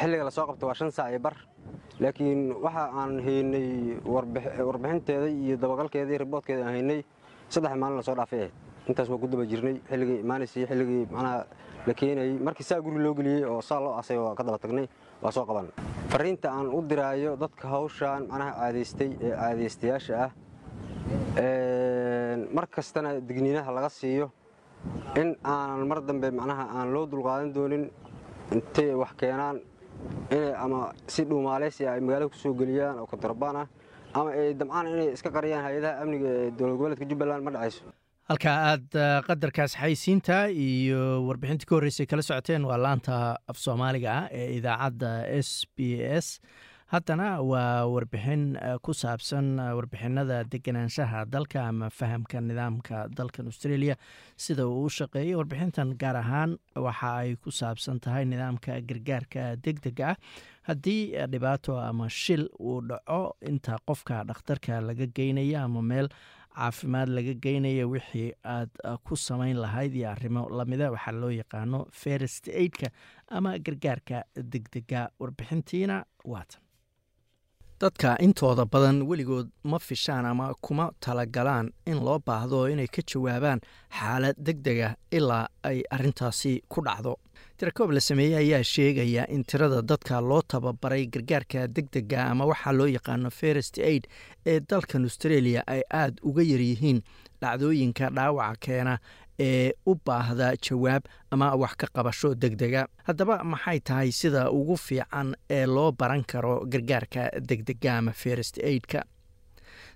xilliga 0.00 0.24
la 0.24 0.30
soo 0.30 0.46
qabtay 0.46 0.66
waa 0.68 0.74
shan 0.74 0.90
saac 0.90 1.10
iyo 1.10 1.20
bar. 1.20 1.36
Laakiin 2.00 2.52
waxa 2.64 2.84
aan 3.00 3.20
haynay 3.26 3.98
warbixinteeda 4.04 5.28
iyo 5.28 5.56
dabagalkeeda 5.56 6.18
riboodkeeda 6.18 6.62
aan 6.66 6.74
haynay 6.76 7.00
saddex 7.48 7.74
maalin 7.76 7.96
la 7.96 8.02
soo 8.02 8.14
dhaafay. 8.14 8.38
Ahayd 8.40 8.52
intaas 8.88 9.08
waa 9.08 9.18
ku 9.18 9.26
daba 9.28 9.44
jirnay 9.46 9.76
xilligii 9.90 10.20
imaanaysay 10.24 10.66
xilligii 10.66 11.06
macnaha 11.12 11.46
la 11.86 11.94
keenayey 11.94 12.38
markii 12.46 12.64
saa 12.64 12.80
guri 12.80 12.98
loo 13.04 13.14
geliyey 13.14 13.44
oo 13.44 13.60
saa 13.62 13.80
loo 13.80 13.94
asay 14.00 14.18
waa 14.18 14.34
ka 14.34 14.42
daba 14.42 14.58
tagnay 14.58 14.88
waa 15.22 15.30
soo 15.32 15.44
qaban. 15.46 15.68
Fariinta 16.08 16.50
aan 16.50 16.68
u 16.74 16.82
diraayo 16.82 17.36
dadka 17.36 17.68
hawshaan 17.68 18.26
macnaha 18.28 18.52
caadaystay 18.58 19.10
ee 19.22 19.30
caadaystayaasha 19.36 20.14
ah 20.24 20.30
mar 22.54 22.66
kastana 22.66 23.20
digniinaha 23.20 23.70
laga 23.72 23.88
siiyo. 23.88 24.30
In 25.16 25.36
aanan 25.44 25.86
mar 25.86 26.00
dambe 26.02 26.30
macnaha 26.30 26.64
aan 26.74 26.88
loo 26.94 27.06
dulqaadan 27.06 27.52
doonin 27.54 27.84
intay 28.54 28.90
wax 29.02 29.12
keenaan 29.20 29.56
inay 30.34 30.52
ama 30.64 30.80
si 31.14 31.22
dhuumaaleysi 31.30 31.82
ay 31.92 32.00
magaalada 32.06 32.28
ku 32.32 32.36
soo 32.44 32.54
geliyaan 32.60 32.98
oo 33.02 33.06
kontrabaan 33.12 33.56
ah 33.62 33.66
ama 34.18 34.30
ay 34.40 34.54
damcaan 34.60 34.86
inay 34.94 35.08
iska 35.16 35.30
qariyaan 35.36 35.62
hay'adaha 35.66 35.94
amniga 36.02 36.28
ee 36.40 36.50
dowlad 36.58 36.76
goboleedka 36.78 37.04
jubbaland? 37.10 37.42
Ma 37.46 37.50
dhacayso. 37.56 37.82
Halka 38.30 38.50
aad 38.70 38.86
qadarkaas 39.28 39.72
xaysiinta 39.82 40.36
iyo 40.66 41.00
warbixintii 41.28 41.68
ka 41.70 41.74
horreysay 41.78 42.06
kala 42.10 42.22
socoteen 42.28 42.62
waa 42.70 42.78
laanta 42.86 43.16
af 43.50 43.56
soomaaliga 43.64 44.10
ah 44.18 44.24
ee 44.40 44.48
idaacadda 44.58 45.10
s 45.46 45.50
b 45.76 45.78
s 46.24 46.26
haddana 46.92 47.26
waa 47.50 47.86
warbixin 47.88 48.42
ku 48.84 48.92
saabsan 48.92 49.46
warbixinada 49.76 50.38
deganaanshaha 50.52 51.20
dalka 51.34 51.60
ama 51.68 51.88
fahamka 51.98 52.40
nidaamka 52.48 53.06
dalkan 53.18 53.46
australia 53.52 53.94
sida 54.44 54.66
uu 54.68 54.84
u 54.84 54.90
shaqeeyay 54.98 55.34
warbixintan 55.40 55.94
gaar 56.02 56.16
ahaan 56.22 56.58
waxa 56.86 57.12
ay 57.22 57.30
ku 57.44 57.50
saabsan 57.60 58.00
tahay 58.06 58.24
nidaamka 58.32 58.76
gargaarka 58.90 59.44
deg 59.64 59.80
dega 59.86 60.10
ah. 60.12 60.16
Haddii 60.68 61.16
dhibaato 61.32 61.78
ama 61.80 62.08
shil 62.08 62.44
uu 62.60 62.80
dhaco 62.90 63.22
inta 63.50 63.78
qofka 63.88 64.20
dhakhtarka 64.28 64.80
laga 64.88 65.06
geynaya 65.18 65.64
ama 65.64 65.82
meel 65.82 66.08
caafimaad 66.56 67.08
laga 67.18 67.34
geynaya 67.46 67.88
wixii 67.94 68.28
aad 68.56 68.70
ku 69.08 69.16
samayn 69.16 69.56
lahayd 69.64 69.96
iyo 69.96 70.10
arrimo 70.12 70.44
lamida 70.58 70.92
waxaa 70.94 71.16
loo 71.22 71.32
yaqaano 71.40 71.80
ferest 72.02 72.52
aidka 72.62 72.92
ama 73.30 73.56
gargaarka 73.58 74.22
degdega. 74.36 75.08
Warbixintiina 75.20 76.04
waatan 76.34 76.60
dadka 77.82 78.10
intooda 78.26 78.64
badan 78.72 79.02
weligood 79.10 79.48
ma 79.64 79.78
fishaan 79.78 80.24
ama 80.26 80.54
kuma 80.66 80.86
talagalaan 81.04 81.70
in 81.86 81.98
loo 82.06 82.18
baahdo 82.26 82.60
inay 82.72 82.86
ka 82.96 83.02
jawaabaan 83.12 83.60
xaalad 83.98 84.36
deg 84.38 84.58
dega 84.66 84.88
ilaa 85.10 85.48
ay 85.68 85.82
arintaasi 85.90 86.52
ku 86.68 86.80
dhacdo. 86.86 87.16
Tirakoob 87.58 87.90
la 87.90 88.00
sameeyey 88.00 88.36
ayaa 88.42 88.62
sheegaya 88.62 89.26
in 89.34 89.42
tirada 89.44 89.82
dadka 89.82 90.20
loo 90.20 90.42
tababaray 90.42 91.06
gargaarka 91.14 91.66
deg 91.76 91.90
dega 91.92 92.30
ama 92.30 92.46
waxaa 92.50 92.72
loo 92.78 92.86
yaqaano 92.86 93.30
ferest 93.30 93.78
aid 93.78 94.06
ee 94.46 94.60
dalkan 94.60 95.04
australia 95.08 95.62
ay 95.66 95.82
aada 95.90 96.22
uga 96.22 96.42
yaryihiin 96.42 97.02
dhacdooyinka 97.42 98.10
dhaawaca 98.16 98.56
keena 98.64 98.94
ee 99.46 99.72
u 99.90 99.94
baahda 100.06 100.48
jawaab 100.66 101.02
ama 101.34 101.46
wax 101.62 101.74
ka 101.80 101.86
qabasho 101.96 102.34
deg 102.42 102.54
dega 102.62 102.82
haddaba 103.08 103.36
maxay 103.52 103.78
tahay 103.88 104.10
sida 104.20 104.42
ugu 104.58 104.76
fiican 104.86 105.28
ee 105.58 105.66
loo 105.66 105.90
baran 106.00 106.24
karo 106.32 106.54
gargaarka 106.72 107.22
deg 107.50 107.60
dega 107.68 107.98
ama 107.98 108.12
ferest 108.22 108.58
aidka 108.70 109.00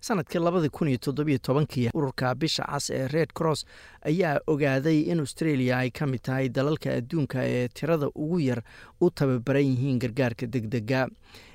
sannadkii 0.01 0.39
labadii 0.41 0.69
kun 0.69 0.89
iyo 0.89 0.99
toddobiyo 0.99 1.39
tobankii 1.39 1.91
ururka 1.95 2.35
bisha 2.35 2.65
cas 2.65 2.91
ee 2.91 3.09
red 3.09 3.33
cross 3.35 3.65
ayaa 4.05 4.41
ogaaday 4.47 5.01
in 5.01 5.21
australia 5.21 5.79
ay 5.79 5.91
ka 5.91 6.07
mid 6.07 6.21
tahay 6.23 6.49
dalalka 6.49 6.91
adduunka 6.95 7.39
ee 7.45 7.69
tirada 7.69 8.07
ugu 8.15 8.41
yar 8.41 8.63
u 9.01 9.11
tababaran 9.11 9.65
yihiin 9.65 9.99
gargaarka 9.99 10.47
deg 10.47 10.69
dega 10.69 11.09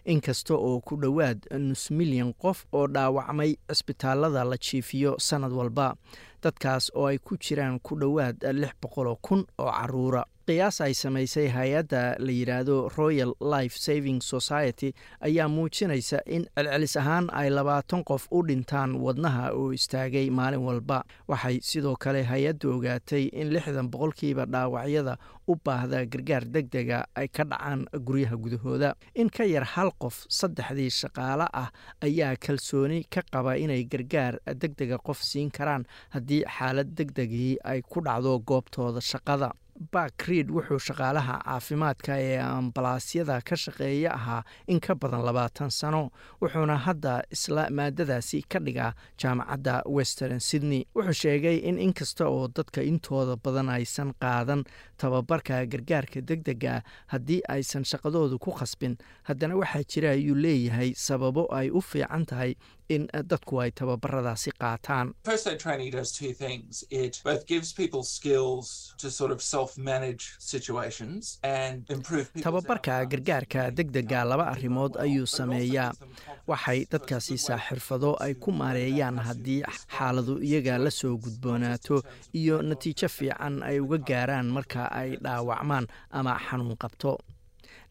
inkasta 0.05 0.53
oo 0.55 0.79
ku 0.79 0.95
dhowaad 0.97 1.45
nus 1.59 1.91
milyan 1.91 2.33
qof 2.33 2.65
oo 2.71 2.87
dhaawacmay 2.87 3.55
cisbitaalada 3.69 4.43
la 4.43 4.57
jiifiyo 4.57 5.15
sanad 5.19 5.51
walba. 5.51 5.95
Dadkaas 6.43 6.91
oo 6.95 7.05
ay 7.05 7.17
ku 7.17 7.37
jiraan 7.37 7.79
ku 7.79 7.95
dhowaad 7.95 8.41
lix 8.53 8.73
boqoloo 8.81 9.15
kun 9.21 9.45
oo 9.57 9.71
caruura 9.71 10.25
qiyaas 10.51 10.81
ay 10.83 10.91
samaysay 10.93 11.47
hay'adda 11.55 12.15
la 12.19 12.31
yidhaahdo 12.35 12.89
royal 12.97 13.31
life 13.39 13.75
saving 13.79 14.19
society 14.21 14.89
ayaa 15.27 15.47
muujinaysa 15.47 16.19
in 16.25 16.43
celcelis 16.55 16.95
ahaan 16.99 17.29
ay 17.41 17.47
labaatan 17.49 18.03
qof 18.03 18.27
u 18.31 18.41
dhintaan 18.47 18.95
wadnaha 19.05 19.51
oo 19.55 19.71
istaagay 19.71 20.27
maalin 20.29 20.59
walba. 20.67 21.03
Waxay 21.31 21.59
sidoo 21.63 21.95
kale 21.95 22.23
hay'addu 22.31 22.73
ogaatay 22.75 23.29
in 23.31 23.53
lixdan 23.55 23.87
boqolkiiba 23.93 24.45
dhaawacyada 24.45 25.15
u 25.47 25.55
baahda 25.65 26.03
gargaar 26.05 26.43
deg 26.55 26.67
dega 26.75 27.05
ay 27.15 27.27
ka 27.31 27.43
dhacaan 27.47 27.85
guryaha 28.07 28.35
gudahooda. 28.35 28.93
In 29.15 29.29
ka 29.29 29.43
yar 29.47 29.63
hal 29.63 29.91
qof 30.03 30.25
saddexdii 30.27 30.91
shaqaale 30.99 31.47
ah 31.53 31.71
ayaa 32.03 32.35
kalsooni 32.35 33.05
ka 33.09 33.23
qaba 33.31 33.55
inay 33.57 33.87
gargaar 33.87 34.35
deg 34.53 34.75
dega 34.75 34.97
qof 34.99 35.23
siin 35.23 35.47
karaan 35.51 35.87
haddii 36.11 36.43
xaalad 36.57 36.91
deg 36.99 37.15
degii 37.15 37.55
ay 37.63 37.81
ku 37.81 38.01
dhacdo 38.03 38.39
goobtooda 38.39 38.99
shaqada 39.01 39.53
bak 39.91 40.13
reid 40.27 40.49
wuxuu 40.53 40.77
shaqaalaha 40.87 41.35
caafimaadka 41.45 42.13
ee 42.21 42.37
ambalaasyada 42.39 43.41
ka 43.41 43.55
shaqeeya 43.55 44.11
ahaa 44.13 44.43
in 44.67 44.79
ka 44.79 44.93
badan 44.95 45.23
labaatan 45.25 45.69
sano 45.71 46.11
wuxuuna 46.41 46.77
hadda 46.85 47.23
isla 47.31 47.65
maadadaasi 47.69 48.41
ka 48.51 48.59
dhigaa 48.59 48.93
jaamacadda 49.17 49.81
western 49.97 50.39
sydney. 50.39 50.85
Wuxuu 50.95 51.13
sheegay 51.13 51.57
in 51.69 51.79
inkasta 51.79 52.27
oo 52.29 52.47
dadka 52.47 52.81
intooda 52.83 53.35
badan 53.43 53.69
aysan 53.69 54.13
qaadan 54.21 54.63
tababarka 54.97 55.65
gargaarka 55.65 56.21
deg 56.21 56.43
dega 56.45 56.83
haddii 57.07 57.41
aysan 57.49 57.83
shaqadoodu 57.83 58.37
ku 58.39 58.51
khasbin 58.51 58.97
haddana 59.23 59.55
waxaa 59.57 59.83
jira 59.91 60.09
ayuu 60.13 60.35
leeyahay 60.35 60.93
sababo 60.95 61.47
ay 61.59 61.69
u 61.73 61.81
fiican 61.81 62.25
tahay 62.25 62.53
in 62.95 63.03
dadku 63.31 63.61
ay 63.63 63.71
tababaradaasi 63.79 64.51
qaataan. 64.61 65.07
Tababarka 72.43 73.05
gargaarka 73.05 73.71
deg 73.71 73.91
dega 73.91 74.23
laba 74.25 74.45
arrimood 74.53 74.97
ayuu 74.99 75.25
sameeyaa. 75.27 75.91
waxay 76.47 76.85
dadka 76.91 77.19
siisaa 77.21 77.59
xirfado 77.67 78.15
ay 78.19 78.33
ku 78.33 78.51
maareeyaan 78.51 79.17
haddii 79.27 79.61
xaaladu 79.95 80.33
iyaga 80.47 80.77
la 80.83 80.91
soo 80.91 81.15
gudboonaato 81.23 82.01
iyo 82.33 82.61
natiijo 82.61 83.07
fiican 83.07 83.63
ay 83.63 83.79
uga 83.79 83.97
gaaraan 84.09 84.47
marka 84.55 84.81
ay 84.91 85.09
dhaawacmaan 85.23 85.85
ama 86.11 86.33
xanuun 86.45 86.75
qabto 86.81 87.11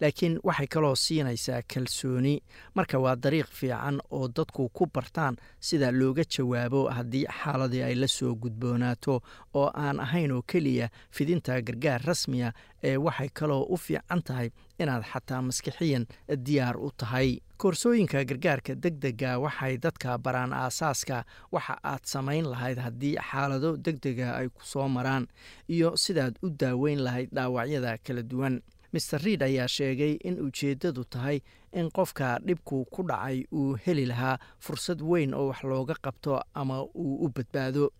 laakiin 0.01 0.39
waxay 0.45 0.67
kaloo 0.67 0.95
siinaysaa 0.97 1.63
kalsooni. 1.75 2.43
Marka 2.75 2.99
waa 2.99 3.17
dariiq 3.17 3.47
fiican 3.53 4.01
oo 4.11 4.29
dadku 4.29 4.69
ku 4.69 4.87
bartaan 4.95 5.37
sida 5.61 5.91
looga 5.93 6.23
jawaabo 6.25 6.89
haddii 6.91 7.27
xaaladii 7.27 7.83
ay 7.83 7.95
la 7.95 8.07
soo 8.09 8.35
gudboonaato 8.35 9.21
oo 9.55 9.71
aan 9.75 10.01
ahayn 10.01 10.33
oo 10.33 10.43
keliya 10.43 10.89
fidinta 11.11 11.61
gargaar 11.63 12.01
rasmiya 12.07 12.53
ee 12.83 12.97
waxay 12.97 13.29
kaloo 13.35 13.63
u 13.69 13.77
fiican 13.77 14.23
tahay 14.23 14.51
inaad 14.79 15.03
xataa 15.13 15.43
maskixiyan 15.43 16.07
diyaar 16.47 16.77
u 16.77 16.91
tahay. 16.97 17.39
Koorsooyinka 17.61 18.25
gargaarka 18.25 18.75
deg 18.75 18.95
dega 19.03 19.39
waxay 19.39 19.77
dadka 19.79 20.19
baraan 20.19 20.53
aasaaska 20.53 21.25
waxa 21.53 21.77
aad 21.85 22.05
samayn 22.05 22.47
lahayd 22.51 22.79
haddii 22.79 23.17
xaalado 23.31 23.77
deg 23.77 24.01
dega 24.03 24.37
ay 24.37 24.49
ku 24.49 24.65
soo 24.65 24.89
maraan 24.89 25.27
iyo 25.69 25.97
sidaad 25.97 26.39
u 26.43 26.49
daaweyn 26.51 27.03
lahayd 27.05 27.29
dhaawacyada 27.37 27.99
kala 27.99 28.23
duwan 28.23 28.61
master 28.93 29.21
reid 29.25 29.43
ayaa 29.43 29.69
sheegay 29.77 30.13
in 30.29 30.37
ujeeddadu 30.47 31.05
tahay 31.15 31.39
in 31.81 31.91
qofka 31.99 32.29
dhibku 32.47 32.79
ku 32.95 33.03
dhacay 33.11 33.39
uu 33.61 33.77
heli 33.87 34.07
lahaa 34.13 34.37
fursad 34.59 35.01
weyn 35.11 35.35
oo 35.35 35.47
wax 35.51 35.63
looga 35.73 35.95
qabto 36.07 36.41
ama 36.55 36.83
uu 36.83 37.15
u 37.25 37.29
badbaado. 37.37 37.91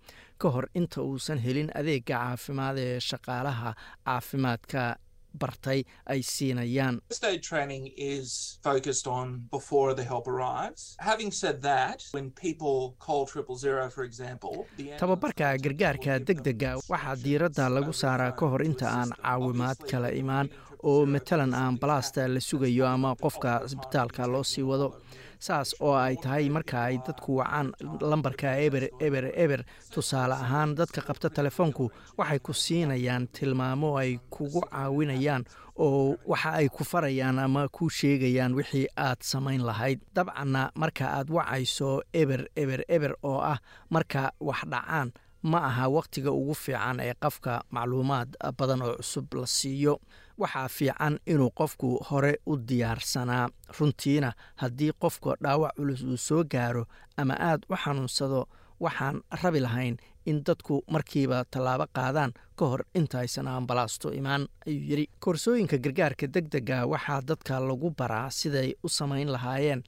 Ka 0.41 0.49
hor 0.51 0.67
inta 0.75 1.03
uusan 1.03 1.39
helin 1.39 1.71
adeega 1.81 2.17
caafimaad 2.19 2.77
ee 2.79 2.99
shaqaalaha 3.09 3.71
caafimaadka 4.07 4.97
bartay 5.41 5.81
ay 6.13 6.21
siinayaan. 6.23 6.97
Tababarka 15.01 15.57
gargaarka 15.65 16.19
deg 16.29 16.41
dega 16.45 16.73
waxaa 16.89 17.15
diiradda 17.25 17.69
lagu 17.77 17.93
saaraa 17.93 18.33
ka 18.33 18.47
hor 18.53 18.63
inta 18.63 18.87
aan 18.91 19.11
caawimaad 19.23 19.79
kala 19.91 20.11
imaan 20.23 20.51
oo 20.83 21.07
matalan 21.07 21.55
ambalaasta 21.55 22.29
la 22.29 22.41
sugayo 22.41 22.87
ama 22.87 23.15
qofka 23.17 23.61
cisbitaalka 23.69 24.27
loo 24.27 24.45
sii 24.45 24.63
wado 24.63 24.89
saas 25.39 25.75
oo 25.81 25.95
ay 25.97 26.17
tahay 26.17 26.49
marka 26.51 26.85
ay 26.85 26.97
dadku 27.07 27.37
wacaan 27.41 27.73
lambarka 28.01 28.57
eber 28.67 28.89
eber 29.01 29.25
eber. 29.45 29.65
Tusaale 29.95 30.35
ahaan 30.35 30.75
dadka 30.77 31.01
qabta 31.01 31.31
telefoonku 31.31 31.91
waxay 32.19 32.39
ku 32.39 32.53
siinayaan 32.53 33.29
tilmaamo 33.33 33.97
ay 33.99 34.19
kugu 34.31 34.61
caawinayaan 34.71 35.45
oo 35.77 36.17
waxa 36.27 36.51
ay 36.61 36.69
ku 36.69 36.85
farayaan 36.85 37.39
ama 37.39 37.69
ku 37.73 37.89
sheegayaan 37.89 38.53
wixii 38.55 38.87
aad 38.97 39.21
samayn 39.23 39.65
lahayd. 39.65 40.01
Dabcanna 40.15 40.71
marka 40.77 41.05
aad 41.17 41.29
wacayso 41.31 42.03
eber 42.13 42.45
eber 42.57 42.85
eber 42.89 43.13
oo 43.23 43.41
ah 43.41 43.59
marka 43.91 44.33
wax 44.41 44.61
dhacaan 44.69 45.13
ma 45.43 45.59
aha 45.69 45.89
wakhtiga 45.89 46.31
ugu 46.33 46.55
fiican 46.55 47.01
ee 47.01 47.15
qofka 47.17 47.65
macluumaad 47.73 48.37
badan 48.59 48.83
oo 48.83 48.95
cusub 49.01 49.33
la 49.35 49.47
siiyo 49.47 49.95
waxaa 50.43 50.69
fiican 50.77 51.15
inuu 51.33 51.51
qofku 51.59 51.89
hore 52.11 52.33
u 52.47 52.57
diyaarsanaa 52.69 53.49
runtiina 53.79 54.31
haddii 54.63 54.93
qofka 55.03 55.31
dhaawac 55.43 55.75
culus 55.77 56.03
uu 56.03 56.17
soo 56.17 56.43
gaaro 56.53 56.85
ama 57.21 57.35
aad 57.51 57.61
u 57.73 57.75
xanuunsado 57.83 58.41
waxaan 58.85 59.17
rabi 59.43 59.61
lahayn 59.61 59.97
in 60.27 60.43
dadku 60.45 60.83
markiiba 60.91 61.45
tallaabo 61.51 61.87
qaadaan 61.97 62.33
ka 62.57 62.65
hor 62.67 62.83
intaaysan 62.95 63.49
ambalaasto 63.49 64.13
imaan 64.13 64.49
ayuu 64.67 64.85
yidhi. 64.91 65.07
Koorsooyinka 65.21 65.79
gargaarka 65.79 66.27
deg 66.27 66.51
dega 66.51 66.87
waxaa 66.87 67.21
dadka 67.23 67.61
lagu 67.61 67.91
baraa 67.99 68.31
siday 68.31 68.75
u 68.85 68.89
samayn 68.89 69.29
lahaayeen. 69.33 69.83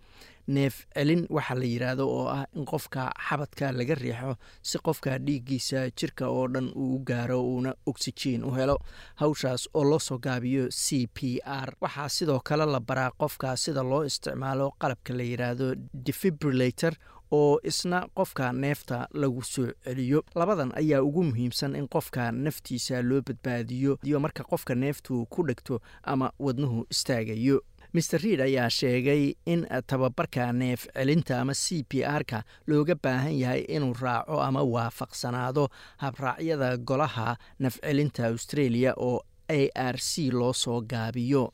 Neef 0.46 0.86
celin 0.94 1.26
waxaa 1.30 1.54
la 1.54 1.64
yidhaahdo 1.64 2.04
oo 2.08 2.26
ah 2.28 2.44
in 2.56 2.64
qofka 2.64 3.12
xabadka 3.28 3.70
laga 3.72 3.94
riixo 3.94 4.34
si 4.62 4.78
qofka 4.78 5.18
dhiiggiisa 5.18 5.90
jirka 5.98 6.26
oo 6.28 6.48
dhan 6.48 6.72
uu 6.74 6.98
gaaro 7.08 7.38
uuna 7.44 7.74
oksijiin 7.86 8.44
u 8.44 8.50
helo. 8.50 8.76
Hawshaas 9.20 9.68
oo 9.74 9.84
loo 9.84 9.98
soo 9.98 10.18
gaabiyo 10.18 10.66
c 10.70 11.06
p 11.14 11.38
r 11.44 11.68
waxaa 11.80 12.08
sidoo 12.08 12.40
kale 12.44 12.66
la 12.66 12.80
baraa 12.80 13.10
qofka 13.20 13.56
sida 13.56 13.82
loo 13.82 14.02
isticmaalo 14.04 14.72
qalabka 14.80 15.14
la 15.14 15.22
yidhaahdo 15.22 15.74
defibrilator 16.06 16.94
oo 17.32 17.58
isna 17.64 18.06
qofka 18.14 18.52
neefta 18.52 19.08
lagu 19.14 19.42
soo 19.42 19.72
celiyo. 19.84 20.22
Labadan 20.34 20.72
ayaa 20.76 21.02
ugu 21.02 21.22
muhiimsan 21.24 21.76
in 21.76 21.88
qofka 21.88 22.32
naftiisa 22.32 23.02
loo 23.02 23.20
badbaadiyo 23.26 23.98
iyo 24.04 24.20
marka 24.20 24.44
qofka 24.44 24.74
neeftu 24.74 25.26
ku 25.30 25.42
dhegto 25.46 25.80
ama 26.02 26.32
wadnuhu 26.38 26.86
istaagayo 26.90 27.60
maer 27.94 28.20
reid 28.22 28.40
ayaa 28.40 28.70
sheegay 28.70 29.34
in 29.46 29.66
tababarka 29.86 30.52
neef 30.52 30.86
celinta 30.94 31.40
ama 31.40 31.54
c 31.54 31.84
p 31.88 32.00
r-ka 32.04 32.44
looga 32.66 32.94
baahan 33.02 33.36
yahay 33.36 33.60
inuu 33.68 33.92
raaco 34.00 34.40
ama 34.40 34.62
waafaqsanaado 34.62 35.68
habraacyada 35.98 36.76
golaha 36.76 37.36
nafcelinta 37.58 38.26
australia 38.32 38.94
oo 38.96 39.20
a 39.48 39.68
r 39.74 39.96
c 40.00 40.30
loo 40.30 40.52
soo 40.52 40.80
gaabiyo. 40.80 41.52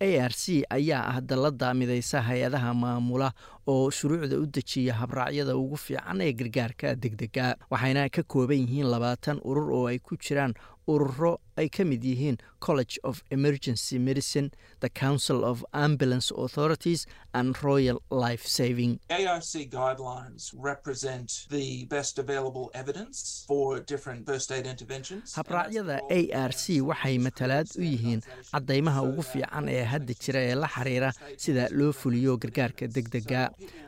A 0.00 0.08
r 0.26 0.32
c 0.34 0.64
ayaa 0.70 1.06
ah 1.14 1.20
dallada 1.20 1.74
midaysa 1.74 2.22
hay'adaha 2.22 2.74
maamula 2.74 3.30
oo 3.74 3.90
shuruucda 3.98 4.36
u 4.42 4.46
dejiya 4.56 4.94
habraacyada 5.00 5.56
ugu 5.62 5.76
fiican 5.76 6.20
ee 6.26 6.32
gargaarka 6.40 6.94
degdega. 7.04 7.46
Waxayna 7.70 8.08
ka 8.16 8.22
kooban 8.22 8.64
yihiin 8.64 8.90
labaatan 8.94 9.40
urur 9.44 9.68
oo 9.78 9.86
ay 9.92 9.98
ku 9.98 10.16
jiraan 10.16 10.54
ururo 10.88 11.36
ay 11.60 11.68
ka 11.68 11.84
mid 11.84 12.02
yihiin 12.02 12.36
college 12.66 12.94
of 13.04 13.20
emergency 13.30 13.98
medicine 13.98 14.48
the 14.80 14.88
council 14.88 15.44
of 15.44 15.60
ambulance 15.72 16.28
authorities 16.44 17.04
and 17.34 17.56
royal 17.62 17.98
life 18.10 18.44
saving. 18.46 18.92
ARC 19.10 19.52
guidelines 19.74 20.44
represent 20.56 21.28
the 21.50 21.84
best 21.90 22.18
available 22.18 22.70
evidence 22.74 23.44
for 23.46 23.80
different 23.92 24.24
first 24.30 24.50
aid 24.56 24.66
interventions. 24.72 25.34
habraacyada 25.36 26.00
a 26.18 26.20
r 26.48 26.52
c 26.62 26.80
waxay 26.90 27.18
matalaad 27.26 27.68
u 27.76 27.82
yihiin 27.90 28.22
caddaymaha 28.52 29.02
ugu 29.10 29.22
fiican 29.32 29.68
ee 29.76 29.84
hadda 29.92 30.14
jira 30.24 30.40
ee 30.50 30.54
la 30.62 30.68
xiriira 30.76 31.12
sida 31.44 31.68
loo 31.80 31.92
fuliyo 32.00 32.36
gargaarka 32.44 32.86
degdega 32.96 33.42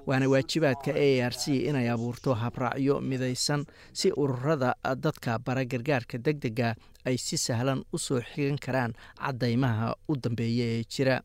waana 0.06 0.28
waajibaadka 0.28 0.92
a 0.94 1.20
r 1.28 1.32
c 1.34 1.56
inay 1.68 1.88
abuurto 1.90 2.34
habraacyo 2.34 3.00
midaysan 3.00 3.64
si 3.92 4.10
ururada 4.16 4.74
dadka 4.96 5.38
bara 5.38 5.64
gargaarka 5.64 6.18
degdega 6.18 6.74
ay 7.04 7.16
si 7.18 7.36
sahlan 7.38 7.84
u 7.92 7.98
soo 7.98 8.20
xigan 8.20 8.58
karaan 8.58 8.92
caddaymaha 9.18 9.94
u 10.08 10.16
dambeeya 10.16 10.64
ee 10.78 10.84
jira. 10.84 11.22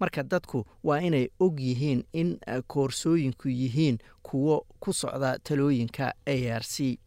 Marka 0.00 0.22
dadku 0.22 0.64
waa 0.84 1.00
inay 1.00 1.28
og 1.40 1.60
yihiin 1.60 2.04
in 2.12 2.38
koorsooyinku 2.66 3.48
yihiin 3.48 3.98
kuwo 4.22 4.66
ku 4.80 4.92
socda 4.92 5.38
talooyinka 5.38 6.12
a 6.26 6.36
r 6.58 6.62
c. 6.64 6.98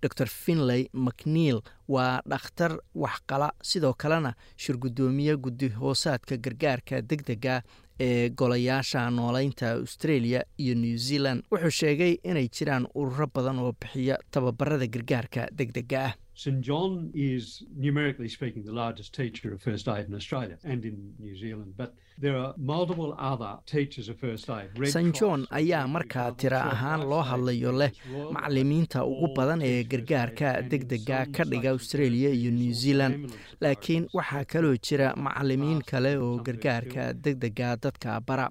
Dor 0.00 0.28
finley 0.28 0.88
macneil 0.92 1.60
waa 1.88 2.22
dhakhtar 2.24 2.78
waxqala 2.94 3.52
sidoo 3.62 3.92
kalena 3.92 4.32
shirgudoomiye 4.56 5.36
guddi 5.36 5.68
hoosaadka 5.68 6.36
gargaarka 6.36 7.02
degdega 7.02 7.60
ee 8.06 8.28
golayaasha 8.40 9.00
nooleynta 9.10 9.66
australia 9.80 10.40
iyo 10.62 10.74
new 10.74 10.96
zealand 11.08 11.42
wuxuu 11.52 11.70
sheegay 11.80 12.12
inay 12.30 12.48
jiraan 12.56 12.86
ururo 12.94 13.26
badan 13.34 13.58
oo 13.64 13.72
bixiya 13.80 14.16
tababarada 14.30 14.86
gargaarka 14.94 15.42
degdega 15.58 16.00
ah 16.08 16.14
St 16.42 16.60
John 16.68 16.92
is, 17.14 17.44
numerically 17.86 18.28
speaking, 18.36 18.62
the 18.64 18.72
largest 18.82 19.10
teacher 19.20 19.48
of 19.54 19.58
first 19.68 19.86
aid 19.94 20.04
in 20.08 20.14
Australia 20.20 20.56
and 20.72 20.80
in 20.90 20.96
New 21.24 21.36
Zealand, 21.42 21.74
but 21.76 21.90
there 22.24 22.36
are 22.42 22.52
multiple 22.72 23.10
other 23.32 23.52
teachers 23.74 24.06
of 24.12 24.16
first 24.24 24.46
aid. 24.56 24.68
St 24.94 25.12
john 25.20 25.40
ayaa 25.60 25.82
markaa 25.96 26.26
tira 26.42 26.60
ahaan 26.72 27.02
loo 27.10 27.20
hadlayo 27.30 27.72
leh 27.82 27.90
macalimiinta 28.36 29.04
ugu 29.12 29.28
badan 29.38 29.60
ee 29.68 29.84
gargaarka 29.92 30.50
degdega 30.72 31.18
ka 31.36 31.44
dhiga 31.52 31.70
australia 31.76 32.30
iyo 32.38 32.50
new 32.60 32.72
zealand 32.82 33.16
laakiin 33.64 34.04
waxaa 34.18 34.44
kaloo 34.52 34.74
jira 34.88 35.08
macalimiin 35.26 35.80
kale 35.92 36.12
oo 36.26 36.32
gargaarka 36.48 37.04
degdega 37.26 37.70
dadka 37.84 38.20
bara. 38.28 38.48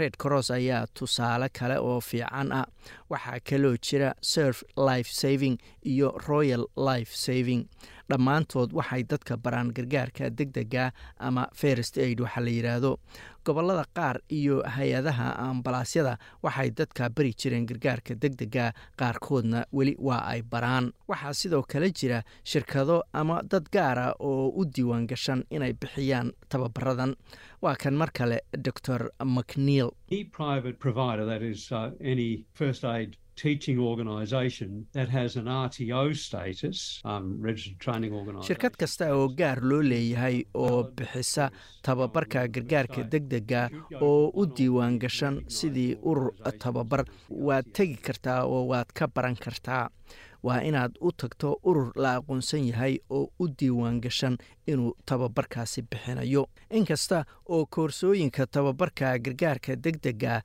Red 0.00 0.14
cross 0.24 0.50
ayaa 0.58 0.82
tusaale 0.98 1.48
kale 1.60 1.76
oo 1.88 2.00
fiican 2.10 2.52
ah. 2.60 2.66
Waxaa 3.12 3.40
kaloo 3.50 3.76
jira 3.88 4.10
surf 4.32 4.62
life 4.90 5.10
saving 5.22 5.56
iyo 5.92 6.08
royal 6.28 6.64
life 6.90 7.12
saving. 7.30 7.62
Dhammaantood 8.10 8.72
waxay 8.78 9.02
dadka 9.10 9.36
baraan 9.36 9.68
gargaarka 9.76 10.30
degdega 10.38 10.90
ama 11.18 11.46
first 11.54 11.98
aid 11.98 12.18
waxaa 12.20 12.42
la 12.46 12.50
yidhaahdo 12.50 12.90
gobollada 13.46 13.84
qaar 13.96 14.16
iyo 14.38 14.56
hay'adaha 14.76 15.28
ambalaasyada 15.48 16.16
waxay 16.42 16.70
dadka 16.78 17.08
bari 17.16 17.32
jireen 17.40 17.66
gargaarka 17.70 18.14
degdega 18.22 18.72
qaarkoodna 18.98 19.62
weli 19.72 19.94
waa 19.98 20.22
ay 20.32 20.42
baraan. 20.42 20.90
Waxaa 21.08 21.32
sidoo 21.40 21.62
kale 21.62 21.90
jira 21.98 22.18
shirkado 22.44 23.02
ama 23.12 23.42
dad 23.42 23.70
gaara 23.72 24.14
oo 24.18 24.48
u 24.60 24.64
diiwaan 24.64 25.06
gashan 25.06 25.44
inay 25.50 25.72
bixiyaan 25.72 26.32
tababaradan. 26.48 27.14
Waa 27.62 27.76
kan 27.76 27.94
mar 27.94 28.10
kale 28.12 28.40
dor 28.64 29.02
macneil 29.24 29.90
Teaching 33.40 33.78
um, 37.04 37.26
shirkad 38.46 38.74
kasta 38.78 39.06
oo 39.16 39.28
gaar 39.38 39.58
loo 39.62 39.82
leeyahay 39.82 40.44
oo 40.54 40.82
bixisa 40.96 41.50
tababarka 41.82 42.46
gargaarka 42.48 43.02
degdega 43.12 43.62
oo 44.00 44.30
u 44.34 44.46
diiwaan 44.46 44.98
gashan 44.98 45.40
sidii 45.48 45.96
urur 46.02 46.32
tababar 46.58 47.04
waad 47.30 47.72
tegi 47.72 47.96
kartaa 47.96 48.44
oo 48.44 48.66
waad 48.70 48.92
ka 48.94 49.08
baran 49.08 49.36
kartaa. 49.36 49.88
Waa 50.42 50.60
inaad 50.64 50.94
u 51.00 51.10
tagto 51.12 51.56
urur 51.68 51.92
la 51.96 52.14
aqoonsan 52.16 52.64
yahay 52.68 52.98
oo 53.10 53.28
u 53.38 53.48
diiwaan 53.48 54.00
gashan 54.00 54.36
inuu 54.66 54.94
tababarkaasi 55.06 55.82
bixinayo. 55.82 56.46
Inkasta 56.70 57.24
oo 57.48 57.66
koorsooyinka 57.66 58.46
tababarka 58.46 59.18
gargaarka 59.18 59.76
degdega 59.76 60.40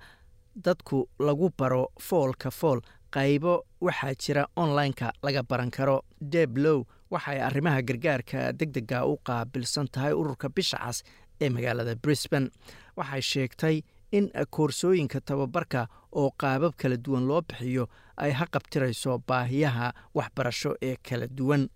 dadku 0.55 1.07
lagu 1.19 1.49
baro 1.57 1.87
foolka 1.99 2.51
fool 2.51 2.79
qaybo 3.11 3.63
waxaa 3.81 4.13
jira 4.15 4.45
online-ka 4.55 5.11
laga 5.23 5.43
baran 5.43 5.71
karo. 5.71 6.01
Deb 6.21 6.57
low 6.57 6.85
waxay 7.11 7.39
arrimaha 7.41 7.81
gargaarka 7.81 8.51
degdega 8.53 9.05
u 9.05 9.17
qaabilsan 9.23 9.87
tahay 9.91 10.13
ururka 10.13 10.49
bisha 10.49 10.77
cas 10.77 11.03
ee 11.41 11.49
magaalada 11.49 11.95
brisbane. 11.95 12.49
Waxay 12.97 13.21
sheegtay 13.21 13.81
in 14.11 14.29
koorsooyinka 14.51 15.19
tababarka 15.21 15.87
oo 16.11 16.31
qaabab 16.37 16.73
kala 16.77 16.97
duwan 16.97 17.27
loo 17.27 17.41
bixiyo 17.41 17.87
ay 18.17 18.31
haqabtirayso 18.31 19.19
baahiyaha 19.27 19.93
waxbarasho 20.15 20.75
ee 20.81 20.95
kala 21.03 21.27
duwan 21.27 21.67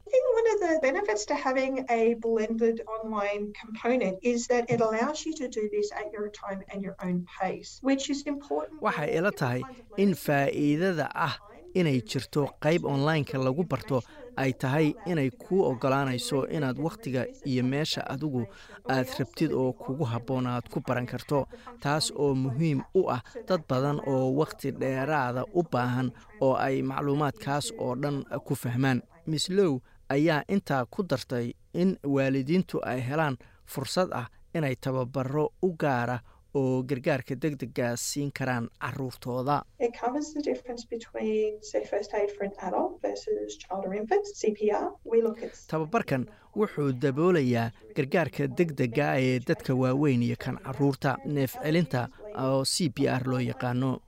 of 0.64 0.70
the 0.74 0.80
benefits 0.88 1.24
to 1.30 1.36
having 1.36 1.74
a 1.90 2.16
blended 2.26 2.78
online 2.96 3.44
component 3.62 4.16
is 4.22 4.48
that 4.48 4.70
it 4.74 4.80
allows 4.82 5.26
you 5.26 5.34
to 5.42 5.48
do 5.48 5.64
this 5.76 5.92
at 6.02 6.08
your 6.16 6.30
time 6.30 6.62
and 6.72 6.82
your 6.86 6.96
own 7.04 7.26
pace, 7.40 7.80
which 7.90 8.10
is 8.14 8.20
important. 8.34 8.82
waxay 8.82 9.10
ila 9.18 9.32
tahay 9.42 9.62
in 9.98 10.12
faa'iidada 10.26 11.08
ah 11.28 11.36
inay 11.80 11.98
jirto 12.12 12.44
qayb 12.66 12.82
online-ka 12.94 13.38
lagu 13.38 13.64
barto 13.72 14.02
ay 14.42 14.52
tahay 14.64 14.88
inay 15.12 15.30
kuu 15.44 15.60
oggolaanayso 15.70 16.40
inaad 16.56 16.78
wakhtiga 16.86 17.22
iyo 17.52 17.64
meesha 17.64 18.02
adigu 18.14 18.42
aad 18.96 19.08
rabtid 19.20 19.52
oo 19.54 19.74
kugu 19.74 20.06
habboon 20.14 20.48
aad 20.48 20.66
ku 20.74 20.80
baran 20.88 21.06
karto 21.06 21.46
taas 21.84 22.06
oo 22.24 22.34
muhiim 22.46 22.82
u 23.00 23.02
ah 23.16 23.22
dad 23.48 23.62
badan 23.70 24.00
oo 24.14 24.34
wakhti 24.42 24.72
dheeraada 24.82 25.44
u 25.54 25.62
baahan 25.74 26.10
oo 26.42 26.54
ay 26.68 26.82
macluumaadkaas 26.82 27.66
oo 27.78 27.94
dhan 28.04 28.18
ku 28.48 28.56
fahmaan 28.64 29.02
miss 29.28 29.50
low 29.60 29.74
ayaa 30.10 30.44
intaa 30.48 30.86
ku 30.86 31.04
dartay 31.04 31.54
in 31.74 31.98
waalidiintu 32.04 32.82
ay 32.86 33.00
helaan 33.10 33.38
fursad 33.66 34.10
ah 34.14 34.28
inay 34.56 34.76
tababaro 34.76 35.46
u 35.62 35.70
gaara 35.82 36.20
oo 36.60 36.82
gargaarka 36.84 37.36
degdega 37.36 37.94
siin 37.98 38.32
karaan 38.34 38.70
caruurtooda. 38.82 39.62
Tababarkan 45.70 46.26
wuxuu 46.56 46.92
daboolayaa 47.02 47.72
gargaarka 47.96 48.48
degdega 48.58 49.08
ee 49.22 49.40
dadka 49.40 49.74
waaweyn 49.76 50.24
iyo 50.24 50.36
kan 50.40 50.58
carruurta 50.66 51.18
neef 51.26 51.54
celinta 51.64 52.08
oo 52.38 52.66
c 52.66 52.90
p 52.90 53.08
r 53.08 53.24
loo 53.28 53.40
yaqaano 53.40 54.00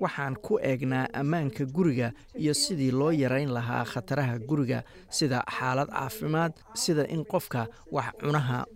waxaan 0.00 0.36
ku 0.36 0.58
eegnaa 0.62 1.06
ammaanka 1.12 1.64
guriga 1.66 2.12
iyo 2.34 2.54
sidii 2.54 2.90
loo 2.90 3.10
yarayn 3.12 3.50
lahaa 3.52 3.84
khataraha 3.84 4.38
guriga 4.38 4.82
sida 5.10 5.42
xaalad 5.58 5.88
caafimaad 5.90 6.52
sida 6.74 7.06
in 7.08 7.24
qofka 7.24 7.66
wax 7.92 8.12
cunaha 8.20 8.66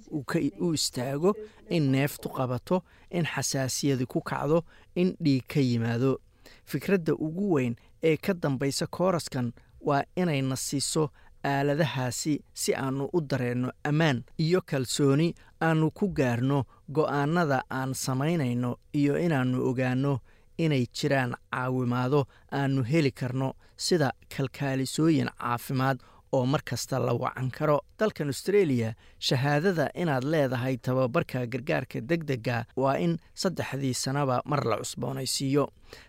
u 0.61 0.73
istaago 0.75 1.35
in 1.70 1.91
neeftu 1.93 2.29
qabato 2.29 2.83
in 3.11 3.25
xasaasiyadi 3.25 4.07
ku 4.07 4.20
kacdo 4.20 4.64
in 4.95 5.16
dhiig 5.20 5.47
ka 5.47 5.61
yimaado. 5.61 6.18
Fikradda 6.64 7.12
ugu 7.14 7.53
weyn 7.55 7.77
ee 8.03 8.16
ka 8.16 8.35
dambaysa 8.35 8.87
kooraskan 8.87 9.53
waa 9.81 10.03
inayna 10.16 10.57
siiso 10.57 11.11
aaladahaasi 11.45 12.41
si 12.55 12.75
aannu 12.75 13.09
u 13.12 13.20
dareenno 13.20 13.70
ammaan 13.85 14.23
iyo 14.39 14.61
kalsooni 14.66 15.35
aannu 15.62 15.91
ku 15.91 16.09
gaarno 16.09 16.64
go'aannada 16.93 17.62
aan 17.70 17.95
samaynayno 17.95 18.77
iyo 18.95 19.18
inaannu 19.18 19.59
ogaanno 19.68 20.18
inay 20.65 20.85
jiraan 20.99 21.33
caawimaado 21.53 22.21
aannu 22.59 22.83
heli 22.93 23.11
karno 23.21 23.49
sida 23.87 24.09
kalkaalisooyin 24.37 25.31
caafimaad 25.41 25.99
oo 26.37 26.47
mar 26.47 26.63
kasta 26.65 26.99
la 27.07 27.13
wacan 27.23 27.51
karo. 27.51 27.79
Dalkan 27.99 28.27
australia 28.33 28.95
shahaadada 29.27 29.87
inaad 30.03 30.25
leedahay 30.33 30.77
tababarka 30.77 31.47
gargaarka 31.53 32.01
deg 32.11 32.23
dega 32.31 32.65
waa 32.77 32.97
in 33.05 33.19
saddexdii 33.43 33.95
sanaba 34.05 34.41
mar 34.51 34.63
la 34.71 34.77
cusboonaysiiyo. 34.83 35.65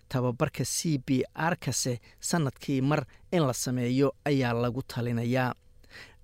Tababarka 0.10 0.64
c 0.66 0.98
b 1.08 1.24
r 1.36 1.56
kase 1.66 2.00
sannadkii 2.30 2.82
mar 2.82 3.02
in 3.32 3.44
la 3.48 3.54
sameeyo 3.54 4.14
ayaa 4.26 4.54
lagu 4.54 4.82
talinayaa. 4.94 5.54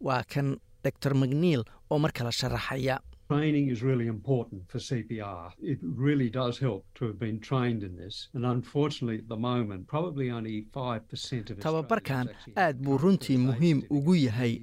Waa 0.02 0.24
kan 0.34 0.58
dor 1.04 1.14
macniil 1.14 1.64
oo 1.90 2.00
mar 2.00 2.12
kale 2.12 2.32
sharaxaya 2.32 3.00
Training 3.32 3.70
is 3.70 3.84
really 3.84 4.08
important 4.08 4.64
for 4.72 4.80
CPR. 4.80 5.52
It 5.62 5.78
really 5.84 6.30
does 6.32 6.58
help 6.58 6.84
to 6.96 7.06
have 7.06 7.20
been 7.20 7.40
trained 7.40 7.84
in 7.84 7.96
this. 7.96 8.28
And 8.34 8.44
unfortunately, 8.44 9.20
at 9.20 9.30
the 9.30 9.38
moment, 9.38 9.86
probably 9.88 10.32
only 10.32 10.66
5% 10.74 11.52
of 11.52 11.60
tababarkan 11.66 12.30
aad 12.64 12.80
buu 12.86 12.98
runtii 13.04 13.38
muhiim 13.44 13.84
ugu 13.98 14.16
yahay 14.22 14.54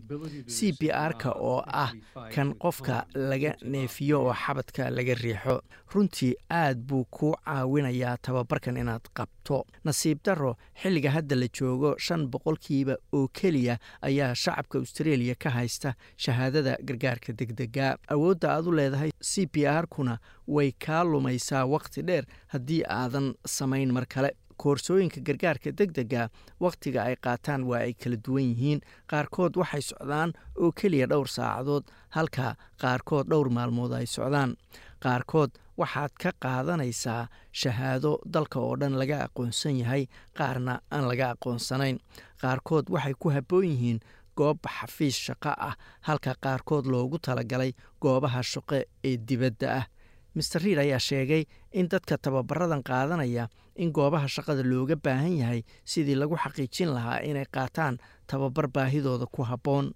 c 0.57 0.73
b 0.81 0.91
r-ka 0.91 1.31
oo 1.51 1.63
ah 1.85 1.93
kan 2.35 2.51
qofka 2.65 2.97
laga 3.15 3.53
neefiyo 3.75 4.19
oo 4.27 4.35
xabadka 4.43 4.91
laga 4.99 5.15
riixo 5.23 5.57
runtii 5.95 6.33
aad 6.51 6.83
buu 6.91 7.05
kuu 7.19 7.33
caawinayaa 7.47 8.17
tababarkan 8.29 8.77
inaad 8.83 9.07
qabto 9.21 9.63
nasiib 9.91 10.19
darro 10.27 10.53
xilliga 10.83 11.15
hadda 11.19 11.39
la 11.43 11.49
joogo 11.61 11.95
shan 12.09 12.27
boqolkiiba 12.35 12.99
oo 13.13 13.29
keliya 13.41 13.79
ayaa 14.11 14.35
shacabka 14.35 14.79
australia 14.83 15.35
ka 15.45 15.51
haysta 15.61 15.95
shahaadada 16.27 16.77
gargaarka 16.91 17.33
degdega 17.41 17.89
awoodda 18.17 18.56
aad 18.57 18.67
u 18.67 18.73
leedahay 18.79 19.11
c 19.31 19.47
b 19.53 19.65
r-kuna 19.83 20.19
way 20.49 20.73
kaa 20.87 21.05
lumaysaa 21.05 21.65
wakhti 21.75 22.03
dheer 22.09 22.25
haddii 22.53 22.83
aadan 22.89 23.35
samayn 23.47 23.93
mar 23.93 24.07
kale. 24.07 24.31
Koorsooyinka 24.57 25.21
gargaarka 25.21 25.71
deg 25.79 25.91
dega 25.93 26.23
wakhtiga 26.65 27.03
ay 27.05 27.17
qaataan 27.25 27.63
waa 27.69 27.83
ay 27.85 27.93
kala 27.93 28.17
duwan 28.17 28.47
yihiin. 28.51 28.81
Qaarkood 29.11 29.53
waxay 29.61 29.83
socdaan 29.91 30.33
oo 30.57 30.73
keliya 30.73 31.07
dhowr 31.13 31.29
saacadood 31.29 31.85
halka 32.17 32.55
qaarkood 32.81 33.29
dhowr 33.29 33.51
maalmood 33.53 33.93
ay 33.93 34.07
socdaan. 34.09 34.57
Qaarkood 35.05 35.51
waxaad 35.77 36.13
ka 36.23 36.31
qaadanaysaa 36.43 37.29
shahaado 37.53 38.13
dalka 38.25 38.59
oo 38.61 38.77
dhan 38.81 38.97
laga 39.01 39.19
aqoonsan 39.29 39.77
yahay 39.83 40.07
qaarna 40.39 40.81
aan 40.91 41.05
laga 41.11 41.27
aqoonsanayn. 41.37 42.01
Qaarkood 42.41 42.89
waxay 42.89 43.15
ku 43.21 43.29
habboon 43.37 43.69
yihiin 43.69 44.01
goob 44.37 44.59
xafiis 44.77 45.17
shaqo 45.27 45.51
ah 45.69 45.75
halka 46.09 46.35
qaarkood 46.45 46.87
loogu 46.93 47.19
talagalay 47.19 47.73
goobaha 48.01 48.43
shaqo 48.53 48.83
ee 49.05 49.17
dibadda 49.17 49.69
ah. 49.81 49.87
Master 50.37 50.61
riid 50.63 50.79
ayaa 50.79 50.99
sheegay 51.01 51.45
in 51.73 51.89
dadka 51.89 52.19
tababaradan 52.19 52.83
qaadanaya 52.89 53.49
in 53.77 53.93
goobaha 53.93 54.29
shaqada 54.29 54.63
looga 54.63 54.97
baahan 54.97 55.33
yahay 55.41 55.63
sidii 55.85 56.15
lagu 56.21 56.37
xaqiijin 56.37 56.93
lahaa 56.97 57.21
inay 57.25 57.47
qaataan 57.57 57.97
tababar 58.27 58.69
baahidooda 58.69 59.27
ku 59.33 59.43
habboon. 59.43 59.93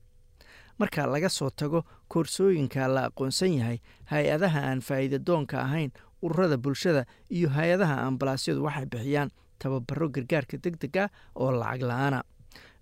Marka 0.80 1.04
laga 1.06 1.28
soo 1.28 1.50
tago 1.50 1.84
koorsooyinka 2.08 2.88
la 2.88 3.02
aqoonsan 3.12 3.52
yahay 3.60 3.78
hay'adaha 4.10 4.60
aan 4.70 4.80
faa'iidadoonka 4.80 5.56
ahayn 5.60 5.90
ururada 6.24 6.56
bulshada 6.56 7.04
iyo 7.28 7.48
hay'adaha 7.52 8.00
ambalaasyadu 8.08 8.64
waxay 8.64 8.86
bixiyaan 8.92 9.28
tababaro 9.60 10.08
gargaarka 10.08 10.56
deg 10.64 10.80
dega 10.80 11.04
oo 11.36 11.50
lacag 11.52 11.82
la'aana 11.90 12.20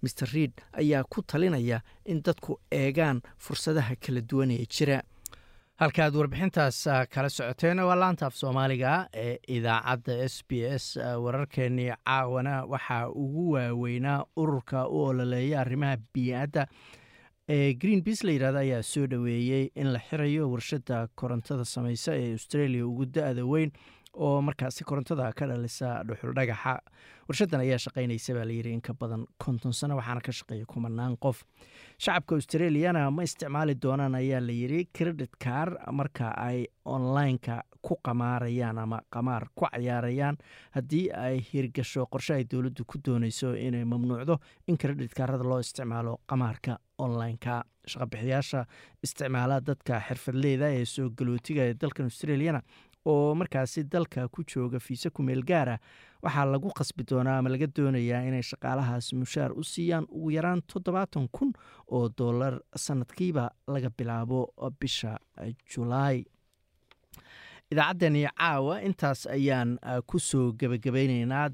master 0.02 0.28
riid 0.32 0.52
ayaa 0.72 1.04
ku 1.04 1.22
talinaya 1.22 1.80
in 2.04 2.22
dadku 2.22 2.58
eegaan 2.70 3.20
fursadaha 3.36 3.96
kala 3.96 4.20
duwan 4.20 4.50
ee 4.50 4.66
jira. 4.66 5.02
Halkaaad 5.78 6.14
warbixintaas 6.18 6.78
kala 7.14 7.28
socoteen 7.30 7.78
waa 7.86 7.94
laanta 7.94 8.26
af 8.26 8.34
soomaaliga 8.34 9.08
ee 9.14 9.38
idaacadda 9.48 10.24
s 10.28 10.42
b 10.48 10.64
s 10.78 10.96
wararkeenii 11.24 11.92
caawana 12.04 12.64
waxaa 12.66 13.08
ugu 13.10 13.50
waaweynaa 13.52 14.24
ururka 14.36 14.88
u 14.88 15.02
ololeeya 15.04 15.60
arrimaha 15.60 15.96
bii'adda 16.14 16.66
ee 17.48 17.74
green 17.74 18.02
beas 18.04 18.24
la 18.24 18.32
yidhahda 18.32 18.58
ayaa 18.58 18.82
soo 18.82 19.06
dhoweeyey 19.06 19.70
in 19.74 19.92
la 19.92 19.98
xirayo 20.08 20.50
warshadda 20.50 21.06
korontada 21.14 21.64
samaysa 21.64 22.12
ee 22.16 22.32
australia 22.32 22.86
ugu 22.86 23.06
da-da 23.06 23.44
weyn 23.52 23.70
oo 24.18 24.40
markaasi 24.42 24.84
korontada 24.84 25.32
ka 25.38 25.46
dhalisa 25.46 26.02
dhuxul 26.08 26.34
dhagaxa. 26.34 26.74
Warshaddan 27.28 27.60
ayaa 27.64 27.78
shaqaynaysa 27.84 28.34
baa 28.36 28.44
layidhi 28.50 28.72
in 28.76 28.82
badan 29.00 29.26
konton 29.44 29.72
sano 29.72 29.96
waxaana 30.00 30.20
ka 30.26 30.32
shaqeeya 30.32 30.66
kumanaan 30.66 31.16
qof. 31.24 31.44
Shacabka 31.98 32.34
australiana 32.38 33.10
ma 33.10 33.22
isticmaali 33.22 33.74
doonaan 33.82 34.14
ayaa 34.14 34.40
layidhi 34.40 34.80
credit 34.96 35.32
car 35.44 35.68
marka 35.92 36.32
ay 36.48 36.66
online-ka 36.84 37.62
ku 37.82 37.96
qamaarayaan 38.06 38.78
ama 38.78 39.00
qamaar 39.14 39.44
ku 39.54 39.66
cayaarayaan. 39.70 40.36
Haddii 40.76 41.06
ay 41.12 41.36
hirgasho 41.52 42.06
qorshe 42.12 42.34
ay 42.38 42.44
dowladdu 42.44 42.84
ku 42.84 42.98
doonayso 42.98 43.54
inay 43.54 43.84
mamnuucdo 43.84 44.38
in 44.68 44.76
credit 44.76 45.12
kaarada 45.14 45.44
loo 45.44 45.60
isticmaalo 45.60 46.18
qamaarka 46.26 46.78
online-ka. 46.98 47.62
Shaqabixiyaasha 47.88 48.64
isticmaala 49.04 49.60
dadka 49.68 50.00
xirfadleyda 50.08 50.66
ee 50.78 50.84
soo 50.84 51.08
galootiga 51.18 51.62
ee 51.70 51.74
dalkan 51.82 52.04
australiana 52.10 52.60
oo 53.12 53.34
markaasi 53.40 53.84
dalka 53.92 54.28
ku 54.34 54.40
jooga 54.50 54.78
fiise 54.86 55.10
kumeel 55.10 55.42
gaara 55.50 55.76
waxaa 56.22 56.44
lagu 56.54 56.68
qasbi 56.78 57.02
doonaa 57.10 57.38
ama 57.38 57.48
laga 57.54 57.66
doonayaa 57.76 58.22
inay 58.28 58.42
shaqaalahaas 58.50 59.12
mushaar 59.20 59.50
u 59.60 59.62
siiyaan 59.72 60.06
ugu 60.16 60.30
yaraan 60.36 60.60
toddobaatan 60.72 61.28
kun 61.36 61.50
oo 61.96 62.08
dollar 62.18 62.54
sanadkiiba 62.84 63.44
laga 63.74 63.90
bilaabo 63.98 64.40
bisha 64.80 65.12
julaay 65.70 66.18
idaacaddani 67.72 68.22
caawa 68.38 68.74
intaas 68.88 69.26
ayaan 69.36 69.78
ku 70.06 70.18
soo 70.18 70.52
gebagabayneynaa 70.60 71.48